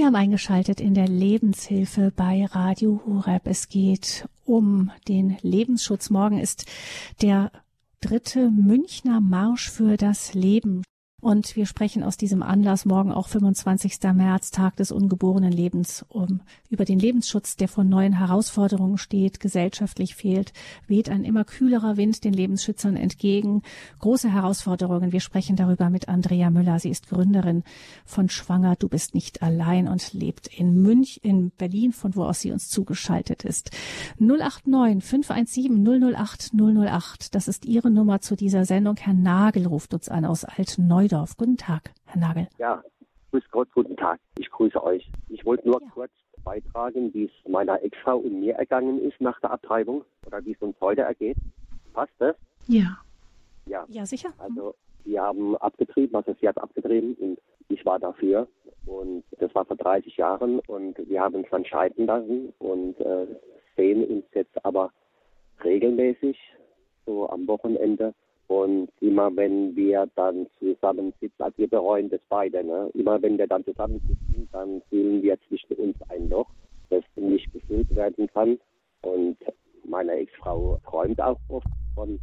Sie 0.00 0.06
haben 0.06 0.16
eingeschaltet 0.16 0.80
in 0.80 0.94
der 0.94 1.06
Lebenshilfe 1.06 2.10
bei 2.16 2.46
Radio 2.46 3.02
Horeb. 3.04 3.42
Es 3.44 3.68
geht 3.68 4.26
um 4.46 4.90
den 5.08 5.36
Lebensschutz. 5.42 6.08
Morgen 6.08 6.38
ist 6.38 6.64
der 7.20 7.52
dritte 8.00 8.50
Münchner 8.50 9.20
Marsch 9.20 9.70
für 9.70 9.98
das 9.98 10.32
Leben. 10.32 10.84
Und 11.20 11.54
wir 11.54 11.66
sprechen 11.66 12.02
aus 12.02 12.16
diesem 12.16 12.42
Anlass 12.42 12.86
morgen 12.86 13.12
auch 13.12 13.28
25. 13.28 13.98
März, 14.14 14.50
Tag 14.50 14.76
des 14.76 14.90
ungeborenen 14.90 15.52
Lebens, 15.52 16.04
um 16.08 16.40
über 16.70 16.86
den 16.86 16.98
Lebensschutz, 16.98 17.56
der 17.56 17.68
vor 17.68 17.84
neuen 17.84 18.14
Herausforderungen 18.14 18.96
steht, 18.96 19.38
gesellschaftlich 19.38 20.14
fehlt, 20.14 20.54
weht 20.86 21.10
ein 21.10 21.24
immer 21.24 21.44
kühlerer 21.44 21.98
Wind 21.98 22.24
den 22.24 22.32
Lebensschützern 22.32 22.96
entgegen. 22.96 23.62
Große 23.98 24.32
Herausforderungen. 24.32 25.12
Wir 25.12 25.20
sprechen 25.20 25.56
darüber 25.56 25.90
mit 25.90 26.08
Andrea 26.08 26.48
Müller. 26.48 26.78
Sie 26.78 26.88
ist 26.88 27.08
Gründerin 27.08 27.64
von 28.06 28.30
Schwanger. 28.30 28.76
Du 28.76 28.88
bist 28.88 29.14
nicht 29.14 29.42
allein 29.42 29.88
und 29.88 30.14
lebt 30.14 30.46
in 30.46 30.80
Münch, 30.80 31.20
in 31.22 31.50
Berlin, 31.50 31.92
von 31.92 32.16
wo 32.16 32.24
aus 32.24 32.40
sie 32.40 32.50
uns 32.50 32.68
zugeschaltet 32.68 33.44
ist. 33.44 33.72
089 34.18 35.04
517 35.04 36.14
008 36.14 36.52
008. 36.54 37.34
Das 37.34 37.46
ist 37.46 37.66
Ihre 37.66 37.90
Nummer 37.90 38.22
zu 38.22 38.36
dieser 38.36 38.64
Sendung. 38.64 38.96
Herr 38.96 39.12
Nagel 39.12 39.66
ruft 39.66 39.92
uns 39.92 40.08
an 40.08 40.24
aus 40.24 40.44
Altneu 40.44 41.09
Neudorf. 41.10 41.36
Guten 41.36 41.56
Tag, 41.56 41.90
Herr 42.06 42.20
Nagel. 42.20 42.46
Ja, 42.58 42.82
grüß 43.30 43.42
Gott, 43.50 43.68
guten 43.74 43.96
Tag. 43.96 44.20
Ich 44.38 44.50
grüße 44.50 44.82
euch. 44.82 45.10
Ich 45.28 45.44
wollte 45.44 45.66
nur 45.66 45.80
ja. 45.82 45.88
kurz 45.92 46.12
beitragen, 46.44 47.12
wie 47.14 47.24
es 47.24 47.50
meiner 47.50 47.82
Ex-Frau 47.82 48.18
und 48.18 48.40
mir 48.40 48.54
ergangen 48.54 49.00
ist 49.00 49.20
nach 49.20 49.40
der 49.40 49.50
Abtreibung 49.50 50.04
oder 50.26 50.44
wie 50.44 50.52
es 50.52 50.62
uns 50.62 50.76
heute 50.80 51.02
ergeht. 51.02 51.36
Passt 51.92 52.12
das? 52.18 52.36
Ja. 52.68 52.98
Ja, 53.66 53.84
ja 53.88 54.06
sicher. 54.06 54.32
Also, 54.38 54.74
wir 55.04 55.20
haben 55.20 55.56
abgetrieben, 55.56 56.14
also 56.14 56.34
sie 56.40 56.46
hat 56.46 56.58
abgetrieben 56.58 57.14
und 57.14 57.38
ich 57.68 57.84
war 57.84 57.98
dafür. 57.98 58.46
Und 58.86 59.24
das 59.38 59.54
war 59.54 59.64
vor 59.64 59.76
30 59.76 60.16
Jahren 60.16 60.60
und 60.60 60.96
wir 61.08 61.20
haben 61.20 61.34
uns 61.34 61.48
dann 61.50 61.64
scheiden 61.64 62.06
lassen 62.06 62.52
und 62.58 62.98
äh, 63.00 63.26
sehen 63.76 64.04
uns 64.04 64.24
jetzt 64.32 64.64
aber 64.64 64.92
regelmäßig, 65.64 66.38
so 67.04 67.28
am 67.28 67.48
Wochenende 67.48 68.14
und 68.50 68.88
immer 69.00 69.30
wenn 69.36 69.76
wir 69.76 70.08
dann 70.16 70.48
zusammensitzen, 70.58 71.38
also 71.38 71.56
wir 71.56 71.68
bereuen 71.68 72.10
das 72.10 72.20
beide, 72.28 72.64
ne? 72.64 72.90
immer 72.94 73.22
wenn 73.22 73.38
wir 73.38 73.46
dann 73.46 73.64
zusammensitzen, 73.64 74.48
dann 74.50 74.82
fühlen 74.88 75.22
wir 75.22 75.38
zwischen 75.46 75.74
uns 75.74 75.96
ein 76.08 76.28
Loch, 76.28 76.50
das 76.88 77.04
nicht 77.14 77.52
gefüllt 77.52 77.94
werden 77.94 78.26
kann. 78.34 78.58
Und 79.02 79.36
meine 79.84 80.14
Ex-Frau 80.14 80.80
träumt 80.84 81.20
auch 81.20 81.38
oft 81.46 81.68
von, 81.94 82.18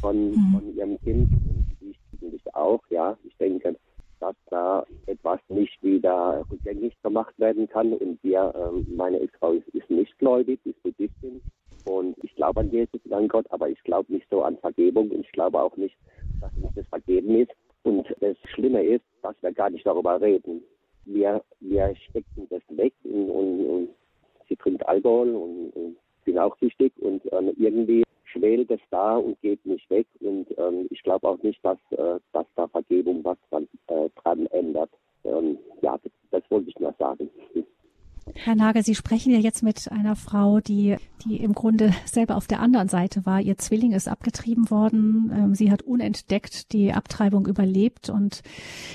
von, 0.00 0.30
mhm. 0.30 0.52
von 0.52 0.76
ihrem 0.76 1.00
Kind 1.00 1.32
und 1.32 1.66
ich 1.80 1.98
natürlich 2.12 2.54
auch, 2.54 2.80
ja. 2.90 3.18
Ich 3.24 3.36
denke, 3.38 3.74
dass 4.20 4.36
da 4.50 4.86
etwas 5.06 5.40
nicht 5.48 5.82
wieder 5.82 6.46
rückgängig 6.48 6.94
gemacht 7.02 7.36
werden 7.38 7.68
kann. 7.68 7.92
Und 7.92 8.22
wir, 8.22 8.54
ähm, 8.54 8.86
meine 8.96 9.18
Ex-Frau 9.18 9.50
ist, 9.50 9.66
ist 9.70 9.90
nicht 9.90 10.16
gläubig, 10.20 10.60
ist 10.64 10.80
Buddhistin. 10.84 11.42
Und 11.86 12.16
ich 12.22 12.34
glaube 12.34 12.60
an 12.60 12.70
Jesus 12.70 13.00
und 13.04 13.12
an 13.12 13.28
Gott, 13.28 13.46
aber 13.50 13.68
ich 13.68 13.82
glaube 13.84 14.12
nicht 14.12 14.26
so 14.30 14.42
an 14.42 14.58
Vergebung 14.58 15.10
und 15.10 15.20
ich 15.20 15.32
glaube 15.32 15.60
auch 15.60 15.76
nicht, 15.76 15.96
dass 16.40 16.50
uns 16.60 16.74
das 16.74 16.86
vergeben 16.88 17.36
ist. 17.36 17.52
Und 17.84 18.06
das 18.20 18.36
Schlimme 18.52 18.82
ist, 18.82 19.04
dass 19.22 19.36
wir 19.42 19.52
gar 19.52 19.70
nicht 19.70 19.86
darüber 19.86 20.20
reden. 20.20 20.62
Wir, 21.04 21.42
wir 21.60 21.94
stecken 22.08 22.48
das 22.50 22.62
weg 22.70 22.92
und, 23.04 23.30
und, 23.30 23.66
und 23.66 23.88
sie 24.48 24.56
trinkt 24.56 24.86
Alkohol 24.88 25.34
und, 25.34 25.70
und 25.70 25.96
bin 26.24 26.38
auch 26.38 26.56
süchtig 26.58 26.92
und 27.00 27.22
ähm, 27.32 27.52
irgendwie 27.56 28.02
schwelt 28.24 28.70
es 28.70 28.80
da 28.90 29.16
und 29.16 29.40
geht 29.40 29.64
nicht 29.64 29.88
weg. 29.90 30.06
Und 30.20 30.46
ähm, 30.58 30.88
ich 30.90 31.02
glaube 31.02 31.28
auch 31.28 31.40
nicht, 31.42 31.64
dass, 31.64 31.78
äh, 31.90 32.18
dass 32.32 32.46
da 32.56 32.66
Vergebung 32.68 33.24
was 33.24 33.38
dran, 33.50 33.68
äh, 33.86 34.08
dran 34.22 34.46
ändert. 34.46 34.90
Ähm, 35.24 35.58
ja, 35.82 35.96
das, 36.02 36.12
das 36.30 36.42
wollte 36.50 36.68
ich 36.68 36.78
nur 36.78 36.94
sagen. 36.98 37.30
Herr 38.34 38.54
Nagel, 38.54 38.82
Sie 38.82 38.94
sprechen 38.94 39.32
ja 39.32 39.38
jetzt 39.38 39.62
mit 39.62 39.90
einer 39.90 40.16
Frau, 40.16 40.60
die, 40.60 40.96
die 41.24 41.36
im 41.36 41.54
Grunde 41.54 41.92
selber 42.04 42.36
auf 42.36 42.46
der 42.46 42.60
anderen 42.60 42.88
Seite 42.88 43.24
war. 43.24 43.40
Ihr 43.40 43.56
Zwilling 43.56 43.92
ist 43.92 44.08
abgetrieben 44.08 44.70
worden. 44.70 45.32
Ähm, 45.34 45.54
sie 45.54 45.70
hat 45.70 45.82
unentdeckt 45.82 46.72
die 46.72 46.92
Abtreibung 46.92 47.46
überlebt 47.46 48.10
und 48.10 48.42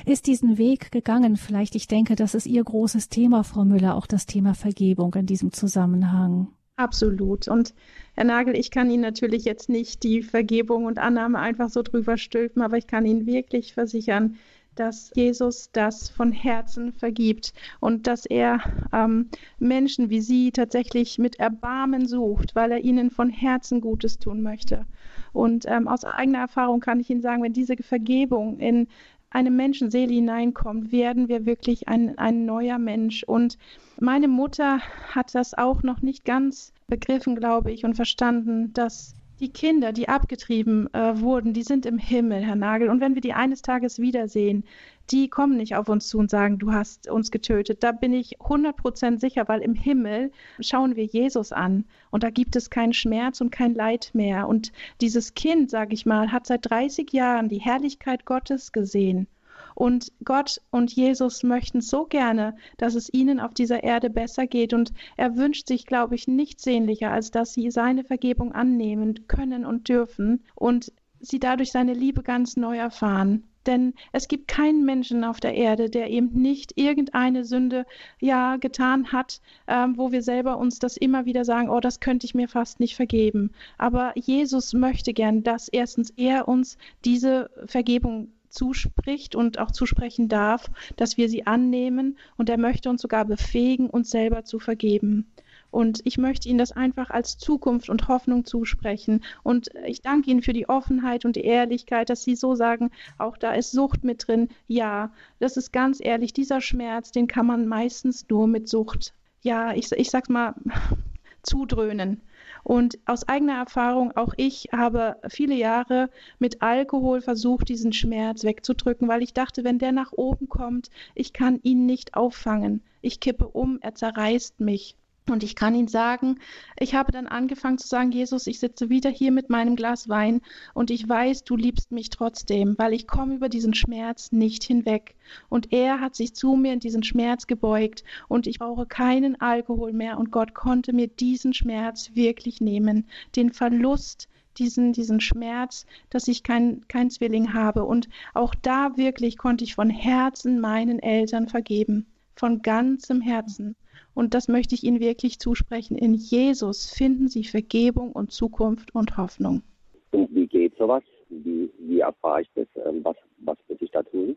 ist 0.06 0.28
diesen 0.28 0.58
Weg 0.58 0.92
gegangen. 0.92 1.38
Vielleicht, 1.38 1.76
ich 1.76 1.88
denke, 1.88 2.16
das 2.16 2.36
ist 2.36 2.46
Ihr 2.46 2.64
großes 2.64 3.10
Thema, 3.10 3.44
Frau 3.44 3.64
Müller, 3.64 3.96
auch 3.96 4.08
das 4.08 4.26
Thema 4.26 4.54
Vergebung 4.54 5.14
in 5.16 5.26
diesem 5.26 5.52
Zusammenhang. 5.54 6.50
Absolut. 6.76 7.48
Und 7.48 7.74
Herr 8.16 8.24
Nagel, 8.24 8.56
ich 8.58 8.72
kann 8.72 8.90
Ihnen 8.90 9.04
natürlich 9.04 9.46
jetzt 9.46 9.70
nicht 9.70 10.04
die 10.04 10.24
Vergebung 10.24 10.86
und 10.86 11.00
Annahme 11.00 11.40
einfach 11.40 11.70
so 11.70 11.84
drüber 11.84 12.18
stülpen, 12.18 12.62
aber 12.62 12.78
ich 12.78 12.88
kann 12.88 13.06
Ihnen 13.06 13.26
wirklich 13.26 13.74
versichern, 13.74 14.38
dass 14.82 15.12
Jesus 15.16 15.70
das 15.72 16.10
von 16.10 16.32
Herzen 16.32 16.92
vergibt 16.92 17.54
und 17.80 18.08
dass 18.08 18.26
er 18.26 18.60
ähm, 18.92 19.30
Menschen 19.60 20.10
wie 20.10 20.22
Sie 20.22 20.52
tatsächlich 20.52 21.20
mit 21.20 21.40
Erbarmen 21.40 22.08
sucht, 22.08 22.56
weil 22.56 22.72
er 22.72 22.84
ihnen 22.84 23.12
von 23.12 23.30
Herzen 23.30 23.80
Gutes 23.80 24.18
tun 24.18 24.42
möchte. 24.42 24.88
Und 25.34 25.66
ähm, 25.68 25.88
aus 25.88 26.04
eigener 26.04 26.40
Erfahrung 26.40 26.80
kann 26.80 27.00
ich 27.00 27.12
Ihnen 27.12 27.22
sagen, 27.22 27.44
wenn 27.44 27.54
diese 27.54 27.78
Vergebung 27.78 28.58
in 28.58 28.88
eine 29.30 29.52
Menschenseele 29.52 30.14
hineinkommt, 30.14 30.92
werden 30.92 31.30
wir 31.30 31.46
wirklich 31.46 31.88
ein, 31.88 32.18
ein 32.18 32.46
neuer 32.46 32.80
Mensch. 32.80 33.24
Und 33.24 33.60
meine 34.00 34.28
Mutter 34.28 34.80
hat 35.14 35.36
das 35.36 35.54
auch 35.54 35.84
noch 35.84 36.02
nicht 36.02 36.26
ganz 36.26 36.74
begriffen, 36.88 37.36
glaube 37.36 37.72
ich, 37.72 37.86
und 37.86 37.94
verstanden, 37.94 38.74
dass 38.74 39.14
die 39.42 39.52
Kinder, 39.52 39.92
die 39.92 40.08
abgetrieben 40.08 40.94
äh, 40.94 41.20
wurden, 41.20 41.54
die 41.54 41.64
sind 41.64 41.88
im 41.88 41.98
Himmel, 41.98 42.46
Herr 42.46 42.56
Nagel. 42.56 42.90
Und 42.90 43.02
wenn 43.02 43.16
wir 43.16 43.22
die 43.22 43.34
eines 43.34 43.64
Tages 43.64 43.98
wiedersehen, 43.98 44.64
die 45.10 45.30
kommen 45.30 45.58
nicht 45.58 45.76
auf 45.76 45.90
uns 45.90 46.08
zu 46.08 46.20
und 46.20 46.30
sagen, 46.30 46.60
du 46.60 46.72
hast 46.72 47.10
uns 47.10 47.32
getötet. 47.32 47.84
Da 47.84 47.92
bin 47.92 48.14
ich 48.14 48.40
100% 48.40 49.20
sicher, 49.20 49.48
weil 49.48 49.62
im 49.62 49.74
Himmel 49.74 50.32
schauen 50.60 50.96
wir 50.96 51.06
Jesus 51.06 51.52
an 51.52 51.86
und 52.12 52.24
da 52.24 52.30
gibt 52.30 52.56
es 52.56 52.70
keinen 52.70 52.94
Schmerz 52.94 53.42
und 53.42 53.52
kein 53.52 53.74
Leid 53.74 54.12
mehr. 54.14 54.48
Und 54.48 54.72
dieses 55.02 55.34
Kind, 55.34 55.72
sage 55.72 55.96
ich 55.96 56.06
mal, 56.06 56.32
hat 56.32 56.46
seit 56.46 56.70
30 56.70 57.12
Jahren 57.12 57.50
die 57.50 57.60
Herrlichkeit 57.60 58.26
Gottes 58.26 58.72
gesehen. 58.72 59.28
Und 59.76 60.12
Gott 60.24 60.62
und 60.70 60.94
Jesus 60.94 61.44
möchten 61.44 61.82
so 61.82 62.06
gerne, 62.06 62.56
dass 62.78 62.96
es 62.96 63.14
ihnen 63.14 63.40
auf 63.40 63.54
dieser 63.54 63.84
Erde 63.84 64.10
besser 64.10 64.48
geht. 64.48 64.74
Und 64.74 64.92
er 65.18 65.36
wünscht 65.38 65.68
sich, 65.68 65.86
glaube 65.86 66.16
ich, 66.16 66.28
nichts 66.28 66.64
sehnlicher, 66.64 67.12
als 67.12 67.32
dass 67.32 67.54
sie 67.54 67.72
seine 67.72 68.04
Vergebung 68.04 68.52
annehmen 68.52 69.28
können 69.28 69.66
und 69.66 69.90
dürfen 69.90 70.44
und 70.56 70.92
sie 71.20 71.40
dadurch 71.40 71.72
seine 71.72 71.94
Liebe 71.94 72.24
ganz 72.24 72.58
neu 72.58 72.78
erfahren. 72.78 73.44
Denn 73.68 73.94
es 74.12 74.28
gibt 74.28 74.48
keinen 74.48 74.86
Menschen 74.86 75.24
auf 75.24 75.40
der 75.40 75.54
Erde, 75.54 75.90
der 75.90 76.10
eben 76.10 76.32
nicht 76.34 76.74
irgendeine 76.78 77.46
Sünde 77.46 77.86
ja 78.20 78.58
getan 78.58 79.12
hat, 79.12 79.40
ähm, 79.68 79.98
wo 79.98 80.12
wir 80.12 80.24
selber 80.24 80.58
uns 80.58 80.80
das 80.80 80.98
immer 80.98 81.26
wieder 81.26 81.46
sagen, 81.46 81.70
oh, 81.70 81.80
das 81.80 82.00
könnte 82.00 82.26
ich 82.26 82.34
mir 82.34 82.48
fast 82.48 82.80
nicht 82.80 82.96
vergeben. 82.96 83.52
Aber 83.78 84.14
Jesus 84.16 84.74
möchte 84.74 85.14
gern, 85.14 85.44
dass 85.44 85.68
erstens 85.68 86.10
er 86.18 86.48
uns 86.48 86.78
diese 87.06 87.52
Vergebung 87.68 88.34
zuspricht 88.52 89.36
und 89.36 89.60
auch 89.60 89.72
zusprechen 89.72 90.30
darf, 90.30 90.70
dass 90.98 91.18
wir 91.18 91.30
sie 91.30 91.48
annehmen 91.48 92.18
und 92.38 92.50
er 92.50 92.58
möchte 92.58 92.90
uns 92.90 93.02
sogar 93.02 93.26
befähigen, 93.26 93.90
uns 93.90 94.10
selber 94.10 94.44
zu 94.44 94.60
vergeben. 94.60 95.32
Und 95.72 96.02
ich 96.04 96.18
möchte 96.18 96.50
Ihnen 96.50 96.60
das 96.60 96.74
einfach 96.74 97.10
als 97.10 97.38
Zukunft 97.38 97.90
und 97.90 98.10
Hoffnung 98.10 98.46
zusprechen. 98.46 99.24
Und 99.42 99.70
ich 99.86 100.02
danke 100.02 100.30
Ihnen 100.30 100.42
für 100.42 100.54
die 100.54 100.68
Offenheit 100.68 101.24
und 101.24 101.38
die 101.38 101.46
Ehrlichkeit, 101.46 102.10
dass 102.10 102.24
Sie 102.24 102.36
so 102.36 102.56
sagen, 102.56 102.92
auch 103.18 103.38
da 103.38 103.54
ist 103.54 103.72
Sucht 103.72 104.04
mit 104.04 104.28
drin. 104.28 104.50
Ja, 104.68 105.14
das 105.40 105.56
ist 105.56 105.72
ganz 105.72 106.00
ehrlich, 106.04 106.34
dieser 106.34 106.60
Schmerz, 106.60 107.12
den 107.12 107.28
kann 107.28 107.48
man 107.48 107.68
meistens 107.68 108.28
nur 108.30 108.48
mit 108.48 108.68
Sucht. 108.68 109.14
Ja, 109.42 109.74
ich, 109.74 109.92
ich 109.94 110.12
sag's 110.12 110.30
mal, 110.30 110.56
zudröhnen. 111.42 112.22
Und 112.64 113.00
aus 113.06 113.28
eigener 113.28 113.56
Erfahrung, 113.58 114.16
auch 114.16 114.34
ich 114.38 114.70
habe 114.72 115.18
viele 115.30 115.56
Jahre 115.56 116.10
mit 116.40 116.62
Alkohol 116.62 117.22
versucht, 117.22 117.70
diesen 117.70 117.94
Schmerz 117.94 118.44
wegzudrücken, 118.44 119.08
weil 119.08 119.24
ich 119.24 119.34
dachte, 119.34 119.64
wenn 119.64 119.80
der 119.80 119.92
nach 119.92 120.12
oben 120.12 120.48
kommt, 120.50 120.90
ich 121.16 121.34
kann 121.34 121.60
ihn 121.64 121.86
nicht 121.86 122.14
auffangen. 122.14 122.82
Ich 123.02 123.20
kippe 123.20 123.48
um, 123.48 123.80
er 123.82 123.96
zerreißt 123.96 124.60
mich. 124.60 124.96
Und 125.30 125.44
ich 125.44 125.56
kann 125.56 125.76
Ihnen 125.76 125.88
sagen, 125.88 126.40
ich 126.78 126.96
habe 126.96 127.12
dann 127.12 127.28
angefangen 127.28 127.78
zu 127.78 127.88
sagen, 127.88 128.12
Jesus, 128.12 128.48
ich 128.48 128.60
sitze 128.60 128.90
wieder 128.90 129.10
hier 129.10 129.32
mit 129.32 129.50
meinem 129.50 129.76
Glas 129.76 130.10
Wein 130.10 130.42
und 130.74 130.90
ich 130.90 131.08
weiß, 131.08 131.44
du 131.44 131.56
liebst 131.56 131.92
mich 131.92 132.10
trotzdem, 132.10 132.76
weil 132.78 132.94
ich 132.94 133.08
komme 133.08 133.36
über 133.36 133.48
diesen 133.48 133.76
Schmerz 133.76 134.32
nicht 134.32 134.64
hinweg. 134.64 135.16
Und 135.48 135.72
er 135.72 136.00
hat 136.00 136.16
sich 136.16 136.34
zu 136.34 136.56
mir 136.56 136.74
in 136.74 136.80
diesen 136.80 137.04
Schmerz 137.04 137.46
gebeugt 137.46 138.04
und 138.30 138.48
ich 138.48 138.60
brauche 138.60 138.88
keinen 138.88 139.40
Alkohol 139.40 139.94
mehr 139.94 140.18
und 140.18 140.32
Gott 140.32 140.56
konnte 140.56 140.92
mir 140.92 141.08
diesen 141.08 141.54
Schmerz 141.54 142.12
wirklich 142.16 142.60
nehmen, 142.60 143.08
den 143.36 143.54
Verlust, 143.54 144.28
diesen, 144.58 144.92
diesen 144.92 145.22
Schmerz, 145.22 145.86
dass 146.10 146.28
ich 146.28 146.44
kein, 146.44 146.88
kein 146.88 147.10
Zwilling 147.12 147.54
habe. 147.54 147.86
Und 147.86 148.10
auch 148.34 148.56
da 148.56 148.98
wirklich 148.98 149.38
konnte 149.38 149.64
ich 149.64 149.76
von 149.76 149.90
Herzen 149.90 150.60
meinen 150.60 151.00
Eltern 151.00 151.48
vergeben, 151.48 152.08
von 152.36 152.62
ganzem 152.62 153.22
Herzen. 153.22 153.76
Und 154.14 154.34
das 154.34 154.48
möchte 154.48 154.76
ich 154.76 154.84
Ihnen 154.84 155.00
wirklich 155.00 155.40
zusprechen. 155.40 155.98
In 155.98 156.14
Jesus 156.14 156.90
finden 156.90 157.28
Sie 157.28 157.44
Vergebung 157.44 158.12
und 158.12 158.32
Zukunft 158.32 158.94
und 158.94 159.18
Hoffnung. 159.18 159.64
Und 160.12 160.34
wie 160.34 160.48
geht 160.48 160.76
sowas? 160.78 161.04
Wie, 161.30 161.72
wie 161.80 162.00
erfahre 162.00 162.42
ich 162.42 162.50
das? 162.56 162.68
Ähm, 162.86 163.04
was, 163.04 163.16
was 163.38 163.58
muss 163.68 163.82
ich 163.82 163.92
da 163.92 164.04
tun? 164.04 164.36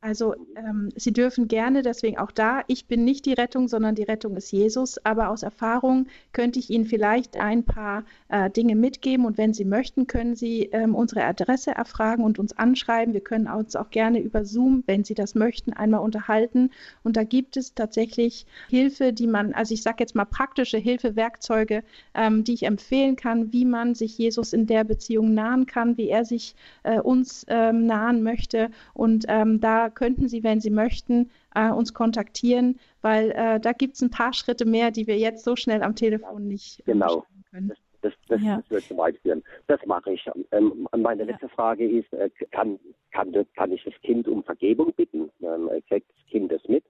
Also 0.00 0.36
ähm, 0.54 0.90
Sie 0.94 1.12
dürfen 1.12 1.48
gerne, 1.48 1.82
deswegen 1.82 2.18
auch 2.18 2.30
da, 2.30 2.62
ich 2.68 2.86
bin 2.86 3.04
nicht 3.04 3.26
die 3.26 3.32
Rettung, 3.32 3.66
sondern 3.66 3.96
die 3.96 4.04
Rettung 4.04 4.36
ist 4.36 4.52
Jesus. 4.52 5.04
Aber 5.04 5.28
aus 5.28 5.42
Erfahrung 5.42 6.06
könnte 6.32 6.60
ich 6.60 6.70
Ihnen 6.70 6.84
vielleicht 6.84 7.36
ein 7.36 7.64
paar 7.64 8.04
äh, 8.28 8.48
Dinge 8.48 8.76
mitgeben. 8.76 9.26
Und 9.26 9.38
wenn 9.38 9.52
Sie 9.52 9.64
möchten, 9.64 10.06
können 10.06 10.36
Sie 10.36 10.66
ähm, 10.66 10.94
unsere 10.94 11.24
Adresse 11.24 11.72
erfragen 11.72 12.22
und 12.22 12.38
uns 12.38 12.56
anschreiben. 12.56 13.12
Wir 13.12 13.22
können 13.22 13.48
uns 13.48 13.74
auch 13.74 13.90
gerne 13.90 14.20
über 14.20 14.44
Zoom, 14.44 14.84
wenn 14.86 15.02
Sie 15.02 15.14
das 15.14 15.34
möchten, 15.34 15.72
einmal 15.72 16.00
unterhalten. 16.00 16.70
Und 17.02 17.16
da 17.16 17.24
gibt 17.24 17.56
es 17.56 17.74
tatsächlich 17.74 18.46
Hilfe, 18.68 19.12
die 19.12 19.26
man, 19.26 19.52
also 19.52 19.74
ich 19.74 19.82
sage 19.82 19.96
jetzt 19.98 20.14
mal 20.14 20.26
praktische 20.26 20.78
Hilfewerkzeuge, 20.78 21.82
ähm, 22.14 22.44
die 22.44 22.54
ich 22.54 22.62
empfehlen 22.62 23.16
kann, 23.16 23.52
wie 23.52 23.64
man 23.64 23.96
sich 23.96 24.16
Jesus 24.16 24.52
in 24.52 24.68
der 24.68 24.84
Beziehung 24.84 25.34
nahen 25.34 25.66
kann, 25.66 25.96
wie 25.96 26.08
er 26.08 26.24
sich 26.24 26.54
äh, 26.84 27.00
uns 27.00 27.44
ähm, 27.48 27.84
nahen 27.86 28.22
möchte. 28.22 28.70
Und 28.94 29.24
ähm, 29.26 29.60
da 29.60 29.88
könnten 29.98 30.28
Sie, 30.28 30.44
wenn 30.44 30.60
Sie 30.60 30.70
möchten, 30.70 31.30
äh, 31.54 31.70
uns 31.70 31.92
kontaktieren, 31.92 32.78
weil 33.02 33.32
äh, 33.32 33.58
da 33.58 33.72
gibt 33.72 33.94
es 33.94 34.02
ein 34.02 34.10
paar 34.10 34.32
Schritte 34.32 34.64
mehr, 34.64 34.92
die 34.92 35.08
wir 35.08 35.18
jetzt 35.18 35.44
so 35.44 35.56
schnell 35.56 35.82
am 35.82 35.96
Telefon 35.96 36.46
nicht 36.46 36.80
äh, 36.80 36.92
genau. 36.92 37.26
können. 37.50 37.68
Das, 37.68 37.78
das, 38.00 38.12
das, 38.28 38.42
ja. 38.42 38.56
das, 38.58 38.70
wird 38.70 38.84
zu 38.84 38.96
weit 38.96 39.18
führen. 39.18 39.42
Das 39.66 39.84
mache 39.86 40.12
ich. 40.12 40.24
Ähm, 40.52 40.86
meine 40.96 41.24
letzte 41.24 41.46
ja. 41.46 41.52
Frage 41.52 41.84
ist, 41.88 42.12
äh, 42.12 42.30
kann, 42.52 42.78
kann, 43.10 43.32
kann 43.56 43.72
ich 43.72 43.82
das 43.82 43.94
Kind 44.02 44.28
um 44.28 44.44
Vergebung 44.44 44.92
bitten? 44.94 45.30
Ähm, 45.42 45.68
kriegt 45.88 46.08
das 46.08 46.26
Kind 46.30 46.52
das 46.52 46.62
mit? 46.68 46.84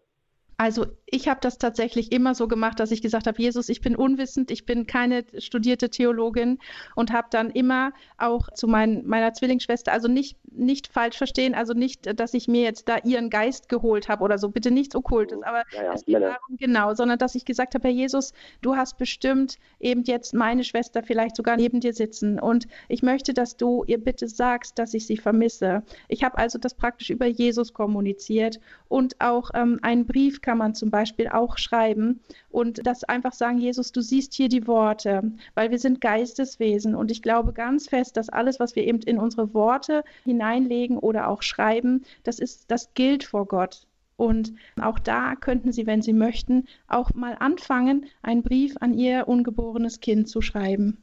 Also 0.61 0.87
ich 1.07 1.29
habe 1.29 1.39
das 1.41 1.59
tatsächlich 1.59 2.11
immer 2.11 2.35
so 2.35 2.49
gemacht, 2.49 2.81
dass 2.81 2.91
ich 2.91 3.01
gesagt 3.01 3.29
habe, 3.29 3.41
Jesus, 3.41 3.69
ich 3.69 3.81
bin 3.81 3.95
unwissend, 3.95 4.51
ich 4.51 4.67
bin 4.67 4.89
keine 4.89 5.25
studierte 5.39 5.89
Theologin 5.89 6.59
und 6.97 7.13
habe 7.13 7.29
dann 7.31 7.51
immer 7.51 7.93
auch 8.19 8.53
zu 8.53 8.67
mein, 8.67 9.07
meiner 9.07 9.33
Zwillingsschwester, 9.33 9.93
also 9.93 10.09
nicht, 10.09 10.37
nicht 10.51 10.89
falsch 10.89 11.17
verstehen, 11.17 11.55
also 11.55 11.75
nicht, 11.75 12.19
dass 12.19 12.35
ich 12.35 12.49
mir 12.49 12.63
jetzt 12.63 12.89
da 12.89 12.99
ihren 13.05 13.31
Geist 13.31 13.69
geholt 13.69 14.09
habe 14.09 14.25
oder 14.25 14.37
so, 14.37 14.49
bitte 14.49 14.73
nichts 14.73 14.97
Okkultes, 14.97 15.43
aber 15.45 15.63
ja, 15.73 15.85
ja, 15.85 15.93
es 15.95 16.05
geht 16.05 16.21
darum, 16.21 16.57
genau, 16.59 16.93
sondern 16.93 17.19
dass 17.19 17.37
ich 17.37 17.45
gesagt 17.45 17.77
habe, 17.77 17.87
Herr 17.87 17.95
Jesus, 17.95 18.33
du 18.61 18.75
hast 18.75 18.99
bestimmt 18.99 19.59
eben 19.79 20.03
jetzt 20.03 20.35
meine 20.35 20.65
Schwester 20.65 21.05
vielleicht 21.05 21.37
sogar 21.37 21.57
neben 21.57 21.79
dir 21.79 21.95
sitzen 21.95 22.41
und 22.41 22.67
ich 22.89 23.03
möchte, 23.05 23.33
dass 23.33 23.57
du 23.57 23.85
ihr 23.87 23.99
bitte 24.03 24.27
sagst, 24.27 24.77
dass 24.79 24.93
ich 24.93 25.07
sie 25.07 25.17
vermisse. 25.17 25.85
Ich 26.09 26.25
habe 26.25 26.37
also 26.37 26.59
das 26.59 26.75
praktisch 26.75 27.11
über 27.11 27.27
Jesus 27.27 27.73
kommuniziert 27.73 28.59
und 28.89 29.21
auch 29.21 29.51
ähm, 29.55 29.79
einen 29.83 30.05
Brief 30.05 30.43
kann 30.49 30.57
man 30.57 30.75
zum 30.75 30.91
Beispiel 30.91 31.29
auch 31.29 31.59
schreiben 31.59 32.21
und 32.49 32.87
das 32.87 33.05
einfach 33.05 33.35
sagen, 33.35 33.59
Jesus, 33.59 33.93
du 33.93 34.01
siehst 34.01 34.33
hier 34.33 34.49
die 34.49 34.67
Worte, 34.67 35.31
weil 35.55 35.71
wir 35.71 35.79
sind 35.79 36.01
Geisteswesen 36.01 36.95
und 36.95 37.11
ich 37.11 37.21
glaube 37.21 37.53
ganz 37.53 37.87
fest, 37.87 38.17
dass 38.17 38.31
alles, 38.31 38.59
was 38.59 38.75
wir 38.75 38.85
eben 38.85 39.01
in 39.01 39.19
unsere 39.19 39.53
Worte 39.53 40.05
hineinlegen 40.25 40.97
oder 40.97 41.29
auch 41.29 41.43
schreiben, 41.43 42.03
das 42.25 42.39
ist, 42.39 42.71
das 42.71 42.95
gilt 42.95 43.25
vor 43.25 43.45
Gott. 43.45 43.87
Und 44.17 44.55
auch 44.81 44.99
da 44.99 45.35
könnten 45.37 45.71
Sie, 45.71 45.87
wenn 45.87 46.01
Sie 46.01 46.15
möchten, 46.15 46.67
auch 46.87 47.13
mal 47.13 47.37
anfangen, 47.39 48.07
einen 48.23 48.43
Brief 48.43 48.75
an 48.81 48.95
Ihr 48.95 49.29
ungeborenes 49.29 50.01
Kind 50.01 50.31
zu 50.31 50.41
schreiben. 50.41 50.97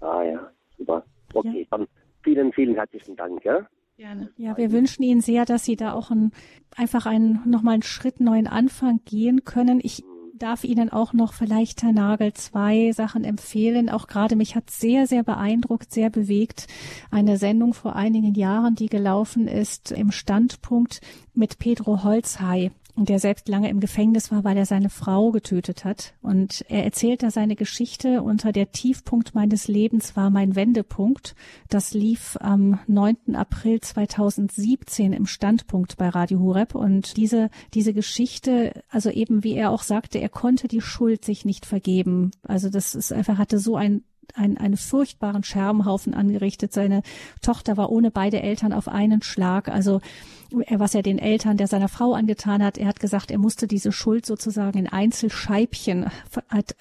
Ah 0.00 0.24
ja, 0.24 0.50
super. 0.76 1.04
Okay, 1.34 1.60
ja. 1.70 1.78
dann 1.78 1.86
vielen, 2.24 2.52
vielen 2.52 2.74
herzlichen 2.74 3.14
Dank. 3.14 3.44
Ja? 3.44 3.64
Gerne. 3.96 4.30
Ja, 4.36 4.56
wir 4.56 4.72
wünschen 4.72 5.02
Ihnen 5.02 5.20
sehr, 5.20 5.44
dass 5.44 5.64
Sie 5.64 5.76
da 5.76 5.92
auch 5.92 6.10
ein, 6.10 6.32
einfach 6.76 7.06
einen, 7.06 7.40
nochmal 7.44 7.74
einen 7.74 7.82
Schritt 7.82 8.20
neuen 8.20 8.46
Anfang 8.46 9.00
gehen 9.04 9.44
können. 9.44 9.80
Ich 9.82 10.02
darf 10.34 10.64
Ihnen 10.64 10.90
auch 10.90 11.12
noch 11.12 11.34
vielleicht, 11.34 11.82
Herr 11.82 11.92
Nagel, 11.92 12.32
zwei 12.32 12.90
Sachen 12.92 13.22
empfehlen. 13.22 13.88
Auch 13.88 14.08
gerade 14.08 14.34
mich 14.34 14.56
hat 14.56 14.70
sehr, 14.70 15.06
sehr 15.06 15.22
beeindruckt, 15.22 15.92
sehr 15.92 16.10
bewegt. 16.10 16.66
Eine 17.10 17.36
Sendung 17.36 17.74
vor 17.74 17.94
einigen 17.94 18.34
Jahren, 18.34 18.74
die 18.74 18.88
gelaufen 18.88 19.46
ist 19.46 19.92
im 19.92 20.10
Standpunkt 20.10 21.00
mit 21.34 21.58
Pedro 21.58 22.02
Holzhey 22.02 22.72
der 22.96 23.18
selbst 23.18 23.48
lange 23.48 23.70
im 23.70 23.80
Gefängnis 23.80 24.30
war, 24.30 24.44
weil 24.44 24.56
er 24.56 24.66
seine 24.66 24.90
Frau 24.90 25.30
getötet 25.30 25.84
hat. 25.84 26.14
Und 26.20 26.64
er 26.68 26.84
erzählt 26.84 27.22
da 27.22 27.30
seine 27.30 27.56
Geschichte 27.56 28.22
unter 28.22 28.52
der 28.52 28.70
Tiefpunkt 28.72 29.34
meines 29.34 29.66
Lebens 29.66 30.14
war 30.16 30.30
mein 30.30 30.54
Wendepunkt. 30.54 31.34
Das 31.68 31.94
lief 31.94 32.36
am 32.40 32.78
9. 32.86 33.34
April 33.34 33.80
2017 33.80 35.12
im 35.12 35.26
Standpunkt 35.26 35.96
bei 35.96 36.08
Radio 36.08 36.38
Hureb. 36.38 36.74
Und 36.74 37.16
diese, 37.16 37.48
diese 37.72 37.94
Geschichte, 37.94 38.82
also 38.90 39.10
eben 39.10 39.42
wie 39.42 39.54
er 39.54 39.70
auch 39.70 39.82
sagte, 39.82 40.18
er 40.18 40.28
konnte 40.28 40.68
die 40.68 40.82
Schuld 40.82 41.24
sich 41.24 41.44
nicht 41.44 41.64
vergeben. 41.64 42.30
Also 42.42 42.68
das 42.68 42.94
ist 42.94 43.12
einfach, 43.12 43.38
hatte 43.38 43.58
so 43.58 43.76
ein 43.76 44.04
ein, 44.34 44.56
einen 44.58 44.76
furchtbaren 44.76 45.44
Scherbenhaufen 45.44 46.14
angerichtet. 46.14 46.72
Seine 46.72 47.02
Tochter 47.40 47.76
war 47.76 47.90
ohne 47.90 48.10
beide 48.10 48.40
Eltern 48.42 48.72
auf 48.72 48.88
einen 48.88 49.22
Schlag. 49.22 49.68
Also 49.68 50.00
was 50.70 50.94
er 50.94 51.02
den 51.02 51.18
Eltern 51.18 51.56
der 51.56 51.66
seiner 51.66 51.88
Frau 51.88 52.14
angetan 52.14 52.62
hat. 52.62 52.78
Er 52.78 52.86
hat 52.86 53.00
gesagt, 53.00 53.30
er 53.30 53.38
musste 53.38 53.66
diese 53.66 53.92
Schuld 53.92 54.26
sozusagen 54.26 54.78
in 54.78 54.86
Einzelscheibchen 54.86 56.10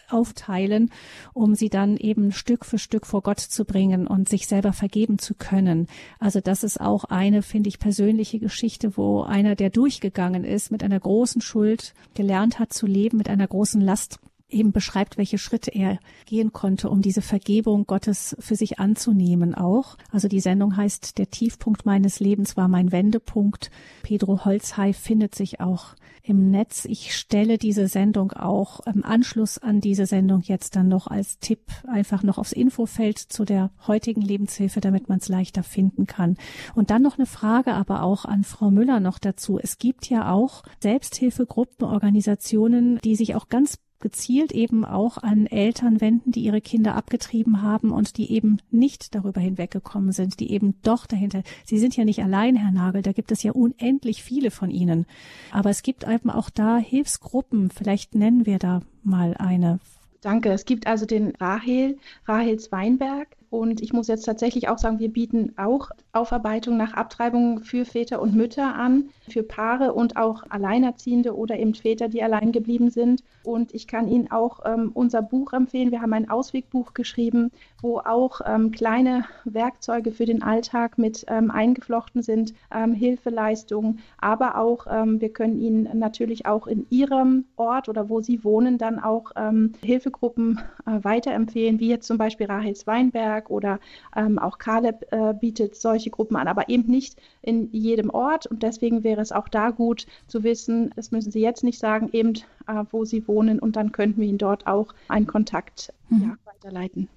aufteilen, 0.09 0.91
um 1.33 1.55
sie 1.55 1.69
dann 1.69 1.97
eben 1.97 2.31
Stück 2.31 2.65
für 2.65 2.77
Stück 2.77 3.05
vor 3.05 3.21
Gott 3.21 3.39
zu 3.39 3.65
bringen 3.65 4.07
und 4.07 4.29
sich 4.29 4.47
selber 4.47 4.73
vergeben 4.73 5.19
zu 5.19 5.33
können. 5.35 5.87
Also 6.19 6.41
das 6.41 6.63
ist 6.63 6.81
auch 6.81 7.05
eine, 7.05 7.41
finde 7.41 7.69
ich, 7.69 7.79
persönliche 7.79 8.39
Geschichte, 8.39 8.97
wo 8.97 9.21
einer, 9.21 9.55
der 9.55 9.69
durchgegangen 9.69 10.43
ist 10.43 10.71
mit 10.71 10.83
einer 10.83 10.99
großen 10.99 11.41
Schuld, 11.41 11.93
gelernt 12.13 12.59
hat 12.59 12.73
zu 12.73 12.85
leben 12.85 13.17
mit 13.17 13.29
einer 13.29 13.47
großen 13.47 13.81
Last 13.81 14.19
eben 14.51 14.71
beschreibt, 14.71 15.17
welche 15.17 15.37
Schritte 15.37 15.71
er 15.71 15.99
gehen 16.25 16.53
konnte, 16.53 16.89
um 16.89 17.01
diese 17.01 17.21
Vergebung 17.21 17.85
Gottes 17.85 18.35
für 18.39 18.55
sich 18.55 18.79
anzunehmen 18.79 19.55
auch. 19.55 19.97
Also 20.11 20.27
die 20.27 20.39
Sendung 20.39 20.77
heißt 20.77 21.17
Der 21.17 21.29
Tiefpunkt 21.29 21.85
meines 21.85 22.19
Lebens 22.19 22.57
war 22.57 22.67
mein 22.67 22.91
Wendepunkt. 22.91 23.71
Pedro 24.03 24.45
Holzhey 24.45 24.93
findet 24.93 25.35
sich 25.35 25.59
auch 25.59 25.95
im 26.23 26.51
Netz. 26.51 26.85
Ich 26.85 27.15
stelle 27.15 27.57
diese 27.57 27.87
Sendung 27.87 28.31
auch 28.33 28.79
im 28.81 29.03
Anschluss 29.03 29.57
an 29.57 29.81
diese 29.81 30.05
Sendung 30.05 30.41
jetzt 30.41 30.75
dann 30.75 30.87
noch 30.87 31.07
als 31.07 31.39
Tipp 31.39 31.61
einfach 31.87 32.23
noch 32.23 32.37
aufs 32.37 32.51
Infofeld 32.51 33.17
zu 33.17 33.43
der 33.45 33.71
heutigen 33.87 34.21
Lebenshilfe, 34.21 34.81
damit 34.81 35.09
man 35.09 35.19
es 35.19 35.29
leichter 35.29 35.63
finden 35.63 36.05
kann. 36.05 36.37
Und 36.75 36.91
dann 36.91 37.01
noch 37.01 37.17
eine 37.17 37.25
Frage 37.25 37.73
aber 37.73 38.03
auch 38.03 38.25
an 38.25 38.43
Frau 38.43 38.71
Müller 38.71 38.99
noch 38.99 39.19
dazu. 39.19 39.59
Es 39.59 39.77
gibt 39.77 40.09
ja 40.09 40.31
auch 40.31 40.63
Selbsthilfegruppen, 40.79 41.87
Organisationen, 41.87 42.99
die 43.03 43.15
sich 43.15 43.35
auch 43.35 43.49
ganz 43.49 43.79
gezielt 44.01 44.51
eben 44.51 44.83
auch 44.83 45.17
an 45.17 45.45
Eltern 45.45 46.01
wenden, 46.01 46.31
die 46.31 46.41
ihre 46.41 46.61
Kinder 46.61 46.95
abgetrieben 46.95 47.61
haben 47.61 47.91
und 47.91 48.17
die 48.17 48.31
eben 48.31 48.57
nicht 48.71 49.15
darüber 49.15 49.39
hinweggekommen 49.39 50.11
sind, 50.11 50.39
die 50.39 50.51
eben 50.51 50.75
doch 50.83 51.05
dahinter. 51.05 51.43
Sie 51.65 51.79
sind 51.79 51.95
ja 51.95 52.05
nicht 52.05 52.21
allein, 52.21 52.55
Herr 52.55 52.71
Nagel, 52.71 53.01
da 53.01 53.11
gibt 53.11 53.31
es 53.31 53.43
ja 53.43 53.51
unendlich 53.51 54.23
viele 54.23 54.51
von 54.51 54.69
Ihnen. 54.69 55.05
Aber 55.51 55.69
es 55.69 55.83
gibt 55.83 56.07
eben 56.07 56.29
auch 56.29 56.49
da 56.49 56.77
Hilfsgruppen. 56.77 57.69
Vielleicht 57.69 58.15
nennen 58.15 58.45
wir 58.45 58.59
da 58.59 58.81
mal 59.03 59.35
eine. 59.37 59.79
Danke. 60.21 60.51
Es 60.51 60.65
gibt 60.65 60.87
also 60.87 61.05
den 61.05 61.35
Rahel, 61.37 61.97
Rahels 62.27 62.71
Weinberg. 62.71 63.27
Und 63.51 63.81
ich 63.81 63.91
muss 63.91 64.07
jetzt 64.07 64.23
tatsächlich 64.23 64.69
auch 64.69 64.77
sagen, 64.77 64.99
wir 64.99 65.11
bieten 65.11 65.53
auch 65.57 65.89
Aufarbeitung 66.13 66.77
nach 66.77 66.93
Abtreibung 66.93 67.59
für 67.59 67.83
Väter 67.83 68.21
und 68.21 68.33
Mütter 68.33 68.75
an, 68.75 69.09
für 69.29 69.43
Paare 69.43 69.91
und 69.93 70.15
auch 70.15 70.43
Alleinerziehende 70.49 71.35
oder 71.35 71.59
eben 71.59 71.75
Väter, 71.75 72.07
die 72.07 72.23
allein 72.23 72.53
geblieben 72.53 72.89
sind. 72.89 73.25
Und 73.43 73.73
ich 73.73 73.87
kann 73.87 74.07
Ihnen 74.07 74.31
auch 74.31 74.61
ähm, 74.63 74.91
unser 74.93 75.21
Buch 75.21 75.51
empfehlen. 75.51 75.91
Wir 75.91 76.01
haben 76.01 76.13
ein 76.13 76.29
Auswegbuch 76.29 76.93
geschrieben, 76.93 77.51
wo 77.81 77.97
auch 77.99 78.39
ähm, 78.45 78.71
kleine 78.71 79.25
Werkzeuge 79.43 80.13
für 80.13 80.25
den 80.25 80.43
Alltag 80.43 80.97
mit 80.97 81.25
ähm, 81.27 81.51
eingeflochten 81.51 82.23
sind, 82.23 82.53
ähm, 82.73 82.93
Hilfeleistungen, 82.93 83.99
aber 84.17 84.57
auch, 84.57 84.87
ähm, 84.89 85.19
wir 85.19 85.33
können 85.33 85.59
Ihnen 85.59 85.89
natürlich 85.99 86.45
auch 86.45 86.67
in 86.67 86.87
Ihrem 86.89 87.43
Ort 87.57 87.89
oder 87.89 88.07
wo 88.07 88.21
Sie 88.21 88.45
wohnen, 88.45 88.77
dann 88.77 88.97
auch 88.97 89.31
ähm, 89.35 89.73
Hilfegruppen 89.83 90.61
äh, 90.85 91.03
weiterempfehlen, 91.03 91.81
wie 91.81 91.89
jetzt 91.89 92.07
zum 92.07 92.17
Beispiel 92.17 92.45
Rahels 92.45 92.87
Weinberg 92.87 93.40
oder 93.49 93.79
ähm, 94.15 94.39
auch 94.39 94.57
Caleb 94.57 95.05
äh, 95.11 95.33
bietet 95.33 95.75
solche 95.75 96.09
Gruppen 96.09 96.35
an, 96.35 96.47
aber 96.47 96.69
eben 96.69 96.89
nicht 96.89 97.19
in 97.41 97.71
jedem 97.71 98.09
Ort. 98.09 98.45
Und 98.45 98.63
deswegen 98.63 99.03
wäre 99.03 99.21
es 99.21 99.31
auch 99.31 99.47
da 99.47 99.71
gut 99.71 100.05
zu 100.27 100.43
wissen, 100.43 100.91
das 100.95 101.11
müssen 101.11 101.31
Sie 101.31 101.41
jetzt 101.41 101.63
nicht 101.63 101.79
sagen, 101.79 102.09
eben 102.11 102.33
äh, 102.67 102.83
wo 102.91 103.05
Sie 103.05 103.27
wohnen 103.27 103.59
und 103.59 103.75
dann 103.75 103.91
könnten 103.91 104.21
wir 104.21 104.27
Ihnen 104.27 104.37
dort 104.37 104.67
auch 104.67 104.93
einen 105.07 105.27
Kontakt 105.27 105.93
mhm. 106.09 106.21
ja, 106.21 106.35
weiterleiten. 106.45 107.07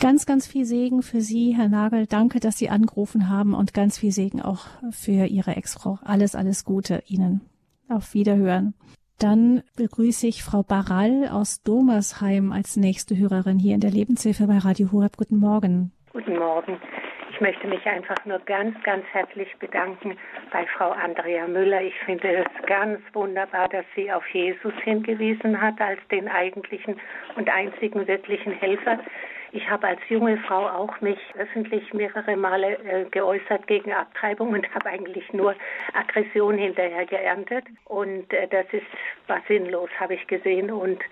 Ganz, 0.00 0.26
ganz 0.26 0.46
viel 0.46 0.64
Segen 0.64 1.02
für 1.02 1.20
Sie, 1.20 1.56
Herr 1.56 1.68
Nagel. 1.68 2.06
Danke, 2.06 2.38
dass 2.38 2.56
Sie 2.56 2.70
angerufen 2.70 3.28
haben 3.28 3.52
und 3.52 3.74
ganz 3.74 3.98
viel 3.98 4.12
Segen 4.12 4.40
auch 4.40 4.66
für 4.90 5.26
Ihre 5.26 5.56
Ex-Frau. 5.56 5.98
Alles, 6.02 6.36
alles 6.36 6.64
Gute 6.64 7.02
Ihnen. 7.08 7.40
Auf 7.88 8.14
Wiederhören. 8.14 8.74
Dann 9.18 9.64
begrüße 9.76 10.28
ich 10.28 10.44
Frau 10.44 10.62
Barall 10.62 11.28
aus 11.28 11.60
Domersheim 11.64 12.52
als 12.52 12.76
nächste 12.76 13.18
Hörerin 13.18 13.58
hier 13.58 13.74
in 13.74 13.80
der 13.80 13.90
Lebenshilfe 13.90 14.46
bei 14.46 14.58
Radio 14.58 14.92
Horeb. 14.92 15.16
Guten 15.16 15.38
Morgen. 15.38 15.90
Guten 16.12 16.38
Morgen. 16.38 16.80
Ich 17.32 17.40
möchte 17.40 17.66
mich 17.66 17.84
einfach 17.84 18.24
nur 18.24 18.38
ganz, 18.40 18.80
ganz 18.84 19.04
herzlich 19.12 19.48
bedanken 19.58 20.16
bei 20.52 20.64
Frau 20.76 20.90
Andrea 20.90 21.48
Müller. 21.48 21.82
Ich 21.82 21.94
finde 22.04 22.44
es 22.44 22.66
ganz 22.66 23.00
wunderbar, 23.12 23.68
dass 23.68 23.84
sie 23.96 24.10
auf 24.12 24.26
Jesus 24.28 24.72
hingewiesen 24.84 25.60
hat 25.60 25.80
als 25.80 25.98
den 26.12 26.28
eigentlichen 26.28 27.00
und 27.34 27.48
einzigen 27.48 28.06
wirklichen 28.06 28.52
Helfer. 28.52 29.00
Ich 29.52 29.68
habe 29.68 29.86
als 29.86 30.00
junge 30.08 30.36
Frau 30.38 30.68
auch 30.68 31.00
mich 31.00 31.18
öffentlich 31.38 31.92
mehrere 31.94 32.36
Male 32.36 32.78
äh, 32.84 33.04
geäußert 33.10 33.66
gegen 33.66 33.92
Abtreibung 33.92 34.50
und 34.50 34.68
habe 34.74 34.90
eigentlich 34.90 35.32
nur 35.32 35.54
Aggression 35.94 36.58
hinterher 36.58 37.06
geerntet. 37.06 37.64
Und 37.84 38.32
äh, 38.32 38.46
das 38.48 38.66
ist 38.72 38.86
war 39.26 39.40
sinnlos, 39.48 39.90
habe 39.98 40.14
ich 40.14 40.26
gesehen. 40.26 40.70
Und 40.70 41.02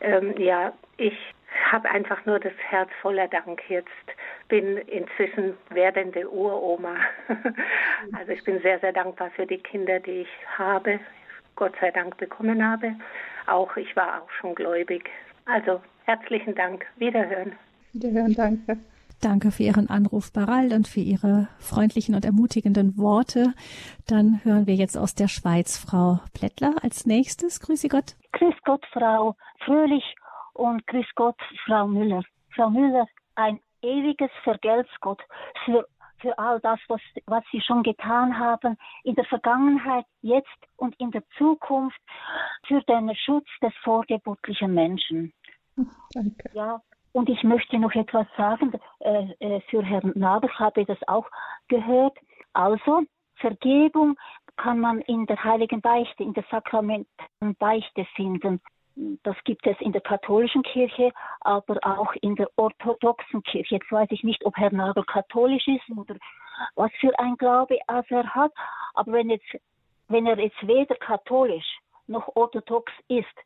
ähm, 0.00 0.34
ja, 0.38 0.72
ich 0.96 1.16
habe 1.70 1.90
einfach 1.90 2.24
nur 2.26 2.38
das 2.38 2.52
Herz 2.68 2.90
voller 3.00 3.28
Dank 3.28 3.62
jetzt. 3.68 3.88
Bin 4.48 4.78
inzwischen 4.78 5.56
werdende 5.70 6.28
Uroma. 6.28 6.96
also 8.18 8.32
ich 8.32 8.44
bin 8.44 8.60
sehr, 8.60 8.78
sehr 8.80 8.92
dankbar 8.92 9.30
für 9.30 9.46
die 9.46 9.58
Kinder, 9.58 10.00
die 10.00 10.22
ich 10.22 10.58
habe, 10.58 11.00
Gott 11.56 11.74
sei 11.80 11.90
Dank 11.90 12.16
bekommen 12.16 12.66
habe. 12.66 12.94
Auch 13.46 13.76
ich 13.76 13.94
war 13.96 14.22
auch 14.22 14.30
schon 14.30 14.54
gläubig. 14.54 15.10
Also 15.46 15.80
herzlichen 16.04 16.54
Dank. 16.54 16.86
Wiederhören. 16.96 17.56
Wiederhören, 17.96 18.34
danke. 18.34 18.78
Danke 19.22 19.50
für 19.50 19.62
Ihren 19.62 19.88
Anruf, 19.88 20.30
Barald, 20.30 20.74
und 20.74 20.86
für 20.86 21.00
Ihre 21.00 21.48
freundlichen 21.58 22.14
und 22.14 22.26
ermutigenden 22.26 22.98
Worte. 22.98 23.54
Dann 24.06 24.44
hören 24.44 24.66
wir 24.66 24.74
jetzt 24.74 24.98
aus 24.98 25.14
der 25.14 25.28
Schweiz 25.28 25.78
Frau 25.78 26.20
Plättler 26.34 26.74
als 26.82 27.06
nächstes. 27.06 27.60
Grüße 27.60 27.88
Gott. 27.88 28.14
Grüß 28.32 28.54
Gott, 28.64 28.84
Frau 28.92 29.34
Fröhlich 29.64 30.04
und 30.52 30.86
grüß 30.86 31.06
Gott, 31.14 31.38
Frau 31.64 31.86
Müller. 31.86 32.22
Frau 32.54 32.68
Müller, 32.68 33.06
ein 33.34 33.58
ewiges 33.80 34.30
Vergelt's 34.44 34.92
Gott 35.00 35.22
für, 35.64 35.86
für 36.18 36.38
all 36.38 36.60
das, 36.60 36.78
was, 36.88 37.00
was 37.24 37.44
Sie 37.50 37.62
schon 37.62 37.82
getan 37.82 38.38
haben 38.38 38.76
in 39.04 39.14
der 39.14 39.24
Vergangenheit, 39.24 40.04
jetzt 40.20 40.60
und 40.76 40.94
in 41.00 41.10
der 41.10 41.22
Zukunft 41.38 42.00
für 42.66 42.82
den 42.82 43.14
Schutz 43.16 43.48
des 43.62 43.72
vorgeburtlichen 43.82 44.74
Menschen. 44.74 45.32
Danke. 46.12 46.50
Ja, 46.52 46.82
und 47.16 47.30
ich 47.30 47.42
möchte 47.44 47.78
noch 47.78 47.94
etwas 47.94 48.26
sagen 48.36 48.74
äh, 49.00 49.32
äh, 49.40 49.60
für 49.70 49.82
Herrn 49.82 50.12
Nabel, 50.14 50.50
habe 50.58 50.82
ich 50.82 50.86
das 50.86 50.98
auch 51.08 51.26
gehört. 51.66 52.14
Also, 52.52 53.04
Vergebung 53.36 54.18
kann 54.56 54.80
man 54.80 55.00
in 55.00 55.24
der 55.24 55.42
heiligen 55.42 55.80
Beichte, 55.80 56.22
in 56.22 56.34
der 56.34 56.44
sakramentalen 56.50 57.54
Beichte 57.58 58.04
finden. 58.16 58.60
Das 59.22 59.36
gibt 59.44 59.66
es 59.66 59.80
in 59.80 59.92
der 59.92 60.02
katholischen 60.02 60.62
Kirche, 60.62 61.10
aber 61.40 61.78
auch 61.84 62.12
in 62.20 62.36
der 62.36 62.50
orthodoxen 62.56 63.42
Kirche. 63.44 63.76
Jetzt 63.76 63.90
weiß 63.90 64.08
ich 64.10 64.22
nicht, 64.22 64.44
ob 64.44 64.54
Herr 64.58 64.72
Nagel 64.72 65.04
katholisch 65.04 65.66
ist 65.68 65.88
oder 65.96 66.16
was 66.74 66.90
für 67.00 67.18
ein 67.18 67.36
Glaube 67.38 67.78
er 67.88 68.34
hat. 68.34 68.52
Aber 68.92 69.12
wenn, 69.12 69.30
jetzt, 69.30 69.56
wenn 70.08 70.26
er 70.26 70.38
jetzt 70.38 70.66
weder 70.66 70.96
katholisch 70.96 71.78
noch 72.08 72.28
orthodox 72.36 72.92
ist, 73.08 73.36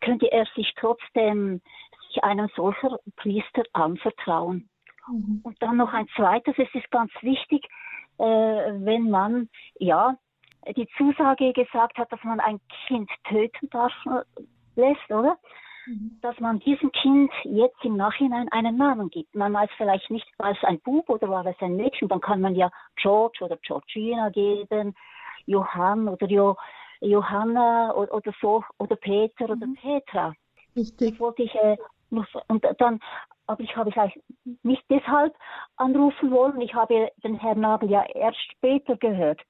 könnte 0.00 0.30
er 0.30 0.46
sich 0.54 0.72
trotzdem 0.76 1.60
sich 2.16 2.24
einem 2.24 2.48
solchen 2.54 2.96
Priester 3.16 3.62
anvertrauen. 3.72 4.68
Mhm. 5.08 5.40
Und 5.42 5.62
dann 5.62 5.76
noch 5.76 5.92
ein 5.92 6.08
zweites, 6.16 6.54
es 6.58 6.74
ist 6.74 6.90
ganz 6.90 7.12
wichtig, 7.20 7.66
äh, 8.18 8.24
wenn 8.24 9.10
man, 9.10 9.48
ja, 9.78 10.16
die 10.76 10.88
Zusage 10.96 11.52
gesagt 11.52 11.98
hat, 11.98 12.10
dass 12.10 12.22
man 12.24 12.40
ein 12.40 12.60
Kind 12.86 13.08
töten 13.24 13.68
darf, 13.70 13.92
äh, 14.06 14.42
lässt, 14.74 15.10
oder? 15.10 15.38
Mhm. 15.86 16.18
Dass 16.22 16.38
man 16.40 16.58
diesem 16.60 16.90
Kind 16.90 17.30
jetzt 17.44 17.84
im 17.84 17.96
Nachhinein 17.96 18.48
einen 18.50 18.76
Namen 18.76 19.10
gibt. 19.10 19.34
Man 19.34 19.52
weiß 19.52 19.70
vielleicht 19.76 20.10
nicht, 20.10 20.26
war 20.38 20.50
es 20.50 20.64
ein 20.64 20.80
Bub 20.80 21.08
oder 21.08 21.28
war 21.28 21.46
es 21.46 21.56
ein 21.60 21.76
Mädchen, 21.76 22.08
dann 22.08 22.20
kann 22.20 22.40
man 22.40 22.56
ja 22.56 22.70
George 22.96 23.44
oder 23.44 23.56
Georgina 23.58 24.30
geben, 24.30 24.94
Johann 25.46 26.08
oder 26.08 26.26
jo 26.26 26.56
Johanna 27.00 27.94
oder, 27.94 28.14
oder, 28.14 28.32
so, 28.40 28.64
oder 28.78 28.96
Peter 28.96 29.44
oder 29.44 29.66
mhm. 29.66 29.74
Petra. 29.74 30.34
Richtig. 30.74 31.12
Das 31.12 31.20
wollte 31.20 31.42
ich 31.42 31.54
äh, 31.54 31.76
und 32.10 32.66
dann, 32.78 33.00
aber 33.46 33.60
ich 33.60 33.76
habe 33.76 33.92
vielleicht 33.92 34.18
nicht 34.62 34.84
deshalb 34.90 35.34
anrufen 35.76 36.30
wollen. 36.30 36.60
Ich 36.60 36.74
habe 36.74 37.10
den 37.22 37.36
Herrn 37.36 37.60
Nagel 37.60 37.90
ja 37.90 38.04
erst 38.14 38.38
später 38.52 38.96
gehört. 38.96 39.40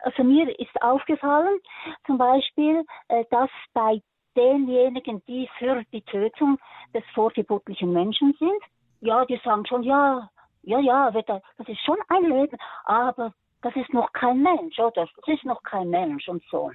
Also 0.00 0.22
mir 0.22 0.58
ist 0.58 0.82
aufgefallen, 0.82 1.58
zum 2.06 2.18
Beispiel, 2.18 2.84
äh, 3.08 3.24
dass 3.30 3.50
bei 3.72 4.02
denjenigen, 4.36 5.22
die 5.26 5.48
für 5.58 5.82
die 5.92 6.02
Tötung 6.02 6.58
des 6.92 7.04
vorgeburtlichen 7.14 7.92
Menschen 7.92 8.34
sind, 8.38 8.62
ja, 9.00 9.24
die 9.24 9.40
sagen 9.44 9.64
schon, 9.66 9.82
ja, 9.82 10.28
ja, 10.62 10.78
ja, 10.80 11.10
das 11.10 11.68
ist 11.68 11.80
schon 11.84 11.98
ein 12.08 12.24
Leben, 12.24 12.56
aber 12.84 13.32
das 13.62 13.74
ist 13.76 13.92
noch 13.92 14.12
kein 14.12 14.42
Mensch, 14.42 14.78
oder? 14.78 15.06
Das 15.16 15.28
ist 15.34 15.44
noch 15.44 15.62
kein 15.62 15.88
Mensch 15.88 16.28
und 16.28 16.42
so. 16.50 16.70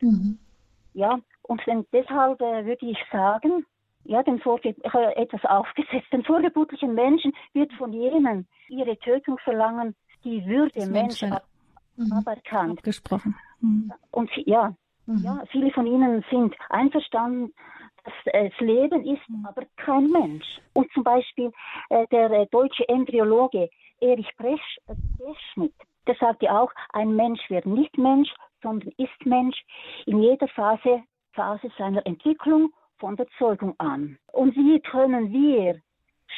Mhm. 0.00 0.38
Ja, 0.94 1.18
und 1.42 1.62
deshalb 1.92 2.40
äh, 2.40 2.64
würde 2.64 2.86
ich 2.86 2.98
sagen, 3.10 3.66
ja, 4.08 4.18
habe 4.18 5.16
etwas 5.16 5.44
aufgesetzt. 5.44 6.12
Den 6.12 6.24
vorgeburtlichen 6.24 6.94
Menschen 6.94 7.32
wird 7.52 7.72
von 7.74 7.92
jenen 7.92 8.46
ihre 8.68 8.96
Tötung 8.98 9.38
verlangen, 9.38 9.94
die 10.24 10.44
Würde 10.46 10.86
Menschen 10.86 11.32
ab 11.32 11.44
mhm. 11.96 12.12
aberkannt. 12.12 12.78
Abgesprochen. 12.78 13.34
Mhm. 13.60 13.92
Und 14.10 14.30
ja, 14.44 14.74
mhm. 15.06 15.18
ja, 15.24 15.42
viele 15.50 15.70
von 15.70 15.86
ihnen 15.86 16.24
sind 16.30 16.54
einverstanden, 16.70 17.52
dass 18.04 18.14
es 18.32 18.60
Leben 18.60 19.04
ist, 19.04 19.28
mhm. 19.28 19.46
aber 19.46 19.62
kein 19.76 20.10
Mensch. 20.10 20.46
Und 20.74 20.90
zum 20.92 21.02
Beispiel 21.02 21.52
äh, 21.90 22.06
der 22.08 22.30
äh, 22.30 22.46
deutsche 22.50 22.88
Embryologe 22.88 23.68
Erich 24.00 24.30
Bresch, 24.36 24.78
äh, 24.86 24.94
Breschmidt, 25.18 25.74
der 26.06 26.14
sagte 26.16 26.52
auch, 26.52 26.70
ein 26.92 27.16
Mensch 27.16 27.40
wird 27.50 27.66
nicht 27.66 27.98
Mensch, 27.98 28.32
sondern 28.62 28.92
ist 28.96 29.24
Mensch 29.26 29.56
in 30.06 30.22
jeder 30.22 30.48
Phase, 30.48 31.02
Phase 31.32 31.70
seiner 31.76 32.06
Entwicklung 32.06 32.72
von 32.98 33.16
der 33.16 33.26
Zeugung 33.38 33.74
an. 33.78 34.18
Und 34.32 34.54
wie 34.56 34.80
können 34.80 35.32
wir, 35.32 35.80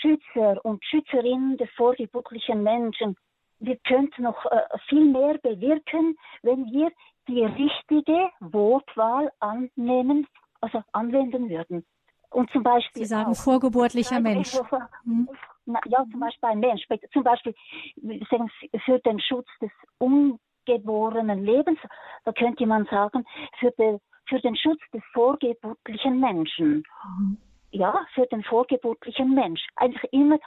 Schützer 0.01 0.65
und 0.65 0.85
Schützerinnen 0.85 1.57
des 1.57 1.69
vorgeburtlichen 1.77 2.63
Menschen, 2.63 3.17
wir 3.61 3.77
könnten 3.79 4.23
noch 4.23 4.45
äh, 4.47 4.61
viel 4.89 5.05
mehr 5.05 5.39
bewirken, 5.39 6.17
wenn 6.43 6.67
wir 6.67 6.91
die 7.27 7.45
richtige 7.45 8.31
Wortwahl 8.41 9.31
annehmen, 9.41 10.27
also 10.61 10.83
anwenden 10.93 11.51
würden. 11.51 11.85
Und 12.31 12.51
zum 12.51 12.63
Beispiel. 12.63 13.03
Sie 13.03 13.09
sagen 13.09 13.33
auch, 13.33 13.37
vorgeburtlicher 13.37 14.21
Mensch. 14.21 14.55
Hm. 15.05 15.29
Ja, 15.87 16.05
zum 16.11 16.21
Beispiel 16.21 16.49
ein 16.49 16.61
Mensch. 16.61 16.87
Zum 17.13 17.23
Beispiel 17.23 17.55
für 18.85 18.99
den 19.01 19.21
Schutz 19.21 19.49
des 19.61 19.71
ungeborenen 19.99 21.45
Lebens, 21.45 21.79
da 22.25 22.33
könnte 22.33 22.67
man 22.67 22.87
sagen, 22.87 23.25
für 23.59 23.71
den 23.73 24.01
für 24.29 24.41
den 24.41 24.57
Schutz 24.57 24.81
des 24.93 25.03
vorgeburtlichen 25.13 26.21
Menschen. 26.21 26.85
Mhm. 27.19 27.39
Ja, 27.71 28.07
für 28.15 28.27
den 28.27 28.43
vorgeburtlichen 28.45 29.35
Mensch. 29.35 29.61
Einfach 29.77 30.03
immer 30.11 30.39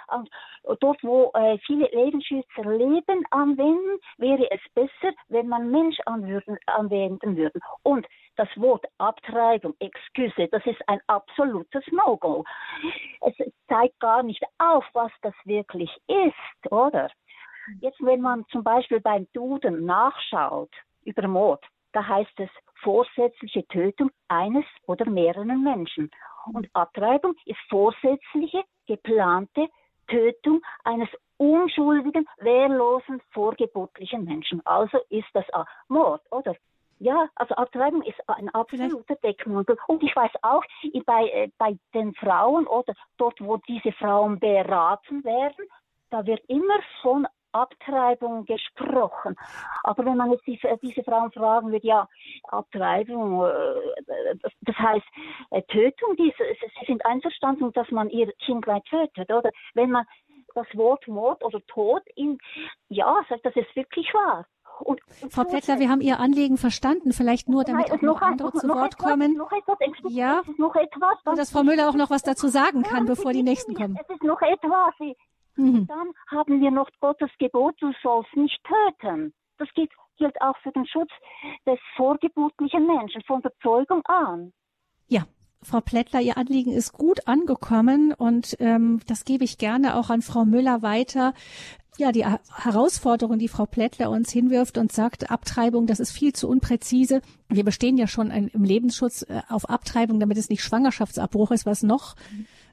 dort, 0.79 1.03
wo 1.03 1.31
äh, 1.35 1.59
viele 1.67 1.87
Lebensschützer 1.91 2.63
Leben 2.63 3.23
anwenden, 3.29 3.99
wäre 4.17 4.49
es 4.49 4.59
besser, 4.73 5.13
wenn 5.27 5.47
man 5.47 5.69
Mensch 5.69 5.99
anwürden, 6.07 6.57
anwenden 6.65 7.37
würde. 7.37 7.59
Und 7.83 8.07
das 8.37 8.47
Wort 8.55 8.85
Abtreibung, 8.97 9.75
Excuse, 9.79 10.47
das 10.51 10.65
ist 10.65 10.81
ein 10.87 10.99
absolutes 11.05 11.83
No-Go. 11.91 12.43
zeigt 13.67 13.99
gar 13.99 14.23
nicht 14.23 14.43
auf, 14.57 14.85
was 14.93 15.11
das 15.21 15.35
wirklich 15.45 15.91
ist, 16.07 16.71
oder? 16.71 17.11
Jetzt, 17.81 18.03
wenn 18.03 18.21
man 18.21 18.45
zum 18.47 18.63
Beispiel 18.63 18.99
beim 18.99 19.27
Duden 19.33 19.85
nachschaut 19.85 20.71
über 21.03 21.27
Mord, 21.27 21.63
da 21.93 22.07
heißt 22.07 22.39
es 22.39 22.49
vorsätzliche 22.81 23.67
Tötung 23.67 24.11
eines 24.27 24.65
oder 24.87 25.09
mehreren 25.09 25.63
Menschen. 25.63 26.09
Und 26.53 26.69
Abtreibung 26.73 27.35
ist 27.45 27.59
vorsätzliche, 27.69 28.63
geplante 28.87 29.67
Tötung 30.07 30.61
eines 30.83 31.09
unschuldigen, 31.37 32.27
wehrlosen, 32.39 33.21
vorgeburtlichen 33.31 34.25
Menschen. 34.25 34.65
Also 34.65 34.99
ist 35.09 35.27
das 35.33 35.45
Mord, 35.87 36.21
oder? 36.31 36.55
Ja, 36.99 37.27
also 37.33 37.55
Abtreibung 37.55 38.03
ist 38.03 38.17
ein 38.27 38.49
absoluter 38.49 39.15
Deckmantel. 39.15 39.75
Und 39.87 40.03
ich 40.03 40.15
weiß 40.15 40.31
auch, 40.43 40.63
bei, 41.05 41.27
äh, 41.29 41.49
bei 41.57 41.75
den 41.95 42.13
Frauen 42.13 42.67
oder 42.67 42.93
dort, 43.17 43.41
wo 43.41 43.57
diese 43.57 43.91
Frauen 43.93 44.39
beraten 44.39 45.23
werden, 45.23 45.65
da 46.11 46.23
wird 46.27 46.43
immer 46.47 46.79
von 47.01 47.25
Abtreibung 47.51 48.45
gesprochen. 48.45 49.35
Aber 49.83 50.05
wenn 50.05 50.17
man 50.17 50.31
jetzt 50.31 50.45
diese, 50.45 50.67
äh, 50.67 50.77
diese 50.81 51.03
Frauen 51.03 51.31
fragen 51.31 51.71
würde, 51.71 51.85
ja, 51.85 52.07
Abtreibung, 52.43 53.43
äh, 53.45 54.35
das 54.61 54.75
heißt 54.77 55.05
äh, 55.51 55.61
Tötung, 55.63 56.15
die, 56.17 56.33
sie 56.37 56.85
sind 56.85 57.05
einverstanden, 57.05 57.71
dass 57.73 57.89
man 57.91 58.09
ihr 58.09 58.31
Kind 58.45 58.65
gleich 58.65 58.83
tötet, 58.83 59.31
oder? 59.31 59.51
Wenn 59.73 59.91
man 59.91 60.05
das 60.53 60.67
Wort 60.73 61.07
Mord 61.07 61.43
oder 61.43 61.65
Tod 61.67 62.03
in, 62.15 62.37
ja, 62.89 63.21
sagt, 63.29 63.45
das 63.45 63.55
ist 63.55 63.75
wirklich 63.75 64.13
wahr. 64.13 64.45
Und, 64.79 64.99
und 65.21 65.31
Frau 65.31 65.43
Plättler, 65.43 65.79
wir 65.79 65.89
haben 65.89 66.01
Ihr 66.01 66.19
Anliegen 66.19 66.57
verstanden. 66.57 67.13
Vielleicht 67.13 67.49
nur, 67.49 67.63
damit 67.63 67.89
Nein, 67.89 67.99
auch 67.99 68.01
noch 68.01 68.21
andere 68.21 68.47
noch, 68.47 68.55
zu 68.55 68.67
noch 68.67 68.75
Wort 68.75 68.93
etwas, 68.93 69.09
kommen. 69.09 69.35
Noch 69.35 69.51
etwas, 69.51 69.77
ja. 70.09 70.41
noch 70.57 70.75
etwas. 70.75 71.17
Und 71.25 71.37
dass 71.37 71.51
Frau 71.51 71.63
Müller 71.63 71.89
auch 71.89 71.93
noch 71.93 72.09
was 72.09 72.23
dazu 72.23 72.47
sagen 72.47 72.83
kann, 72.83 73.05
ja, 73.05 73.13
bevor 73.13 73.31
die 73.31 73.43
nächsten 73.43 73.75
kommen. 73.75 73.97
Es 74.01 74.09
ist 74.09 74.23
noch 74.23 74.41
etwas. 74.41 74.93
Mhm. 75.55 75.87
Dann 75.87 76.11
haben 76.29 76.61
wir 76.61 76.71
noch 76.71 76.89
Gottes 76.99 77.29
Gebot, 77.39 77.75
du 77.79 77.91
sollst 78.01 78.35
nicht 78.35 78.59
töten. 78.63 79.33
Das 79.57 79.69
gilt, 79.75 79.91
gilt 80.17 80.41
auch 80.41 80.57
für 80.63 80.71
den 80.71 80.85
Schutz 80.87 81.11
des 81.65 81.79
vorgeburtlichen 81.95 82.87
Menschen 82.87 83.21
von 83.23 83.41
der 83.41 83.51
Zeugung 83.61 84.01
an. 84.05 84.53
Ja, 85.07 85.25
Frau 85.63 85.81
Plättler, 85.81 86.21
Ihr 86.21 86.37
Anliegen 86.37 86.71
ist 86.71 86.93
gut 86.93 87.27
angekommen 87.27 88.13
und 88.13 88.55
ähm, 88.59 89.01
das 89.05 89.25
gebe 89.25 89.43
ich 89.43 89.57
gerne 89.57 89.95
auch 89.95 90.09
an 90.09 90.21
Frau 90.21 90.45
Müller 90.45 90.81
weiter. 90.81 91.33
Ja, 91.97 92.11
die 92.11 92.25
Herausforderung, 92.25 93.37
die 93.37 93.49
Frau 93.49 93.65
Plättler 93.65 94.09
uns 94.09 94.31
hinwirft 94.31 94.77
und 94.77 94.91
sagt, 94.91 95.29
Abtreibung, 95.29 95.85
das 95.85 95.99
ist 95.99 96.11
viel 96.11 96.33
zu 96.33 96.47
unpräzise. 96.47 97.21
Wir 97.49 97.65
bestehen 97.65 97.97
ja 97.97 98.07
schon 98.07 98.31
ein, 98.31 98.47
im 98.47 98.63
Lebensschutz 98.63 99.23
äh, 99.23 99.41
auf 99.49 99.69
Abtreibung, 99.69 100.19
damit 100.19 100.37
es 100.37 100.49
nicht 100.49 100.63
Schwangerschaftsabbruch 100.63 101.51
ist, 101.51 101.65
was 101.65 101.83
noch 101.83 102.15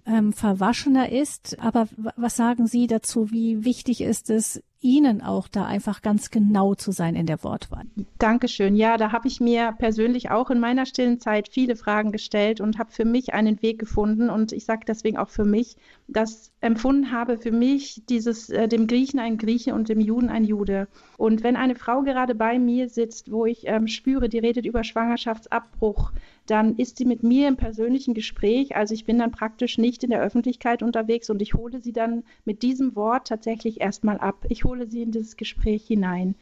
ähm, 0.06 0.32
verwaschener 0.32 1.10
ist. 1.10 1.58
Aber 1.60 1.88
was 2.16 2.36
sagen 2.36 2.66
Sie 2.66 2.86
dazu? 2.86 3.30
Wie 3.30 3.64
wichtig 3.64 4.00
ist 4.00 4.30
es, 4.30 4.62
Ihnen 4.80 5.22
auch 5.22 5.48
da 5.48 5.64
einfach 5.64 6.02
ganz 6.02 6.30
genau 6.30 6.74
zu 6.76 6.92
sein 6.92 7.16
in 7.16 7.26
der 7.26 7.42
Wortwahl. 7.42 7.82
Dankeschön. 8.18 8.76
Ja, 8.76 8.96
da 8.96 9.10
habe 9.10 9.26
ich 9.26 9.40
mir 9.40 9.74
persönlich 9.76 10.30
auch 10.30 10.50
in 10.50 10.60
meiner 10.60 10.86
stillen 10.86 11.18
Zeit 11.18 11.48
viele 11.48 11.74
Fragen 11.74 12.12
gestellt 12.12 12.60
und 12.60 12.78
habe 12.78 12.92
für 12.92 13.04
mich 13.04 13.34
einen 13.34 13.60
Weg 13.60 13.80
gefunden. 13.80 14.30
Und 14.30 14.52
ich 14.52 14.66
sage 14.66 14.82
deswegen 14.86 15.16
auch 15.16 15.30
für 15.30 15.44
mich, 15.44 15.76
dass 16.06 16.52
empfunden 16.60 17.10
habe 17.10 17.38
für 17.38 17.50
mich 17.50 18.02
dieses 18.08 18.50
äh, 18.50 18.68
dem 18.68 18.86
Griechen 18.86 19.18
ein 19.18 19.36
Grieche 19.36 19.74
und 19.74 19.88
dem 19.88 20.00
Juden 20.00 20.28
ein 20.28 20.44
Jude. 20.44 20.86
Und 21.16 21.42
wenn 21.42 21.56
eine 21.56 21.74
Frau 21.74 22.02
gerade 22.02 22.36
bei 22.36 22.60
mir 22.60 22.88
sitzt, 22.88 23.32
wo 23.32 23.46
ich 23.46 23.66
ähm, 23.66 23.88
spüre, 23.88 24.28
die 24.28 24.38
redet 24.38 24.64
über 24.64 24.84
Schwangerschaftsabbruch, 24.84 26.12
dann 26.50 26.76
ist 26.76 26.96
sie 26.96 27.04
mit 27.04 27.22
mir 27.22 27.46
im 27.46 27.56
persönlichen 27.56 28.14
Gespräch. 28.14 28.74
Also 28.74 28.94
ich 28.94 29.04
bin 29.04 29.18
dann 29.18 29.30
praktisch 29.30 29.76
nicht 29.76 30.02
in 30.02 30.10
der 30.10 30.22
Öffentlichkeit 30.22 30.82
unterwegs 30.82 31.28
und 31.28 31.42
ich 31.42 31.54
hole 31.54 31.80
sie 31.82 31.92
dann 31.92 32.24
mit 32.44 32.62
diesem 32.62 32.96
Wort 32.96 33.28
tatsächlich 33.28 33.80
erstmal 33.82 34.18
ab. 34.18 34.46
Ich 34.48 34.64
hole 34.64 34.88
sie 34.88 35.02
in 35.02 35.12
dieses 35.12 35.36
Gespräch 35.36 35.86
hinein. 35.86 36.34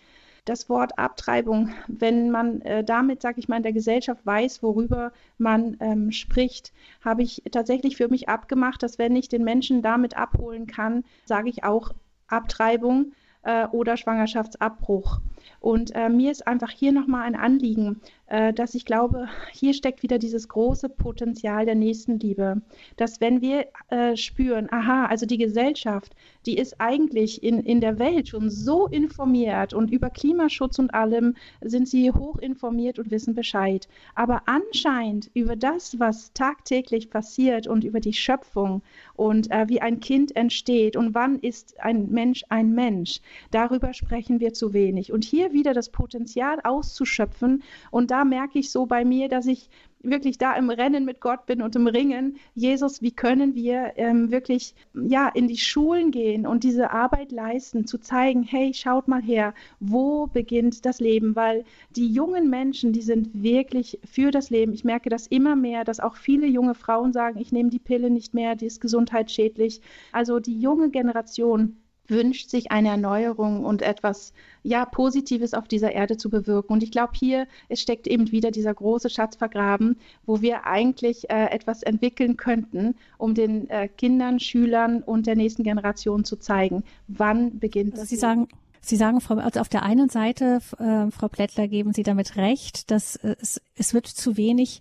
Das 0.44 0.68
Wort 0.68 0.96
Abtreibung, 0.96 1.70
wenn 1.88 2.30
man 2.30 2.60
äh, 2.60 2.84
damit, 2.84 3.20
sage 3.20 3.40
ich 3.40 3.48
mal, 3.48 3.56
in 3.56 3.64
der 3.64 3.72
Gesellschaft 3.72 4.24
weiß, 4.24 4.62
worüber 4.62 5.12
man 5.38 5.76
ähm, 5.80 6.12
spricht, 6.12 6.72
habe 7.04 7.24
ich 7.24 7.42
tatsächlich 7.50 7.96
für 7.96 8.06
mich 8.06 8.28
abgemacht, 8.28 8.84
dass 8.84 9.00
wenn 9.00 9.16
ich 9.16 9.28
den 9.28 9.42
Menschen 9.42 9.82
damit 9.82 10.16
abholen 10.16 10.68
kann, 10.68 11.02
sage 11.24 11.48
ich 11.48 11.64
auch 11.64 11.90
Abtreibung 12.28 13.12
äh, 13.42 13.66
oder 13.66 13.96
Schwangerschaftsabbruch. 13.96 15.20
Und 15.60 15.94
äh, 15.94 16.08
mir 16.08 16.30
ist 16.30 16.46
einfach 16.46 16.70
hier 16.70 16.92
nochmal 16.92 17.22
ein 17.22 17.36
Anliegen, 17.36 18.00
äh, 18.28 18.52
dass 18.52 18.74
ich 18.74 18.84
glaube, 18.84 19.28
hier 19.52 19.72
steckt 19.72 20.02
wieder 20.02 20.18
dieses 20.18 20.48
große 20.48 20.88
Potenzial 20.88 21.64
der 21.64 21.74
Nächstenliebe, 21.74 22.60
dass 22.96 23.20
wenn 23.20 23.40
wir 23.40 23.66
äh, 23.90 24.16
spüren, 24.16 24.68
aha, 24.72 25.06
also 25.06 25.26
die 25.26 25.38
Gesellschaft, 25.38 26.14
die 26.44 26.58
ist 26.58 26.80
eigentlich 26.80 27.42
in, 27.42 27.60
in 27.60 27.80
der 27.80 27.98
Welt 27.98 28.28
schon 28.28 28.50
so 28.50 28.86
informiert 28.86 29.74
und 29.74 29.90
über 29.90 30.10
Klimaschutz 30.10 30.78
und 30.78 30.92
allem 30.94 31.34
sind 31.60 31.88
sie 31.88 32.10
hoch 32.10 32.38
informiert 32.38 32.98
und 32.98 33.10
wissen 33.10 33.34
Bescheid. 33.34 33.88
Aber 34.14 34.42
anscheinend 34.46 35.30
über 35.34 35.54
das, 35.54 35.98
was 36.00 36.32
tagtäglich 36.32 37.10
passiert 37.10 37.66
und 37.66 37.84
über 37.84 38.00
die 38.00 38.12
Schöpfung 38.12 38.82
und 39.14 39.50
äh, 39.50 39.68
wie 39.68 39.80
ein 39.80 40.00
Kind 40.00 40.34
entsteht 40.34 40.96
und 40.96 41.14
wann 41.14 41.38
ist 41.38 41.78
ein 41.80 42.10
Mensch 42.10 42.44
ein 42.48 42.74
Mensch, 42.74 43.20
darüber 43.50 43.92
sprechen 43.92 44.40
wir 44.40 44.52
zu 44.52 44.72
wenig. 44.72 45.12
Und 45.12 45.24
hier 45.24 45.35
wieder 45.52 45.74
das 45.74 45.90
Potenzial 45.90 46.60
auszuschöpfen 46.64 47.62
und 47.90 48.10
da 48.10 48.24
merke 48.24 48.58
ich 48.58 48.70
so 48.70 48.86
bei 48.86 49.04
mir, 49.04 49.28
dass 49.28 49.46
ich 49.46 49.68
wirklich 50.10 50.38
da 50.38 50.54
im 50.54 50.70
Rennen 50.70 51.04
mit 51.04 51.20
Gott 51.20 51.46
bin 51.46 51.62
und 51.62 51.76
im 51.76 51.86
Ringen. 51.86 52.36
Jesus, 52.54 53.02
wie 53.02 53.10
können 53.10 53.54
wir 53.54 53.92
ähm, 53.96 54.30
wirklich 54.30 54.74
ja 54.94 55.28
in 55.28 55.48
die 55.48 55.56
Schulen 55.56 56.10
gehen 56.10 56.46
und 56.46 56.64
diese 56.64 56.90
Arbeit 56.90 57.32
leisten, 57.32 57.86
zu 57.86 57.98
zeigen, 57.98 58.42
hey, 58.42 58.72
schaut 58.74 59.08
mal 59.08 59.22
her, 59.22 59.54
wo 59.80 60.26
beginnt 60.26 60.84
das 60.84 61.00
Leben? 61.00 61.36
Weil 61.36 61.64
die 61.90 62.08
jungen 62.08 62.48
Menschen, 62.50 62.92
die 62.92 63.02
sind 63.02 63.42
wirklich 63.42 63.98
für 64.04 64.30
das 64.30 64.50
Leben. 64.50 64.72
Ich 64.72 64.84
merke 64.84 65.10
das 65.10 65.26
immer 65.26 65.56
mehr, 65.56 65.84
dass 65.84 66.00
auch 66.00 66.16
viele 66.16 66.46
junge 66.46 66.74
Frauen 66.74 67.12
sagen, 67.12 67.38
ich 67.40 67.52
nehme 67.52 67.70
die 67.70 67.78
Pille 67.78 68.10
nicht 68.10 68.34
mehr, 68.34 68.54
die 68.54 68.66
ist 68.66 68.80
gesundheitsschädlich. 68.80 69.80
Also 70.12 70.40
die 70.40 70.60
junge 70.60 70.90
Generation 70.90 71.76
wünscht 72.08 72.50
sich 72.50 72.70
eine 72.70 72.88
Erneuerung 72.88 73.64
und 73.64 73.82
etwas 73.82 74.32
ja 74.62 74.84
Positives 74.84 75.54
auf 75.54 75.68
dieser 75.68 75.92
Erde 75.92 76.16
zu 76.16 76.30
bewirken. 76.30 76.72
Und 76.72 76.82
ich 76.82 76.90
glaube, 76.90 77.12
hier 77.14 77.46
es 77.68 77.80
steckt 77.80 78.06
eben 78.06 78.32
wieder 78.32 78.50
dieser 78.50 78.74
große 78.74 79.10
Schatz 79.10 79.36
vergraben, 79.36 79.96
wo 80.24 80.40
wir 80.40 80.66
eigentlich 80.66 81.30
äh, 81.30 81.46
etwas 81.46 81.82
entwickeln 81.82 82.36
könnten, 82.36 82.94
um 83.18 83.34
den 83.34 83.68
äh, 83.70 83.88
Kindern, 83.88 84.40
Schülern 84.40 85.02
und 85.02 85.26
der 85.26 85.36
nächsten 85.36 85.62
Generation 85.62 86.24
zu 86.24 86.36
zeigen, 86.36 86.84
wann 87.08 87.58
beginnt 87.58 87.92
also 87.92 88.02
das. 88.02 88.10
Sie 88.10 88.16
sagen 88.16 88.48
Sie 88.86 88.94
sagen, 88.94 89.20
Frau, 89.20 89.34
also 89.34 89.58
auf 89.58 89.68
der 89.68 89.82
einen 89.82 90.08
Seite, 90.08 90.60
äh, 90.78 91.10
Frau 91.10 91.26
Plättler, 91.26 91.66
geben 91.66 91.92
Sie 91.92 92.04
damit 92.04 92.36
recht, 92.36 92.88
dass 92.92 93.16
es, 93.16 93.60
es 93.74 93.94
wird 93.94 94.06
zu 94.06 94.36
wenig 94.36 94.80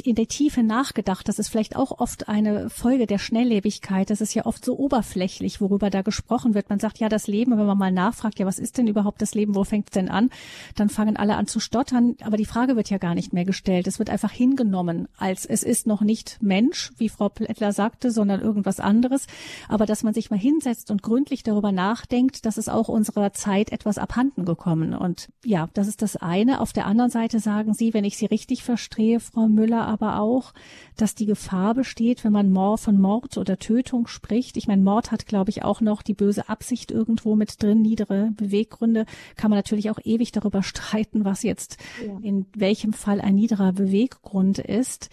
in 0.00 0.14
der 0.14 0.28
Tiefe 0.28 0.62
nachgedacht. 0.62 1.28
Das 1.28 1.38
ist 1.38 1.48
vielleicht 1.48 1.76
auch 1.76 1.98
oft 1.98 2.28
eine 2.28 2.70
Folge 2.70 3.06
der 3.06 3.18
Schnelllebigkeit. 3.18 4.10
Das 4.10 4.20
ist 4.20 4.34
ja 4.34 4.46
oft 4.46 4.64
so 4.64 4.78
oberflächlich, 4.78 5.60
worüber 5.60 5.90
da 5.90 6.02
gesprochen 6.02 6.54
wird. 6.54 6.70
Man 6.70 6.78
sagt 6.78 6.98
ja 6.98 7.08
das 7.08 7.26
Leben, 7.26 7.58
wenn 7.58 7.66
man 7.66 7.78
mal 7.78 7.92
nachfragt, 7.92 8.38
ja, 8.38 8.46
was 8.46 8.58
ist 8.58 8.78
denn 8.78 8.86
überhaupt 8.86 9.22
das 9.22 9.34
Leben, 9.34 9.54
wo 9.54 9.64
fängt 9.64 9.88
es 9.88 9.92
denn 9.92 10.08
an? 10.08 10.30
Dann 10.74 10.88
fangen 10.88 11.16
alle 11.16 11.36
an 11.36 11.46
zu 11.46 11.60
stottern, 11.60 12.16
aber 12.22 12.36
die 12.36 12.44
Frage 12.44 12.76
wird 12.76 12.90
ja 12.90 12.98
gar 12.98 13.14
nicht 13.14 13.32
mehr 13.32 13.44
gestellt. 13.44 13.86
Es 13.86 13.98
wird 13.98 14.10
einfach 14.10 14.32
hingenommen, 14.32 15.08
als 15.18 15.46
es 15.46 15.62
ist 15.62 15.86
noch 15.86 16.00
nicht 16.00 16.38
Mensch, 16.40 16.92
wie 16.96 17.08
Frau 17.08 17.28
Plättler 17.28 17.72
sagte, 17.72 18.10
sondern 18.10 18.40
irgendwas 18.40 18.80
anderes. 18.80 19.26
Aber 19.68 19.86
dass 19.86 20.02
man 20.02 20.14
sich 20.14 20.30
mal 20.30 20.38
hinsetzt 20.38 20.90
und 20.90 21.02
gründlich 21.02 21.42
darüber 21.42 21.72
nachdenkt, 21.72 22.46
das 22.46 22.58
ist 22.58 22.68
auch 22.68 22.88
unserer 22.88 23.32
Zeit 23.32 23.72
etwas 23.72 23.98
abhanden 23.98 24.44
gekommen. 24.44 24.94
Und 24.94 25.28
ja, 25.44 25.68
das 25.74 25.88
ist 25.88 26.02
das 26.02 26.16
eine. 26.16 26.60
Auf 26.60 26.72
der 26.72 26.86
anderen 26.86 27.10
Seite 27.10 27.40
sagen 27.40 27.74
Sie, 27.74 27.94
wenn 27.94 28.04
ich 28.04 28.16
Sie 28.16 28.26
richtig 28.26 28.62
verstehe, 28.62 29.20
Frau 29.20 29.48
Müller, 29.48 29.83
aber 29.86 30.18
auch, 30.18 30.52
dass 30.96 31.14
die 31.14 31.26
Gefahr 31.26 31.74
besteht, 31.74 32.24
wenn 32.24 32.32
man 32.32 32.50
Mord, 32.50 32.80
von 32.80 33.00
Mord 33.00 33.38
oder 33.38 33.58
Tötung 33.58 34.06
spricht. 34.06 34.56
Ich 34.56 34.66
meine, 34.66 34.82
Mord 34.82 35.10
hat, 35.10 35.26
glaube 35.26 35.50
ich, 35.50 35.62
auch 35.62 35.80
noch 35.80 36.02
die 36.02 36.14
böse 36.14 36.48
Absicht 36.48 36.90
irgendwo 36.90 37.36
mit 37.36 37.62
drin, 37.62 37.82
niedere 37.82 38.30
Beweggründe. 38.36 39.06
Kann 39.36 39.50
man 39.50 39.58
natürlich 39.58 39.90
auch 39.90 39.98
ewig 40.04 40.32
darüber 40.32 40.62
streiten, 40.64 41.24
was 41.24 41.42
jetzt 41.42 41.78
ja. 42.04 42.18
in 42.22 42.46
welchem 42.56 42.92
Fall 42.92 43.20
ein 43.20 43.34
niederer 43.34 43.72
Beweggrund 43.72 44.58
ist. 44.58 45.10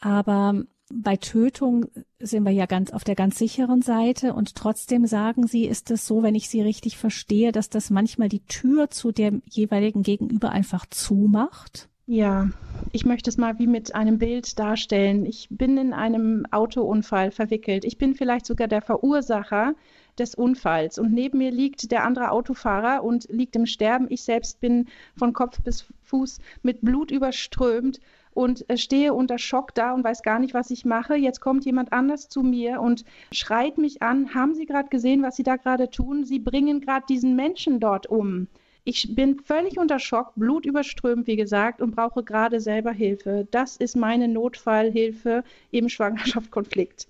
Aber 0.00 0.64
bei 0.92 1.16
Tötung 1.16 1.86
sind 2.20 2.44
wir 2.44 2.52
ja 2.52 2.66
ganz 2.66 2.92
auf 2.92 3.02
der 3.02 3.16
ganz 3.16 3.38
sicheren 3.38 3.82
Seite 3.82 4.34
und 4.34 4.54
trotzdem 4.54 5.06
sagen 5.06 5.46
Sie, 5.46 5.64
ist 5.64 5.90
es 5.90 6.06
so, 6.06 6.22
wenn 6.22 6.34
ich 6.34 6.48
Sie 6.48 6.62
richtig 6.62 6.96
verstehe, 6.96 7.52
dass 7.52 7.68
das 7.68 7.90
manchmal 7.90 8.28
die 8.28 8.44
Tür 8.44 8.90
zu 8.90 9.10
dem 9.10 9.42
jeweiligen 9.50 10.02
Gegenüber 10.02 10.50
einfach 10.50 10.86
zumacht? 10.86 11.88
Ja, 12.08 12.50
ich 12.92 13.04
möchte 13.04 13.28
es 13.28 13.36
mal 13.36 13.58
wie 13.58 13.66
mit 13.66 13.96
einem 13.96 14.18
Bild 14.18 14.60
darstellen. 14.60 15.26
Ich 15.26 15.48
bin 15.50 15.76
in 15.76 15.92
einem 15.92 16.46
Autounfall 16.52 17.32
verwickelt. 17.32 17.84
Ich 17.84 17.98
bin 17.98 18.14
vielleicht 18.14 18.46
sogar 18.46 18.68
der 18.68 18.80
Verursacher 18.80 19.74
des 20.16 20.36
Unfalls 20.36 21.00
und 21.00 21.12
neben 21.12 21.38
mir 21.38 21.50
liegt 21.50 21.90
der 21.90 22.04
andere 22.04 22.30
Autofahrer 22.30 23.02
und 23.02 23.26
liegt 23.28 23.56
im 23.56 23.66
Sterben. 23.66 24.06
Ich 24.08 24.22
selbst 24.22 24.60
bin 24.60 24.86
von 25.16 25.32
Kopf 25.32 25.60
bis 25.62 25.86
Fuß 26.04 26.38
mit 26.62 26.80
Blut 26.82 27.10
überströmt 27.10 27.98
und 28.30 28.70
äh, 28.70 28.76
stehe 28.76 29.12
unter 29.12 29.38
Schock 29.38 29.74
da 29.74 29.92
und 29.92 30.04
weiß 30.04 30.22
gar 30.22 30.38
nicht, 30.38 30.54
was 30.54 30.70
ich 30.70 30.84
mache. 30.84 31.16
Jetzt 31.16 31.40
kommt 31.40 31.64
jemand 31.64 31.92
anders 31.92 32.28
zu 32.28 32.44
mir 32.44 32.80
und 32.80 33.04
schreit 33.32 33.78
mich 33.78 34.00
an. 34.00 34.32
Haben 34.32 34.54
Sie 34.54 34.66
gerade 34.66 34.90
gesehen, 34.90 35.24
was 35.24 35.34
Sie 35.34 35.42
da 35.42 35.56
gerade 35.56 35.90
tun? 35.90 36.24
Sie 36.24 36.38
bringen 36.38 36.80
gerade 36.80 37.04
diesen 37.08 37.34
Menschen 37.34 37.80
dort 37.80 38.06
um. 38.06 38.46
Ich 38.88 39.16
bin 39.16 39.40
völlig 39.40 39.78
unter 39.78 39.98
Schock, 39.98 40.32
blutüberströmt, 40.36 41.26
wie 41.26 41.34
gesagt, 41.34 41.82
und 41.82 41.96
brauche 41.96 42.22
gerade 42.22 42.60
selber 42.60 42.92
Hilfe. 42.92 43.48
Das 43.50 43.76
ist 43.76 43.96
meine 43.96 44.28
Notfallhilfe 44.28 45.42
im 45.72 45.88
Schwangerschaftskonflikt. 45.88 47.08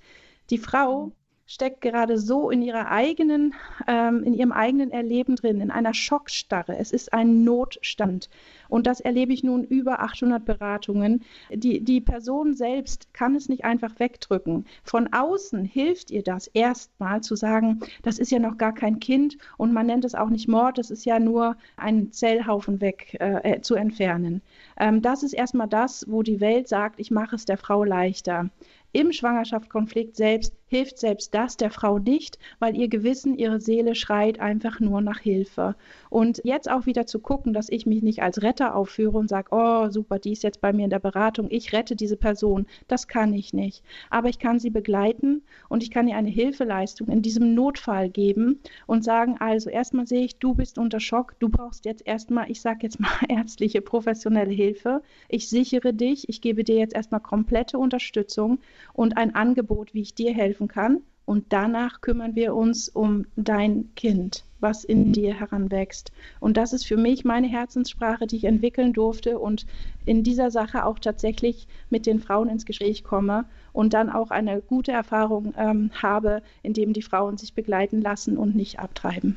Die 0.49 0.57
Frau 0.57 1.13
steckt 1.47 1.81
gerade 1.81 2.19
so 2.19 2.51
in 2.51 2.61
ihrer 2.61 2.91
eigenen, 2.91 3.55
ähm, 3.87 4.25
in 4.25 4.35
ihrem 4.35 4.53
eigenen 4.53 4.91
Erleben 4.91 5.37
drin, 5.37 5.61
in 5.61 5.71
einer 5.71 5.95
Schockstarre. 5.95 6.77
Es 6.77 6.91
ist 6.91 7.13
ein 7.13 7.45
Notstand. 7.45 8.29
Und 8.69 8.87
das 8.89 9.01
erlebe 9.01 9.33
ich 9.33 9.45
nun 9.45 9.63
über 9.63 10.01
800 10.01 10.45
Beratungen. 10.45 11.23
Die, 11.51 11.81
die 11.81 12.01
Person 12.01 12.55
selbst 12.55 13.15
kann 13.15 13.37
es 13.37 13.49
nicht 13.49 13.65
einfach 13.65 13.99
wegdrücken. 14.01 14.67
Von 14.83 15.13
außen 15.13 15.65
hilft 15.65 16.11
ihr 16.11 16.25
das 16.25 16.49
erstmal 16.49 17.21
zu 17.21 17.37
sagen, 17.37 17.81
das 18.03 18.19
ist 18.19 18.33
ja 18.33 18.41
noch 18.41 18.59
gar 18.59 18.75
kein 18.75 18.99
Kind 18.99 19.39
und 19.57 19.73
man 19.73 19.87
nennt 19.87 20.05
es 20.05 20.17
auch 20.17 20.31
nicht 20.31 20.49
Mord, 20.49 20.79
es 20.79 20.91
ist 20.91 21.05
ja 21.05 21.21
nur 21.21 21.57
ein 21.77 22.11
Zellhaufen 22.11 22.81
weg 22.81 23.17
äh, 23.21 23.53
äh 23.55 23.61
zu 23.61 23.77
entfernen. 23.77 24.43
Ähm, 24.79 25.01
das 25.01 25.23
ist 25.23 25.33
erstmal 25.33 25.69
das, 25.69 26.05
wo 26.09 26.25
die 26.25 26.41
Welt 26.41 26.67
sagt, 26.67 26.99
ich 26.99 27.13
mache 27.13 27.37
es 27.37 27.45
der 27.45 27.57
Frau 27.57 27.85
leichter 27.85 28.51
im 28.97 29.13
Schwangerschaftskonflikt 29.13 30.17
selbst 30.17 30.55
hilft 30.69 30.99
selbst 30.99 31.33
das 31.35 31.57
der 31.57 31.71
Frau 31.71 31.99
nicht, 31.99 32.39
weil 32.59 32.77
ihr 32.77 32.89
Gewissen, 32.89 33.39
ihre 33.39 33.61
Seele 33.61 33.95
schreit 33.95 34.41
einfach 34.41 34.81
nur 34.81 35.01
nach 35.01 35.21
Hilfe. 35.21 35.77
Und 36.11 36.41
jetzt 36.45 36.71
auch 36.71 36.87
wieder 36.87 37.07
zu 37.07 37.21
gucken, 37.21 37.53
dass 37.53 37.69
ich 37.69 37.87
mich 37.87 38.03
nicht 38.03 38.23
als 38.23 38.43
Retter 38.43 38.75
aufführe 38.75 39.17
und 39.17 39.29
sage, 39.29 39.49
oh 39.53 39.89
super, 39.91 40.19
die 40.19 40.33
ist 40.33 40.43
jetzt 40.43 40.61
bei 40.61 40.73
mir 40.73 40.85
in 40.85 40.91
der 40.91 40.99
Beratung, 40.99 41.47
ich 41.51 41.73
rette 41.73 41.95
diese 41.95 42.17
Person, 42.17 42.67
das 42.89 43.07
kann 43.07 43.33
ich 43.33 43.53
nicht. 43.53 43.85
Aber 44.11 44.29
ich 44.29 44.39
kann 44.39 44.59
sie 44.59 44.71
begleiten 44.71 45.43
und 45.69 45.83
ich 45.83 45.91
kann 45.91 46.09
ihr 46.09 46.17
eine 46.17 46.31
Hilfeleistung 46.31 47.09
in 47.09 47.23
diesem 47.23 47.55
Notfall 47.55 48.11
geben 48.11 48.61
und 48.87 49.05
sagen, 49.05 49.37
also 49.39 49.71
erstmal 49.71 50.07
sehe 50.07 50.25
ich, 50.25 50.39
du 50.39 50.55
bist 50.55 50.79
unter 50.79 51.01
Schock, 51.01 51.37
du 51.39 51.49
brauchst 51.49 51.85
jetzt 51.85 52.07
erstmal, 52.07 52.51
ich 52.51 52.61
sage 52.61 52.81
jetzt 52.83 52.99
mal 52.99 53.11
ärztliche, 53.29 53.83
professionelle 53.83 54.53
Hilfe. 54.53 55.03
Ich 55.29 55.49
sichere 55.49 55.95
dich, 55.95 56.29
ich 56.29 56.41
gebe 56.41 56.65
dir 56.65 56.77
jetzt 56.77 56.95
erstmal 56.95 57.21
komplette 57.21 57.79
Unterstützung 57.79 58.59
und 58.93 59.17
ein 59.17 59.35
Angebot, 59.35 59.95
wie 59.95 60.03
ich 60.03 60.15
dir 60.15 60.35
helfen 60.57 60.69
kann. 60.69 61.03
Und 61.25 61.47
danach 61.49 62.03
kümmern 62.03 62.37
wir 62.37 62.55
uns 62.55 62.89
um 62.89 63.27
dein 63.35 63.93
Kind, 63.97 64.45
was 64.61 64.85
in 64.85 65.13
dir 65.13 65.35
heranwächst. 65.35 66.13
Und 66.39 66.57
das 66.57 66.73
ist 66.73 66.87
für 66.87 66.97
mich 66.97 67.25
meine 67.25 67.49
Herzenssprache, 67.49 68.29
die 68.29 68.37
ich 68.37 68.45
entwickeln 68.45 68.93
durfte 68.93 69.41
und 69.41 69.67
in 70.05 70.23
dieser 70.23 70.53
Sache 70.53 70.85
auch 70.85 71.01
tatsächlich 71.01 71.67
mit 71.91 72.07
den 72.07 72.21
Frauen 72.21 72.49
ins 72.49 72.65
Gespräch 72.65 73.03
komme 73.03 73.45
und 73.73 73.93
dann 73.93 74.09
auch 74.09 74.31
eine 74.31 74.61
gute 74.61 74.93
Erfahrung 74.93 75.53
ähm, 75.59 75.91
habe, 76.01 76.43
indem 76.63 76.93
die 76.93 77.03
Frauen 77.03 77.39
sich 77.39 77.55
begleiten 77.55 78.01
lassen 78.01 78.39
und 78.39 78.55
nicht 78.55 78.79
abtreiben. 78.79 79.37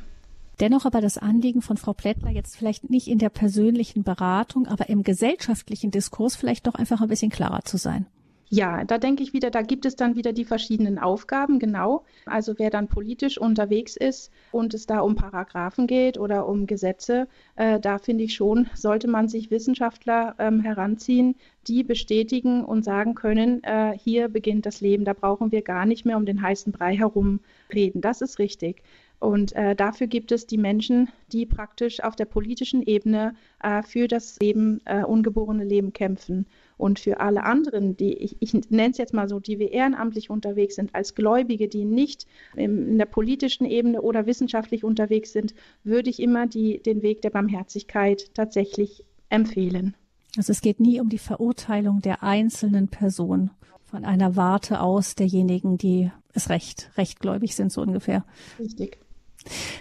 Dennoch 0.60 0.84
aber 0.84 1.00
das 1.00 1.18
Anliegen 1.18 1.62
von 1.62 1.76
Frau 1.76 1.92
Plättler 1.92 2.30
jetzt 2.30 2.56
vielleicht 2.56 2.88
nicht 2.88 3.08
in 3.08 3.18
der 3.18 3.30
persönlichen 3.30 4.04
Beratung, 4.04 4.68
aber 4.68 4.88
im 4.88 5.02
gesellschaftlichen 5.02 5.90
Diskurs 5.90 6.36
vielleicht 6.36 6.68
doch 6.68 6.74
einfach 6.76 7.00
ein 7.00 7.08
bisschen 7.08 7.30
klarer 7.30 7.64
zu 7.64 7.78
sein. 7.78 8.06
Ja, 8.52 8.82
da 8.82 8.98
denke 8.98 9.22
ich 9.22 9.32
wieder, 9.32 9.52
da 9.52 9.62
gibt 9.62 9.86
es 9.86 9.94
dann 9.94 10.16
wieder 10.16 10.32
die 10.32 10.44
verschiedenen 10.44 10.98
Aufgaben, 10.98 11.60
genau. 11.60 12.04
Also 12.26 12.58
wer 12.58 12.68
dann 12.68 12.88
politisch 12.88 13.38
unterwegs 13.38 13.96
ist 13.96 14.32
und 14.50 14.74
es 14.74 14.86
da 14.86 15.00
um 15.00 15.14
Paragraphen 15.14 15.86
geht 15.86 16.18
oder 16.18 16.48
um 16.48 16.66
Gesetze, 16.66 17.28
äh, 17.54 17.78
da 17.78 17.98
finde 17.98 18.24
ich 18.24 18.34
schon, 18.34 18.68
sollte 18.74 19.06
man 19.06 19.28
sich 19.28 19.52
Wissenschaftler 19.52 20.34
ähm, 20.40 20.58
heranziehen, 20.58 21.36
die 21.68 21.84
bestätigen 21.84 22.64
und 22.64 22.84
sagen 22.84 23.14
können, 23.14 23.62
äh, 23.62 23.96
hier 23.96 24.28
beginnt 24.28 24.66
das 24.66 24.80
Leben, 24.80 25.04
da 25.04 25.12
brauchen 25.12 25.52
wir 25.52 25.62
gar 25.62 25.86
nicht 25.86 26.04
mehr 26.04 26.16
um 26.16 26.26
den 26.26 26.42
heißen 26.42 26.72
Brei 26.72 26.96
herum 26.96 27.38
reden. 27.72 28.00
Das 28.00 28.20
ist 28.20 28.40
richtig. 28.40 28.82
Und 29.20 29.54
äh, 29.54 29.76
dafür 29.76 30.06
gibt 30.06 30.32
es 30.32 30.46
die 30.46 30.56
Menschen, 30.56 31.10
die 31.30 31.44
praktisch 31.44 32.02
auf 32.02 32.16
der 32.16 32.24
politischen 32.24 32.82
Ebene 32.82 33.34
äh, 33.62 33.82
für 33.82 34.08
das 34.08 34.38
Leben, 34.40 34.80
äh, 34.86 35.04
ungeborene 35.04 35.62
Leben 35.62 35.92
kämpfen. 35.92 36.46
Und 36.80 36.98
für 36.98 37.20
alle 37.20 37.44
anderen, 37.44 37.96
die 37.96 38.14
ich, 38.14 38.36
ich 38.40 38.54
nenne 38.70 38.90
es 38.90 38.98
jetzt 38.98 39.12
mal 39.12 39.28
so, 39.28 39.38
die 39.38 39.58
wir 39.58 39.70
ehrenamtlich 39.70 40.30
unterwegs 40.30 40.76
sind, 40.76 40.94
als 40.94 41.14
Gläubige, 41.14 41.68
die 41.68 41.84
nicht 41.84 42.26
in 42.56 42.96
der 42.96 43.04
politischen 43.04 43.66
Ebene 43.66 44.00
oder 44.00 44.24
wissenschaftlich 44.24 44.82
unterwegs 44.82 45.32
sind, 45.32 45.54
würde 45.84 46.08
ich 46.08 46.20
immer 46.20 46.46
die, 46.46 46.82
den 46.82 47.02
Weg 47.02 47.20
der 47.20 47.30
Barmherzigkeit 47.30 48.34
tatsächlich 48.34 49.04
empfehlen. 49.28 49.94
Also 50.38 50.52
es 50.52 50.62
geht 50.62 50.80
nie 50.80 51.00
um 51.00 51.10
die 51.10 51.18
Verurteilung 51.18 52.00
der 52.00 52.22
einzelnen 52.22 52.88
Person 52.88 53.50
von 53.84 54.06
einer 54.06 54.36
Warte 54.36 54.80
aus 54.80 55.14
derjenigen, 55.16 55.76
die 55.76 56.10
es 56.32 56.48
recht, 56.48 56.90
rechtgläubig 56.96 57.56
sind, 57.56 57.72
so 57.72 57.82
ungefähr. 57.82 58.24
Richtig. 58.58 58.98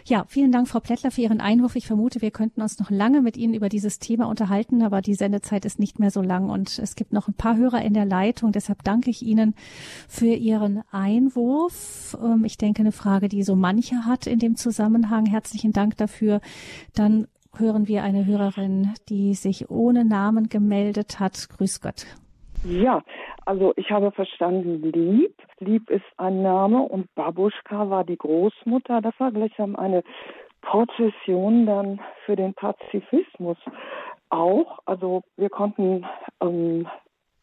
Ja, 0.06 0.26
vielen 0.28 0.52
Dank, 0.52 0.68
Frau 0.68 0.80
Plättler, 0.80 1.12
für 1.12 1.22
Ihren 1.22 1.42
Einwurf. 1.42 1.76
Ich 1.76 1.88
vermute, 1.88 2.22
wir 2.22 2.32
könnten 2.32 2.62
uns 2.62 2.80
noch 2.80 2.90
lange 2.90 3.22
mit 3.22 3.38
Ihnen 3.38 3.54
über 3.54 3.70
dieses 3.70 4.00
Thema 4.00 4.28
unterhalten, 4.28 4.82
aber 4.82 5.02
die 5.02 5.16
Sendezeit 5.16 5.66
ist 5.66 5.80
nicht 5.80 6.00
mehr 6.00 6.12
so 6.12 6.22
lang 6.22 6.50
und 6.50 6.80
es 6.80 6.96
gibt 6.96 7.14
noch 7.14 7.28
ein 7.28 7.34
paar 7.34 7.58
Hörer 7.58 7.82
in 7.82 7.94
der 7.94 8.06
Leitung. 8.06 8.52
Deshalb 8.52 8.84
danke 8.84 9.10
ich 9.10 9.22
Ihnen 9.22 9.56
für 10.08 10.34
Ihren 10.34 10.82
Einwurf. 10.92 12.18
Ähm, 12.22 12.46
ich 12.46 12.58
denke, 12.58 12.82
eine 12.82 12.92
Frage, 12.92 13.30
die 13.30 13.44
so 13.44 13.56
manche 13.56 14.06
hat 14.06 14.28
in 14.28 14.40
dem 14.40 14.56
Zusammenhang. 14.56 15.26
Herzlichen 15.26 15.74
Dank 15.74 15.98
dafür. 15.98 16.42
Dann 16.94 17.28
hören 17.56 17.88
wir 17.88 18.04
eine 18.04 18.26
Hörerin, 18.26 18.94
die 19.10 19.34
sich 19.36 19.70
ohne 19.70 20.06
Namen 20.06 20.50
gemeldet 20.50 21.20
hat. 21.20 21.50
Grüß 21.50 21.82
Gott. 21.82 22.06
Ja, 22.64 23.02
also 23.46 23.74
ich 23.78 23.90
habe 23.92 24.12
verstanden, 24.12 24.82
Lieb. 24.92 25.34
Lieb 25.60 25.90
ist 25.90 26.06
ein 26.18 26.42
Name 26.42 26.82
und 26.82 27.14
Babuschka 27.16 27.90
war 27.90 28.04
die 28.04 28.18
Großmutter. 28.18 29.02
Das 29.02 29.14
war 29.18 29.32
gleichsam 29.32 29.76
eine 29.76 30.04
Prozession 30.62 31.66
dann 31.66 32.02
für 32.26 32.36
den 32.36 32.54
Pazifismus 32.54 33.58
auch. 34.30 34.80
Also 34.86 35.24
wir 35.38 35.50
konnten 35.50 36.06
ähm, 36.42 36.88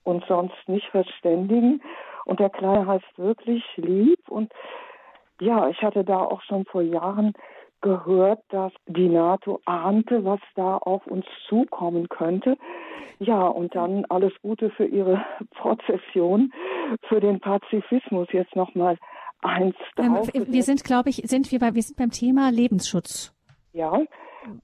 uns 0.04 0.24
sonst 0.28 0.68
nicht 0.68 0.86
verständigen. 0.88 1.82
Und 2.26 2.40
der 2.40 2.50
Kleine 2.50 2.86
heißt 2.86 3.18
wirklich 3.18 3.64
Lieb. 3.76 4.28
Und 4.28 4.52
ja, 5.40 5.68
ich 5.68 5.82
hatte 5.82 6.04
da 6.04 6.18
auch 6.18 6.42
schon 6.42 6.64
vor 6.66 6.82
Jahren 6.82 7.34
gehört, 7.80 8.40
dass 8.48 8.72
die 8.86 9.08
NATO 9.08 9.60
ahnte, 9.64 10.24
was 10.24 10.40
da 10.54 10.76
auf 10.76 11.06
uns 11.06 11.26
zukommen 11.48 12.08
könnte. 12.08 12.56
Ja, 13.18 13.46
und 13.46 13.74
dann 13.74 14.04
alles 14.06 14.32
Gute 14.42 14.70
für 14.70 14.86
Ihre 14.86 15.24
Prozession, 15.54 16.52
für 17.08 17.20
den 17.20 17.40
Pazifismus 17.40 18.28
jetzt 18.32 18.54
nochmal 18.56 18.98
eins 19.42 19.76
ähm, 19.98 20.16
Wir 20.32 20.62
sind, 20.62 20.84
glaube 20.84 21.10
ich, 21.10 21.16
sind 21.24 21.50
wir, 21.52 21.58
bei, 21.58 21.74
wir 21.74 21.82
sind 21.82 21.96
beim 21.96 22.10
Thema 22.10 22.50
Lebensschutz. 22.50 23.32
Ja, 23.72 24.00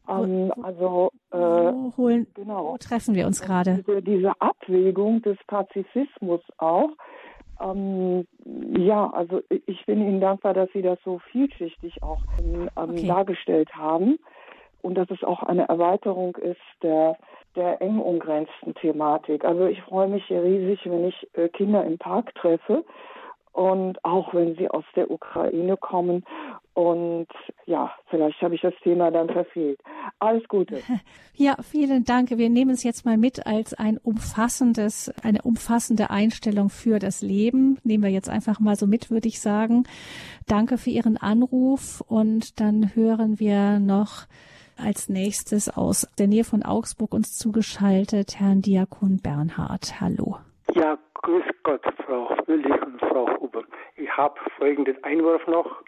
ähm, 0.09 0.53
also 0.63 1.11
äh, 1.31 1.37
wo 1.37 1.93
holen, 1.97 2.27
genau. 2.35 2.73
wo 2.73 2.77
treffen 2.79 3.15
wir 3.15 3.27
uns 3.27 3.41
gerade? 3.41 3.83
Diese, 3.87 4.03
diese 4.03 4.33
Abwägung 4.41 5.23
des 5.23 5.39
Pazifismus 5.47 6.41
auch. 6.59 6.91
Ähm, 7.63 8.27
ja, 8.77 9.11
also 9.11 9.43
ich 9.49 9.87
bin 9.87 10.01
Ihnen 10.01 10.21
dankbar, 10.21 10.55
dass 10.55 10.71
Sie 10.73 10.83
das 10.83 10.99
so 11.05 11.21
vielschichtig 11.31 12.03
auch 12.03 12.23
ähm, 12.39 12.69
okay. 12.75 13.07
dargestellt 13.07 13.75
haben 13.75 14.19
und 14.83 14.95
dass 14.97 15.11
es 15.11 15.23
auch 15.23 15.43
eine 15.43 15.69
Erweiterung 15.69 16.37
ist 16.37 16.61
der 16.83 17.17
der 17.55 17.83
eng 17.83 17.99
umgrenzten 17.99 18.75
Thematik. 18.75 19.45
Also 19.45 19.67
ich 19.67 19.83
freue 19.83 20.09
mich 20.09 20.25
hier 20.25 20.43
riesig, 20.43 20.81
wenn 20.87 21.05
ich 21.05 21.29
äh, 21.35 21.49
Kinder 21.49 21.85
im 21.85 21.99
Park 21.99 22.35
treffe 22.35 22.83
und 23.53 24.03
auch 24.05 24.33
wenn 24.35 24.57
sie 24.57 24.69
aus 24.69 24.85
der 24.97 25.11
Ukraine 25.11 25.77
kommen. 25.77 26.25
Und 26.75 27.29
ja, 27.67 27.93
vielleicht 28.09 28.41
habe 28.41 28.55
ich 28.55 28.63
das 28.63 28.73
Thema 28.83 29.11
dann 29.11 29.29
verfehlt. 29.29 29.81
Alles 30.19 30.47
Gute. 30.49 30.81
Ja, 31.35 31.57
vielen 31.63 32.05
Dank. 32.05 32.31
Wir 32.31 32.51
nehmen 32.51 32.73
es 32.73 32.85
jetzt 32.85 33.07
mal 33.07 33.17
mit 33.17 33.47
als 33.47 33.73
ein 33.73 33.97
umfassendes, 33.97 35.11
eine 35.25 35.41
umfassende 35.41 36.11
Einstellung 36.11 36.69
für 36.69 36.99
das 36.99 37.23
Leben. 37.23 37.79
Nehmen 37.85 38.05
wir 38.05 38.11
jetzt 38.11 38.29
einfach 38.29 38.61
mal 38.61 38.77
so 38.77 38.87
mit, 38.87 39.11
würde 39.11 39.29
ich 39.29 39.41
sagen. 39.41 39.85
Danke 40.47 40.77
für 40.77 40.91
Ihren 40.91 41.17
Anruf 41.17 42.03
und 42.07 42.61
dann 42.61 42.95
hören 42.95 43.41
wir 43.41 43.79
noch 43.79 44.27
als 44.77 45.09
nächstes 45.09 45.71
aus 45.71 46.07
der 46.19 46.27
Nähe 46.27 46.45
von 46.45 46.63
Augsburg 46.63 47.15
uns 47.15 47.39
zugeschaltet 47.39 48.39
Herrn 48.39 48.61
Diakon 48.61 49.19
Bernhard. 49.23 50.01
Hallo. 50.01 50.37
Ja, 50.75 50.99
grüß 51.23 51.45
Gott, 51.63 51.83
Frau 52.05 52.37
Willig 52.47 52.83
und 52.83 52.99
Frau 53.01 53.41
Huber. 53.41 53.65
Ich 53.97 54.11
habe 54.17 54.39
folgenden 54.59 55.03
Einwurf 55.05 55.47
noch. 55.47 55.83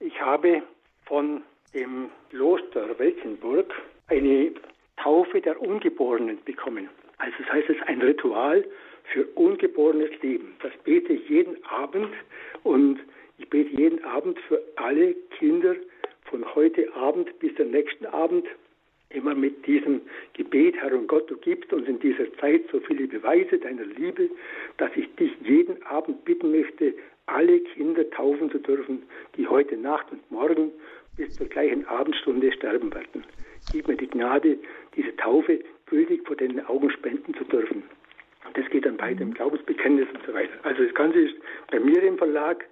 Ich 0.00 0.20
habe 0.20 0.62
von 1.06 1.42
dem 1.72 2.10
Kloster 2.30 2.98
Welzenburg 2.98 3.72
eine 4.08 4.52
Taufe 4.96 5.40
der 5.40 5.60
Ungeborenen 5.60 6.38
bekommen. 6.44 6.88
Also 7.18 7.34
das 7.38 7.52
heißt, 7.52 7.70
es 7.70 7.76
ist 7.76 7.88
ein 7.88 8.02
Ritual 8.02 8.64
für 9.12 9.24
ungeborenes 9.36 10.10
Leben. 10.20 10.56
Das 10.62 10.72
bete 10.82 11.12
ich 11.12 11.28
jeden 11.28 11.64
Abend 11.66 12.12
und 12.64 12.98
ich 13.38 13.48
bete 13.48 13.70
jeden 13.70 14.04
Abend 14.04 14.38
für 14.48 14.60
alle 14.76 15.14
Kinder, 15.38 15.76
von 16.24 16.44
heute 16.56 16.92
Abend 16.94 17.38
bis 17.38 17.54
zum 17.54 17.70
nächsten 17.70 18.06
Abend 18.06 18.46
immer 19.16 19.34
mit 19.34 19.66
diesem 19.66 20.02
Gebet, 20.34 20.76
Herr 20.76 20.92
und 20.92 21.08
Gott, 21.08 21.30
du 21.30 21.36
gibst 21.38 21.72
uns 21.72 21.88
in 21.88 21.98
dieser 21.98 22.32
Zeit 22.34 22.62
so 22.70 22.78
viele 22.80 23.08
Beweise 23.08 23.58
deiner 23.58 23.84
Liebe, 23.84 24.30
dass 24.76 24.90
ich 24.94 25.12
dich 25.16 25.32
jeden 25.42 25.82
Abend 25.84 26.24
bitten 26.24 26.52
möchte, 26.52 26.94
alle 27.26 27.60
Kinder 27.60 28.08
taufen 28.10 28.50
zu 28.50 28.58
dürfen, 28.58 29.02
die 29.36 29.48
heute 29.48 29.76
Nacht 29.76 30.06
und 30.12 30.30
morgen 30.30 30.70
bis 31.16 31.34
zur 31.34 31.46
gleichen 31.46 31.86
Abendstunde 31.86 32.52
sterben 32.52 32.94
werden. 32.94 33.24
Gib 33.72 33.88
mir 33.88 33.96
die 33.96 34.08
Gnade, 34.08 34.58
diese 34.94 35.16
Taufe 35.16 35.60
gültig 35.86 36.26
vor 36.26 36.36
deinen 36.36 36.64
Augen 36.66 36.90
spenden 36.90 37.34
zu 37.34 37.44
dürfen. 37.44 37.82
Und 38.46 38.56
das 38.56 38.68
geht 38.70 38.86
dann 38.86 39.00
weiter 39.00 39.22
im 39.22 39.34
Glaubensbekenntnis 39.34 40.06
und 40.14 40.24
so 40.24 40.34
weiter. 40.34 40.52
Also 40.62 40.84
das 40.84 40.94
Ganze 40.94 41.20
ist 41.20 41.34
bei 41.70 41.80
mir 41.80 42.02
im 42.02 42.16
Verlag 42.16 42.64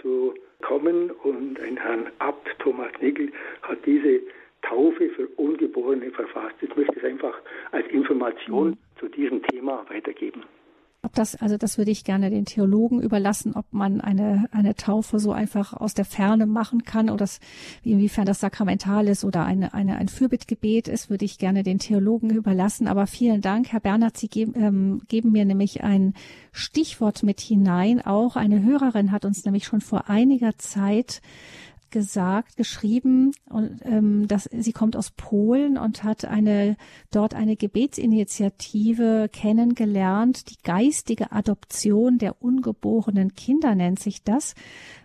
zu 0.00 0.34
kommen 0.62 1.10
und 1.10 1.60
ein 1.60 1.76
Herrn 1.76 2.10
Abt, 2.18 2.48
Thomas 2.58 2.90
Nickel, 3.00 3.30
hat 3.62 3.78
diese 3.86 4.20
Taufe 4.62 5.08
für 5.10 5.28
Ungeborene 5.36 6.10
verfasst. 6.10 6.56
Ich 6.60 6.74
möchte 6.76 6.98
es 6.98 7.04
einfach 7.04 7.34
als 7.72 7.86
Information 7.88 8.70
mhm. 8.70 8.78
zu 8.98 9.08
diesem 9.08 9.42
Thema 9.42 9.84
weitergeben. 9.88 10.44
Ob 11.02 11.14
das, 11.14 11.34
also 11.34 11.56
das 11.56 11.78
würde 11.78 11.90
ich 11.90 12.04
gerne 12.04 12.28
den 12.28 12.44
Theologen 12.44 13.00
überlassen, 13.00 13.54
ob 13.54 13.64
man 13.72 14.02
eine, 14.02 14.48
eine 14.52 14.74
Taufe 14.74 15.18
so 15.18 15.32
einfach 15.32 15.72
aus 15.72 15.94
der 15.94 16.04
Ferne 16.04 16.44
machen 16.44 16.84
kann 16.84 17.08
oder 17.08 17.20
das, 17.20 17.40
inwiefern 17.82 18.26
das 18.26 18.40
sakramental 18.40 19.08
ist 19.08 19.24
oder 19.24 19.46
eine, 19.46 19.72
eine, 19.72 19.96
ein 19.96 20.08
Fürbittgebet 20.08 20.88
ist, 20.88 21.08
würde 21.08 21.24
ich 21.24 21.38
gerne 21.38 21.62
den 21.62 21.78
Theologen 21.78 22.28
überlassen. 22.28 22.86
Aber 22.86 23.06
vielen 23.06 23.40
Dank, 23.40 23.72
Herr 23.72 23.80
Bernhard, 23.80 24.18
Sie 24.18 24.28
geben, 24.28 24.52
ähm, 24.56 25.00
geben 25.08 25.32
mir 25.32 25.46
nämlich 25.46 25.82
ein 25.82 26.12
Stichwort 26.52 27.22
mit 27.22 27.40
hinein. 27.40 28.02
Auch 28.02 28.36
eine 28.36 28.62
Hörerin 28.62 29.10
hat 29.10 29.24
uns 29.24 29.46
nämlich 29.46 29.64
schon 29.64 29.80
vor 29.80 30.10
einiger 30.10 30.58
Zeit 30.58 31.22
gesagt, 31.90 32.56
geschrieben, 32.56 33.32
und, 33.48 33.80
ähm, 33.84 34.28
dass 34.28 34.48
sie 34.52 34.72
kommt 34.72 34.96
aus 34.96 35.10
Polen 35.10 35.76
und 35.76 36.04
hat 36.04 36.24
eine 36.24 36.76
dort 37.10 37.34
eine 37.34 37.56
Gebetsinitiative 37.56 39.28
kennengelernt. 39.32 40.50
Die 40.50 40.62
geistige 40.62 41.32
Adoption 41.32 42.18
der 42.18 42.42
ungeborenen 42.42 43.34
Kinder 43.34 43.74
nennt 43.74 43.98
sich 43.98 44.22
das. 44.22 44.54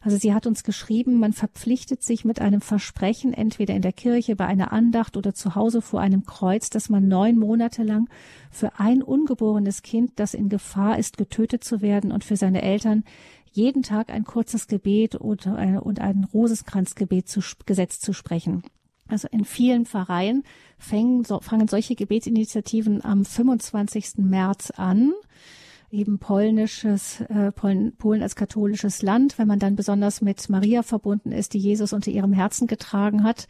Also 0.01 0.17
sie 0.17 0.33
hat 0.33 0.47
uns 0.47 0.63
geschrieben, 0.63 1.19
man 1.19 1.33
verpflichtet 1.33 2.03
sich 2.03 2.25
mit 2.25 2.39
einem 2.41 2.61
Versprechen, 2.61 3.33
entweder 3.33 3.73
in 3.73 3.81
der 3.81 3.93
Kirche 3.93 4.35
bei 4.35 4.45
einer 4.45 4.71
Andacht 4.71 5.17
oder 5.17 5.33
zu 5.33 5.55
Hause 5.55 5.81
vor 5.81 6.01
einem 6.01 6.25
Kreuz, 6.25 6.69
dass 6.69 6.89
man 6.89 7.07
neun 7.07 7.37
Monate 7.37 7.83
lang 7.83 8.09
für 8.51 8.79
ein 8.79 9.01
ungeborenes 9.01 9.81
Kind, 9.81 10.13
das 10.15 10.33
in 10.33 10.49
Gefahr 10.49 10.97
ist, 10.97 11.17
getötet 11.17 11.63
zu 11.63 11.81
werden 11.81 12.11
und 12.11 12.23
für 12.23 12.37
seine 12.37 12.61
Eltern 12.61 13.03
jeden 13.55 13.83
Tag 13.83 14.09
ein 14.09 14.25
kurzes 14.25 14.67
Gebet 14.67 15.15
und, 15.15 15.45
äh, 15.45 15.77
und 15.79 15.99
ein 15.99 16.25
Roseskranzgebet 16.33 17.29
zu, 17.29 17.41
gesetzt 17.65 18.01
zu 18.01 18.13
sprechen. 18.13 18.63
Also 19.07 19.27
in 19.31 19.45
vielen 19.45 19.85
Pfarreien 19.85 20.43
fangen, 20.77 21.23
so, 21.23 21.39
fangen 21.39 21.67
solche 21.67 21.95
Gebetsinitiativen 21.95 23.03
am 23.03 23.23
25. 23.23 24.17
März 24.17 24.71
an 24.71 25.13
eben 25.91 26.19
polnisches, 26.19 27.21
äh, 27.21 27.51
Polen, 27.51 27.95
Polen 27.95 28.21
als 28.21 28.35
katholisches 28.35 29.01
Land, 29.01 29.37
wenn 29.37 29.47
man 29.47 29.59
dann 29.59 29.75
besonders 29.75 30.21
mit 30.21 30.49
Maria 30.49 30.83
verbunden 30.83 31.31
ist, 31.31 31.53
die 31.53 31.59
Jesus 31.59 31.93
unter 31.93 32.11
ihrem 32.11 32.33
Herzen 32.33 32.67
getragen 32.67 33.23
hat, 33.23 33.47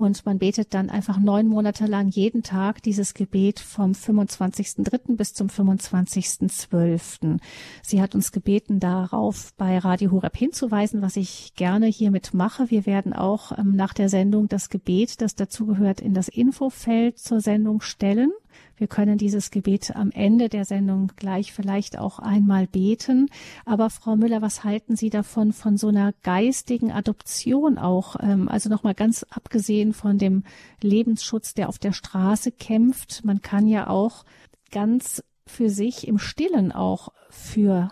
und 0.00 0.24
man 0.24 0.38
betet 0.38 0.72
dann 0.72 0.88
einfach 0.88 1.18
neun 1.18 1.46
Monate 1.46 1.84
lang 1.84 2.08
jeden 2.08 2.42
Tag 2.42 2.82
dieses 2.82 3.12
Gebet 3.12 3.60
vom 3.60 3.92
25.3. 3.92 5.16
bis 5.16 5.34
zum 5.34 5.48
25.12. 5.48 7.38
Sie 7.82 8.00
hat 8.00 8.14
uns 8.14 8.32
gebeten, 8.32 8.80
darauf 8.80 9.52
bei 9.58 9.76
Radio 9.76 10.10
Horeb 10.10 10.36
hinzuweisen, 10.36 11.02
was 11.02 11.16
ich 11.16 11.52
gerne 11.54 11.86
hiermit 11.86 12.32
mache. 12.32 12.70
Wir 12.70 12.86
werden 12.86 13.12
auch 13.12 13.56
ähm, 13.58 13.76
nach 13.76 13.92
der 13.92 14.08
Sendung 14.08 14.48
das 14.48 14.70
Gebet, 14.70 15.20
das 15.20 15.34
dazugehört, 15.34 16.00
in 16.00 16.14
das 16.14 16.28
Infofeld 16.28 17.18
zur 17.18 17.42
Sendung 17.42 17.82
stellen. 17.82 18.32
Wir 18.80 18.86
können 18.86 19.18
dieses 19.18 19.50
Gebet 19.50 19.94
am 19.94 20.10
Ende 20.10 20.48
der 20.48 20.64
Sendung 20.64 21.12
gleich 21.14 21.52
vielleicht 21.52 21.98
auch 21.98 22.18
einmal 22.18 22.66
beten. 22.66 23.28
Aber 23.66 23.90
Frau 23.90 24.16
Müller, 24.16 24.40
was 24.40 24.64
halten 24.64 24.96
Sie 24.96 25.10
davon, 25.10 25.52
von 25.52 25.76
so 25.76 25.88
einer 25.88 26.14
geistigen 26.22 26.90
Adoption 26.90 27.76
auch? 27.76 28.16
Ähm, 28.20 28.48
also 28.48 28.70
nochmal 28.70 28.94
ganz 28.94 29.26
abgesehen 29.28 29.92
von 29.92 30.16
dem 30.16 30.44
Lebensschutz, 30.80 31.52
der 31.52 31.68
auf 31.68 31.78
der 31.78 31.92
Straße 31.92 32.52
kämpft. 32.52 33.22
Man 33.22 33.42
kann 33.42 33.66
ja 33.66 33.86
auch 33.86 34.24
ganz 34.70 35.22
für 35.46 35.68
sich 35.68 36.08
im 36.08 36.18
Stillen 36.18 36.72
auch 36.72 37.12
für 37.28 37.90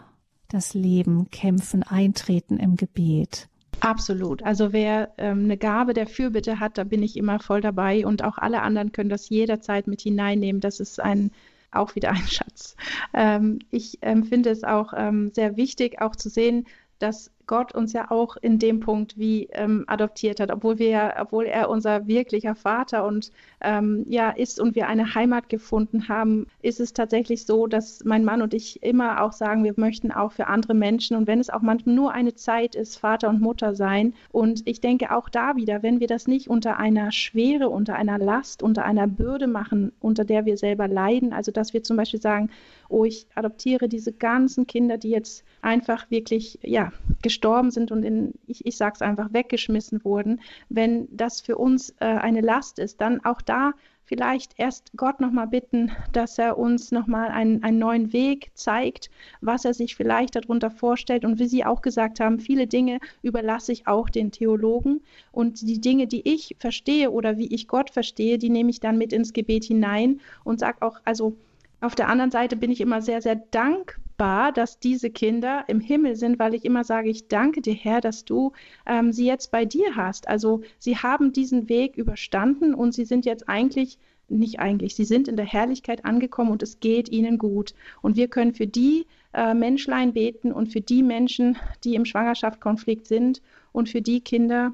das 0.49 0.73
Leben 0.73 1.31
kämpfen, 1.31 1.83
eintreten 1.83 2.57
im 2.57 2.77
Gebet. 2.77 3.51
Absolut. 3.81 4.43
Also 4.43 4.73
wer 4.73 5.13
ähm, 5.19 5.45
eine 5.45 5.57
Gabe 5.57 5.95
der 5.95 6.07
Fürbitte 6.07 6.59
hat, 6.61 6.79
da 6.79 6.85
bin 6.85 7.03
ich 7.03 7.17
immer 7.17 7.39
voll 7.39 7.61
dabei 7.61 8.05
und 8.07 8.25
auch 8.25 8.39
alle 8.39 8.63
anderen 8.63 8.93
können 8.93 9.11
das 9.11 9.29
jederzeit 9.29 9.87
mit 9.87 10.01
hineinnehmen. 10.01 10.61
Das 10.61 10.81
ist 10.81 11.01
ein 11.01 11.31
auch 11.71 11.95
wieder 11.95 12.11
ein 12.11 12.17
Schatz. 12.29 12.77
Ähm, 13.15 13.61
ich 13.71 13.99
ähm, 14.03 14.29
es 14.47 14.65
auch 14.65 14.93
ähm, 14.97 15.31
sehr 15.35 15.57
wichtig, 15.57 16.01
auch 16.01 16.17
zu 16.17 16.29
sehen, 16.29 16.67
dass 16.99 17.31
Gott 17.49 17.75
uns 17.75 17.93
ja 17.93 18.11
auch 18.11 18.37
in 18.37 18.61
dem 18.61 18.79
Punkt 18.79 19.19
wie 19.19 19.49
ähm, 19.53 19.85
adoptiert 19.89 20.39
hat, 20.39 20.53
obwohl 20.53 20.79
wir 20.79 20.89
ja, 20.89 21.15
obwohl 21.21 21.47
er 21.47 21.69
unser 21.71 22.07
wirklicher 22.07 22.55
Vater 22.55 23.05
und 23.05 23.33
ähm, 23.63 24.05
ja 24.07 24.31
ist 24.31 24.61
und 24.61 24.77
wir 24.77 24.87
eine 24.87 25.15
Heimat 25.15 25.49
gefunden 25.49 26.09
haben, 26.09 26.47
ist 26.63 26.79
es 26.79 26.93
tatsächlich 26.93 27.47
so, 27.47 27.67
dass 27.67 28.05
mein 28.05 28.25
Mann 28.25 28.43
und 28.43 28.55
ich 28.55 28.83
immer 28.83 29.23
auch 29.23 29.33
sagen, 29.33 29.65
wir 29.65 29.73
möchten 29.77 30.13
auch 30.13 30.33
für 30.33 30.47
andere 30.47 30.75
Menschen 30.75 31.17
und 31.17 31.27
wenn 31.27 31.41
es 31.41 31.51
auch 31.51 31.63
manchmal 31.63 31.97
nur 31.97 32.13
eine 32.13 32.35
Zeit 32.35 32.75
ist, 32.77 32.99
Vater 32.99 33.31
und 33.31 33.41
Mutter 33.41 33.75
sein. 33.75 34.13
Und 34.31 34.63
ich 34.69 34.81
denke 34.81 35.17
auch 35.17 35.29
da 35.31 35.57
wieder, 35.57 35.83
wenn 35.83 36.01
wir 36.01 36.07
das 36.07 36.29
nicht 36.29 36.49
unter 36.49 36.77
einer 36.77 37.11
Schwere, 37.13 37.71
unter 37.71 37.97
einer 37.97 38.19
Last, 38.19 38.63
unter 38.63 38.85
einer 38.85 39.07
Bürde 39.09 39.47
machen, 39.47 39.93
unter 40.01 40.25
der 40.25 40.45
wir 40.45 40.59
selber 40.59 40.87
leiden, 40.87 41.33
also 41.33 41.51
dass 41.51 41.73
wir 41.73 41.83
zum 41.83 41.97
Beispiel 41.97 42.21
sagen, 42.21 42.51
oh, 42.91 43.05
ich 43.05 43.27
adoptiere 43.35 43.89
diese 43.89 44.13
ganzen 44.13 44.67
Kinder, 44.67 44.99
die 44.99 45.11
jetzt 45.11 45.45
einfach 45.63 46.11
wirklich 46.11 46.59
ja 46.63 46.93
gestorben 47.23 47.38
sind 47.71 47.91
und 47.91 48.03
in, 48.03 48.35
ich, 48.47 48.65
ich 48.67 48.77
sage 48.77 48.95
es 48.97 49.03
einfach, 49.03 49.33
weggeschmissen 49.33 50.05
wurden, 50.05 50.41
wenn 50.69 51.09
das 51.11 51.41
für 51.41 51.57
uns 51.57 51.91
äh, 52.01 52.05
eine 52.05 52.41
Last 52.41 52.79
ist, 52.79 53.01
dann 53.01 53.25
auch 53.25 53.43
da 53.43 53.73
vielleicht 54.09 54.59
erst 54.59 54.91
Gott 54.97 55.21
nochmal 55.21 55.47
bitten, 55.47 55.93
dass 56.13 56.39
er 56.39 56.57
uns 56.57 56.91
nochmal 56.91 57.29
einen, 57.29 57.63
einen 57.63 57.79
neuen 57.79 58.13
Weg 58.15 58.51
zeigt, 58.55 59.11
was 59.43 59.67
er 59.67 59.75
sich 59.75 59.97
vielleicht 59.97 60.35
darunter 60.35 60.71
vorstellt. 60.71 61.27
Und 61.27 61.39
wie 61.39 61.47
Sie 61.47 61.65
auch 61.65 61.83
gesagt 61.83 62.19
haben, 62.19 62.41
viele 62.41 62.67
Dinge 62.67 63.01
überlasse 63.21 63.71
ich 63.73 63.87
auch 63.87 64.09
den 64.09 64.33
Theologen. 64.33 65.03
Und 65.31 65.61
die 65.61 65.81
Dinge, 65.81 66.07
die 66.07 66.27
ich 66.27 66.57
verstehe 66.59 67.11
oder 67.11 67.37
wie 67.37 67.55
ich 67.55 67.69
Gott 67.69 67.91
verstehe, 67.91 68.39
die 68.39 68.51
nehme 68.51 68.71
ich 68.71 68.81
dann 68.81 68.97
mit 68.97 69.13
ins 69.13 69.35
Gebet 69.35 69.65
hinein 69.65 70.21
und 70.43 70.59
sage 70.59 70.79
auch, 70.81 70.99
also 71.05 71.37
auf 71.83 71.95
der 71.95 72.09
anderen 72.09 72.31
Seite 72.31 72.57
bin 72.57 72.71
ich 72.71 72.81
immer 72.81 73.03
sehr, 73.03 73.21
sehr 73.21 73.37
dankbar, 73.37 74.08
dass 74.19 74.81
diese 74.81 75.11
Kinder 75.11 75.65
im 75.69 75.81
Himmel 75.81 76.17
sind, 76.17 76.39
weil 76.39 76.55
ich 76.55 76.65
immer 76.65 76.83
sage, 76.83 77.09
ich 77.09 77.29
danke 77.29 77.63
dir, 77.63 77.75
Herr, 77.75 78.01
dass 78.01 78.25
du 78.25 78.53
ähm, 78.85 79.13
sie 79.13 79.27
jetzt 79.27 79.53
bei 79.53 79.65
dir 79.65 79.95
hast. 79.95 80.29
Also 80.29 80.63
sie 80.79 80.97
haben 80.97 81.33
diesen 81.33 81.69
Weg 81.69 81.97
überstanden 81.97 82.75
und 82.75 82.93
sie 82.93 83.05
sind 83.05 83.25
jetzt 83.25 83.49
eigentlich, 83.49 83.99
nicht 84.29 84.59
eigentlich, 84.59 84.97
sie 84.97 85.05
sind 85.05 85.29
in 85.29 85.37
der 85.37 85.47
Herrlichkeit 85.47 86.05
angekommen 86.05 86.51
und 86.51 86.63
es 86.63 86.81
geht 86.81 87.09
ihnen 87.09 87.39
gut. 87.39 87.75
Und 88.03 88.17
wir 88.17 88.29
können 88.29 88.55
für 88.55 88.67
die 88.67 89.07
äh, 89.33 89.55
Menschlein 89.55 90.13
beten 90.13 90.53
und 90.53 90.67
für 90.73 90.81
die 90.81 91.05
Menschen, 91.05 91.57
die 91.85 91.95
im 91.95 92.05
Schwangerschaftskonflikt 92.05 93.07
sind 93.07 93.41
und 93.73 93.89
für 93.89 94.03
die 94.03 94.21
Kinder, 94.21 94.73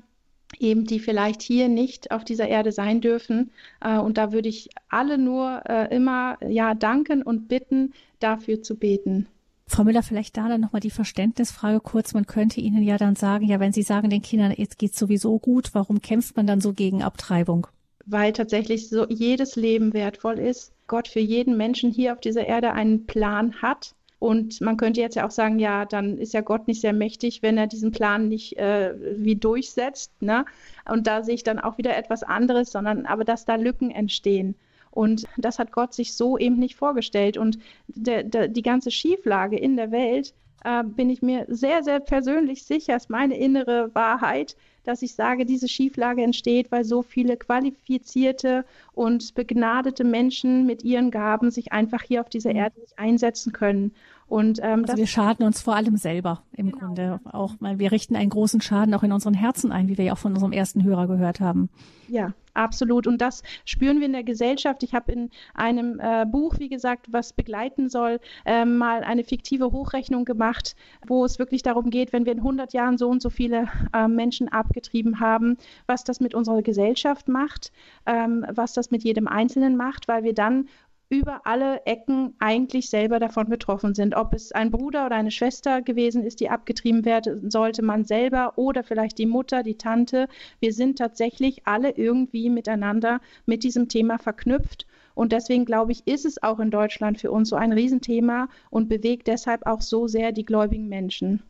eben 0.59 0.85
die 0.85 1.01
vielleicht 1.01 1.43
hier 1.43 1.69
nicht 1.69 2.11
auf 2.13 2.25
dieser 2.25 2.49
Erde 2.49 2.73
sein 2.73 3.03
dürfen. 3.03 3.51
Äh, 3.81 3.99
und 3.99 4.17
da 4.17 4.33
würde 4.33 4.49
ich 4.49 4.71
alle 4.89 5.19
nur 5.19 5.63
äh, 5.69 5.95
immer 5.95 6.39
ja 6.49 6.75
danken 6.75 7.23
und 7.23 7.49
bitten, 7.49 7.93
dafür 8.21 8.63
zu 8.63 8.77
beten. 8.77 9.27
Frau 9.75 9.83
Müller, 9.83 10.05
vielleicht 10.05 10.37
da 10.37 10.49
dann 10.49 10.61
nochmal 10.61 10.79
die 10.79 10.91
Verständnisfrage 10.91 11.81
kurz. 11.81 12.15
Man 12.15 12.27
könnte 12.27 12.61
Ihnen 12.61 12.85
ja 12.85 12.97
dann 12.97 13.17
sagen, 13.17 13.45
ja, 13.45 13.59
wenn 13.59 13.73
Sie 13.73 13.83
sagen 13.83 14.09
den 14.09 14.23
Kindern, 14.23 14.55
jetzt 14.57 14.79
geht's 14.79 14.97
sowieso 14.97 15.41
gut, 15.41 15.71
warum 15.75 16.01
kämpft 16.01 16.37
man 16.37 16.47
dann 16.47 16.61
so 16.61 16.73
gegen 16.73 17.03
Abtreibung? 17.03 17.67
Weil 18.07 18.33
tatsächlich 18.33 18.89
so 18.89 19.05
jedes 19.09 19.57
Leben 19.57 19.93
wertvoll 19.93 20.39
ist. 20.39 20.71
Gott 20.87 21.09
für 21.09 21.19
jeden 21.19 21.57
Menschen 21.57 21.91
hier 21.91 22.13
auf 22.13 22.21
dieser 22.21 22.47
Erde 22.47 22.73
einen 22.73 23.07
Plan 23.07 23.63
hat 23.63 23.97
und 24.25 24.61
man 24.63 24.77
könnte 24.77 25.01
jetzt 25.03 25.17
ja 25.17 25.27
auch 25.27 25.31
sagen, 25.31 25.59
ja, 25.59 25.85
dann 25.85 26.17
ist 26.17 26.33
ja 26.33 26.41
Gott 26.41 26.67
nicht 26.67 26.81
sehr 26.81 26.93
mächtig, 26.93 27.43
wenn 27.43 27.59
er 27.59 27.67
diesen 27.67 27.91
Plan 27.91 28.29
nicht 28.29 28.57
äh, 28.57 28.95
wie 29.19 29.37
durchsetzt. 29.37 30.13
Ne? 30.23 30.47
Und 30.89 31.07
da 31.07 31.23
sehe 31.23 31.35
ich 31.35 31.43
dann 31.43 31.59
auch 31.59 31.77
wieder 31.77 31.97
etwas 31.97 32.23
anderes, 32.23 32.73
sondern 32.73 33.07
aber 33.07 33.25
dass 33.25 33.45
da 33.45 33.57
Lücken 33.57 33.91
entstehen. 33.91 34.55
Und 34.95 35.25
das 35.37 35.59
hat 35.59 35.73
Gott 35.73 35.93
sich 35.93 36.15
so 36.15 36.39
eben 36.39 36.59
nicht 36.59 36.77
vorgestellt. 36.77 37.37
Und 37.37 37.59
de, 37.89 38.23
de, 38.23 38.49
die 38.49 38.63
ganze 38.63 38.91
Schieflage 38.91 39.59
in 39.59 39.77
der 39.77 39.91
Welt, 39.91 40.35
äh, 40.65 40.83
bin 40.85 41.11
ich 41.11 41.21
mir 41.21 41.45
sehr, 41.49 41.83
sehr 41.83 42.01
persönlich 42.01 42.65
sicher, 42.65 42.97
ist 42.97 43.11
meine 43.11 43.37
innere 43.37 43.95
Wahrheit, 43.95 44.57
dass 44.85 45.03
ich 45.03 45.15
sage, 45.15 45.47
diese 45.47 45.69
Schieflage 45.69 46.23
entsteht, 46.23 46.71
weil 46.71 46.85
so 46.85 47.03
viele 47.03 47.37
qualifizierte 47.37 48.65
und 48.93 49.35
begnadete 49.35 50.05
Menschen 50.05 50.67
mit 50.67 50.85
ihren 50.85 51.11
Gaben 51.11 51.51
sich 51.51 51.73
einfach 51.73 52.03
hier 52.03 52.21
auf 52.21 52.29
dieser 52.29 52.51
mhm. 52.51 52.57
Erde 52.57 52.81
nicht 52.81 52.99
einsetzen 52.99 53.53
können. 53.53 53.95
Und 54.27 54.59
ähm, 54.63 54.85
also 54.85 54.97
wir 54.97 55.07
schaden 55.07 55.45
uns 55.45 55.61
vor 55.61 55.77
allem 55.77 55.97
selber 55.97 56.43
im 56.53 56.71
genau. 56.71 56.79
Grunde 56.79 57.21
auch, 57.25 57.55
weil 57.61 57.79
wir 57.79 57.93
richten 57.93 58.17
einen 58.17 58.31
großen 58.31 58.61
Schaden 58.61 58.95
auch 58.95 59.03
in 59.03 59.13
unseren 59.13 59.35
Herzen 59.35 59.73
ein, 59.73 59.89
wie 59.89 59.99
wir 59.99 60.05
ja 60.05 60.13
auch 60.15 60.19
von 60.19 60.33
unserem 60.33 60.53
ersten 60.53 60.83
Hörer 60.83 61.07
gehört 61.07 61.41
haben. 61.41 61.69
Ja, 62.09 62.33
absolut. 62.55 63.07
Und 63.07 63.21
das 63.21 63.43
spüren 63.65 64.01
wir 64.01 64.07
in 64.07 64.13
der 64.13 64.25
Gesellschaft. 64.25 64.83
Ich 64.83 64.95
habe 64.95 65.13
in 65.13 65.31
einem 65.55 66.01
äh, 66.01 66.27
Buch, 66.27 66.57
wie 66.59 66.69
gesagt, 66.69 67.07
was 67.11 67.33
begleiten 67.33 67.89
soll, 67.89 68.21
äh, 68.45 68.65
mal 68.65 69.05
eine 69.05 69.25
fiktive 69.25 69.73
Hochrechnung 69.73 70.25
gemacht, 70.25 70.75
wo 71.07 71.25
es 71.25 71.39
wirklich 71.39 71.63
darum 71.63 71.91
geht, 71.91 72.13
wenn 72.13 72.25
wir 72.25 72.33
in 72.33 72.39
100 72.39 72.73
Jahren 72.73 72.99
so 72.99 73.09
und 73.09 73.23
so 73.23 73.31
viele 73.31 73.69
äh, 73.93 74.09
Menschen 74.09 74.49
abgetrieben 74.49 75.21
haben, 75.21 75.57
was 75.87 76.05
das 76.05 76.21
mit 76.21 76.35
unserer 76.35 76.63
Gesellschaft 76.63 77.29
macht, 77.29 77.73
ähm, 78.07 78.45
was 78.53 78.73
das 78.73 78.91
mit 78.91 79.05
jedem 79.05 79.29
Einzelnen 79.29 79.77
macht, 79.77 80.09
weil 80.09 80.25
wir 80.25 80.35
dann 80.35 80.69
über 81.09 81.47
alle 81.47 81.85
Ecken 81.87 82.35
eigentlich 82.39 82.89
selber 82.89 83.19
davon 83.19 83.49
betroffen 83.49 83.95
sind. 83.95 84.15
Ob 84.17 84.33
es 84.35 84.53
ein 84.53 84.71
Bruder 84.71 85.07
oder 85.07 85.17
eine 85.17 85.31
Schwester 85.31 85.83
gewesen 85.83 86.23
ist, 86.23 86.41
die 86.41 86.51
abgetrieben 86.51 87.05
werden 87.05 87.51
sollte, 87.51 87.83
man 87.83 88.05
selber 88.05 88.55
oder 88.57 88.83
vielleicht 88.83 89.19
die 89.19 89.27
Mutter, 89.27 89.63
die 89.63 89.77
Tante. 89.77 90.29
Wir 90.61 90.73
sind 90.73 90.99
tatsächlich 90.99 91.67
alle 91.67 91.91
irgendwie 91.91 92.51
miteinander 92.51 93.21
mit 93.47 93.65
diesem 93.65 93.89
Thema 93.89 94.19
verknüpft. 94.19 94.87
Und 95.15 95.33
deswegen 95.33 95.65
glaube 95.65 95.93
ich, 95.93 96.07
ist 96.07 96.25
es 96.25 96.43
auch 96.43 96.59
in 96.59 96.71
Deutschland 96.71 97.21
für 97.21 97.31
uns 97.31 97.49
so 97.49 97.57
ein 97.57 97.73
Riesenthema 97.73 98.49
und 98.71 98.89
bewegt 98.89 99.29
deshalb 99.29 99.67
auch 99.67 99.81
so 99.81 100.09
sehr 100.09 100.33
die 100.33 100.45
gläubigen 100.45 100.89
Menschen. 100.89 101.43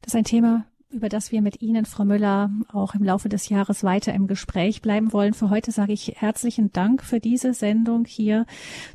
Das 0.00 0.14
ist 0.14 0.18
ein 0.18 0.24
Thema, 0.24 0.64
über 0.92 1.08
das 1.08 1.32
wir 1.32 1.42
mit 1.42 1.62
Ihnen, 1.62 1.84
Frau 1.84 2.04
Müller, 2.04 2.50
auch 2.72 2.94
im 2.94 3.02
Laufe 3.02 3.28
des 3.28 3.48
Jahres 3.48 3.82
weiter 3.82 4.12
im 4.12 4.26
Gespräch 4.26 4.82
bleiben 4.82 5.12
wollen. 5.12 5.34
Für 5.34 5.50
heute 5.50 5.72
sage 5.72 5.92
ich 5.92 6.14
herzlichen 6.16 6.72
Dank 6.72 7.02
für 7.02 7.20
diese 7.20 7.54
Sendung 7.54 8.04
hier 8.04 8.46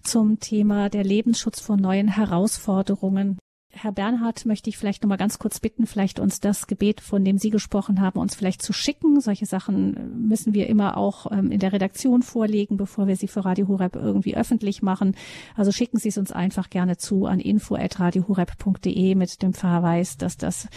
zum 0.04 0.40
Thema 0.40 0.90
der 0.90 1.04
Lebensschutz 1.04 1.60
vor 1.60 1.78
neuen 1.78 2.08
Herausforderungen. 2.08 3.38
Herr 3.70 3.92
Bernhard, 3.92 4.46
möchte 4.46 4.70
ich 4.70 4.78
vielleicht 4.78 5.04
noch 5.04 5.10
mal 5.10 5.18
ganz 5.18 5.40
kurz 5.40 5.60
bitten, 5.60 5.86
vielleicht 5.86 6.20
uns 6.20 6.40
das 6.40 6.68
Gebet, 6.68 7.00
von 7.02 7.24
dem 7.24 7.38
Sie 7.38 7.50
gesprochen 7.50 8.02
haben, 8.02 8.18
uns 8.18 8.34
vielleicht 8.34 8.62
zu 8.62 8.74
schicken. 8.74 9.20
Solche 9.20 9.46
Sachen 9.46 10.28
müssen 10.28 10.54
wir 10.54 10.68
immer 10.68 10.98
auch 10.98 11.32
ähm, 11.32 11.52
in 11.52 11.60
der 11.60 11.74
Redaktion 11.74 12.24
vorlegen, 12.24 12.78
bevor 12.78 13.08
wir 13.08 13.16
sie 13.16 13.28
für 13.28 13.46
Radio 13.46 13.68
Horeb 13.68 13.96
irgendwie 13.96 14.36
öffentlich 14.36 14.82
machen. 14.82 15.16
Also 15.56 15.72
schicken 15.72 16.00
Sie 16.00 16.10
es 16.10 16.18
uns 16.18 16.32
einfach 16.32 16.70
gerne 16.70 16.98
zu 16.98 17.26
an 17.26 17.40
info@radiohoreb.de 17.40 19.16
mit 19.16 19.42
dem 19.42 19.54
Verweis, 19.54 20.18
dass 20.18 20.38
das 20.38 20.70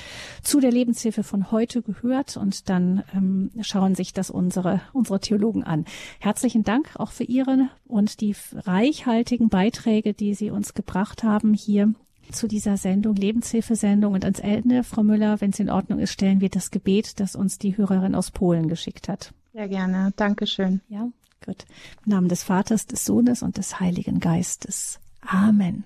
zu 0.42 0.60
der 0.60 0.72
Lebenshilfe 0.72 1.22
von 1.22 1.50
heute 1.50 1.82
gehört 1.82 2.36
und 2.36 2.68
dann 2.68 3.04
ähm, 3.14 3.50
schauen 3.62 3.94
sich 3.94 4.12
das 4.12 4.30
unsere 4.30 4.82
unsere 4.92 5.20
Theologen 5.20 5.64
an. 5.64 5.84
Herzlichen 6.18 6.64
Dank 6.64 6.90
auch 6.96 7.12
für 7.12 7.24
Ihre 7.24 7.68
und 7.86 8.20
die 8.20 8.34
reichhaltigen 8.52 9.48
Beiträge, 9.48 10.12
die 10.12 10.34
Sie 10.34 10.50
uns 10.50 10.74
gebracht 10.74 11.22
haben 11.22 11.54
hier 11.54 11.94
zu 12.32 12.48
dieser 12.48 12.76
Sendung, 12.76 13.14
Lebenshilfesendung. 13.14 14.14
Und 14.14 14.24
ans 14.24 14.40
Ende, 14.40 14.84
Frau 14.84 15.02
Müller, 15.02 15.40
wenn 15.40 15.50
es 15.50 15.60
in 15.60 15.70
Ordnung 15.70 15.98
ist, 15.98 16.12
stellen 16.12 16.40
wir 16.40 16.48
das 16.48 16.70
Gebet, 16.70 17.20
das 17.20 17.36
uns 17.36 17.58
die 17.58 17.76
Hörerin 17.76 18.14
aus 18.14 18.30
Polen 18.30 18.68
geschickt 18.68 19.08
hat. 19.08 19.32
Sehr 19.52 19.68
gerne. 19.68 20.12
Dankeschön. 20.16 20.80
Ja, 20.88 21.08
gut. 21.44 21.66
Im 22.04 22.12
Namen 22.12 22.28
des 22.28 22.42
Vaters, 22.42 22.86
des 22.86 23.04
Sohnes 23.04 23.42
und 23.42 23.58
des 23.58 23.80
Heiligen 23.80 24.20
Geistes. 24.20 25.00
Amen. 25.20 25.84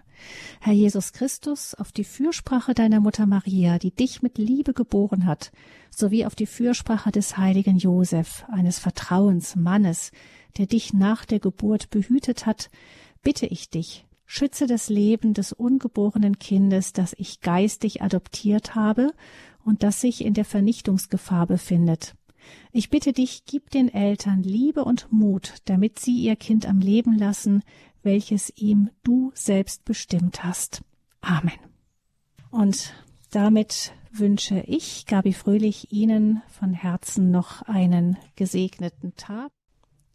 Herr 0.60 0.72
Jesus 0.72 1.12
Christus, 1.12 1.74
auf 1.74 1.92
die 1.92 2.04
Fürsprache 2.04 2.74
deiner 2.74 3.00
Mutter 3.00 3.26
Maria, 3.26 3.78
die 3.78 3.90
dich 3.90 4.22
mit 4.22 4.38
Liebe 4.38 4.72
geboren 4.72 5.26
hat, 5.26 5.52
sowie 5.90 6.24
auf 6.24 6.34
die 6.34 6.46
Fürsprache 6.46 7.10
des 7.10 7.36
heiligen 7.36 7.76
Josef, 7.76 8.44
eines 8.50 8.78
Vertrauensmannes, 8.78 10.12
der 10.56 10.66
dich 10.66 10.92
nach 10.92 11.24
der 11.24 11.40
Geburt 11.40 11.90
behütet 11.90 12.46
hat, 12.46 12.70
bitte 13.22 13.46
ich 13.46 13.70
dich, 13.70 14.06
Schütze 14.26 14.66
das 14.66 14.88
Leben 14.88 15.34
des 15.34 15.52
ungeborenen 15.52 16.38
Kindes, 16.38 16.92
das 16.92 17.14
ich 17.18 17.40
geistig 17.40 18.02
adoptiert 18.02 18.74
habe 18.74 19.12
und 19.64 19.82
das 19.82 20.00
sich 20.00 20.24
in 20.24 20.34
der 20.34 20.44
Vernichtungsgefahr 20.44 21.46
befindet. 21.46 22.14
Ich 22.72 22.90
bitte 22.90 23.12
dich, 23.12 23.44
gib 23.46 23.70
den 23.70 23.88
Eltern 23.88 24.42
Liebe 24.42 24.84
und 24.84 25.10
Mut, 25.10 25.54
damit 25.64 25.98
sie 25.98 26.16
ihr 26.16 26.36
Kind 26.36 26.66
am 26.66 26.80
Leben 26.80 27.16
lassen, 27.16 27.62
welches 28.02 28.52
ihm 28.56 28.90
du 29.02 29.32
selbst 29.34 29.84
bestimmt 29.84 30.44
hast. 30.44 30.82
Amen. 31.20 31.58
Und 32.50 32.92
damit 33.30 33.92
wünsche 34.12 34.60
ich, 34.60 35.06
Gabi 35.06 35.32
Fröhlich, 35.32 35.90
Ihnen 35.92 36.42
von 36.48 36.72
Herzen 36.72 37.30
noch 37.30 37.62
einen 37.62 38.16
gesegneten 38.36 39.16
Tag. 39.16 39.50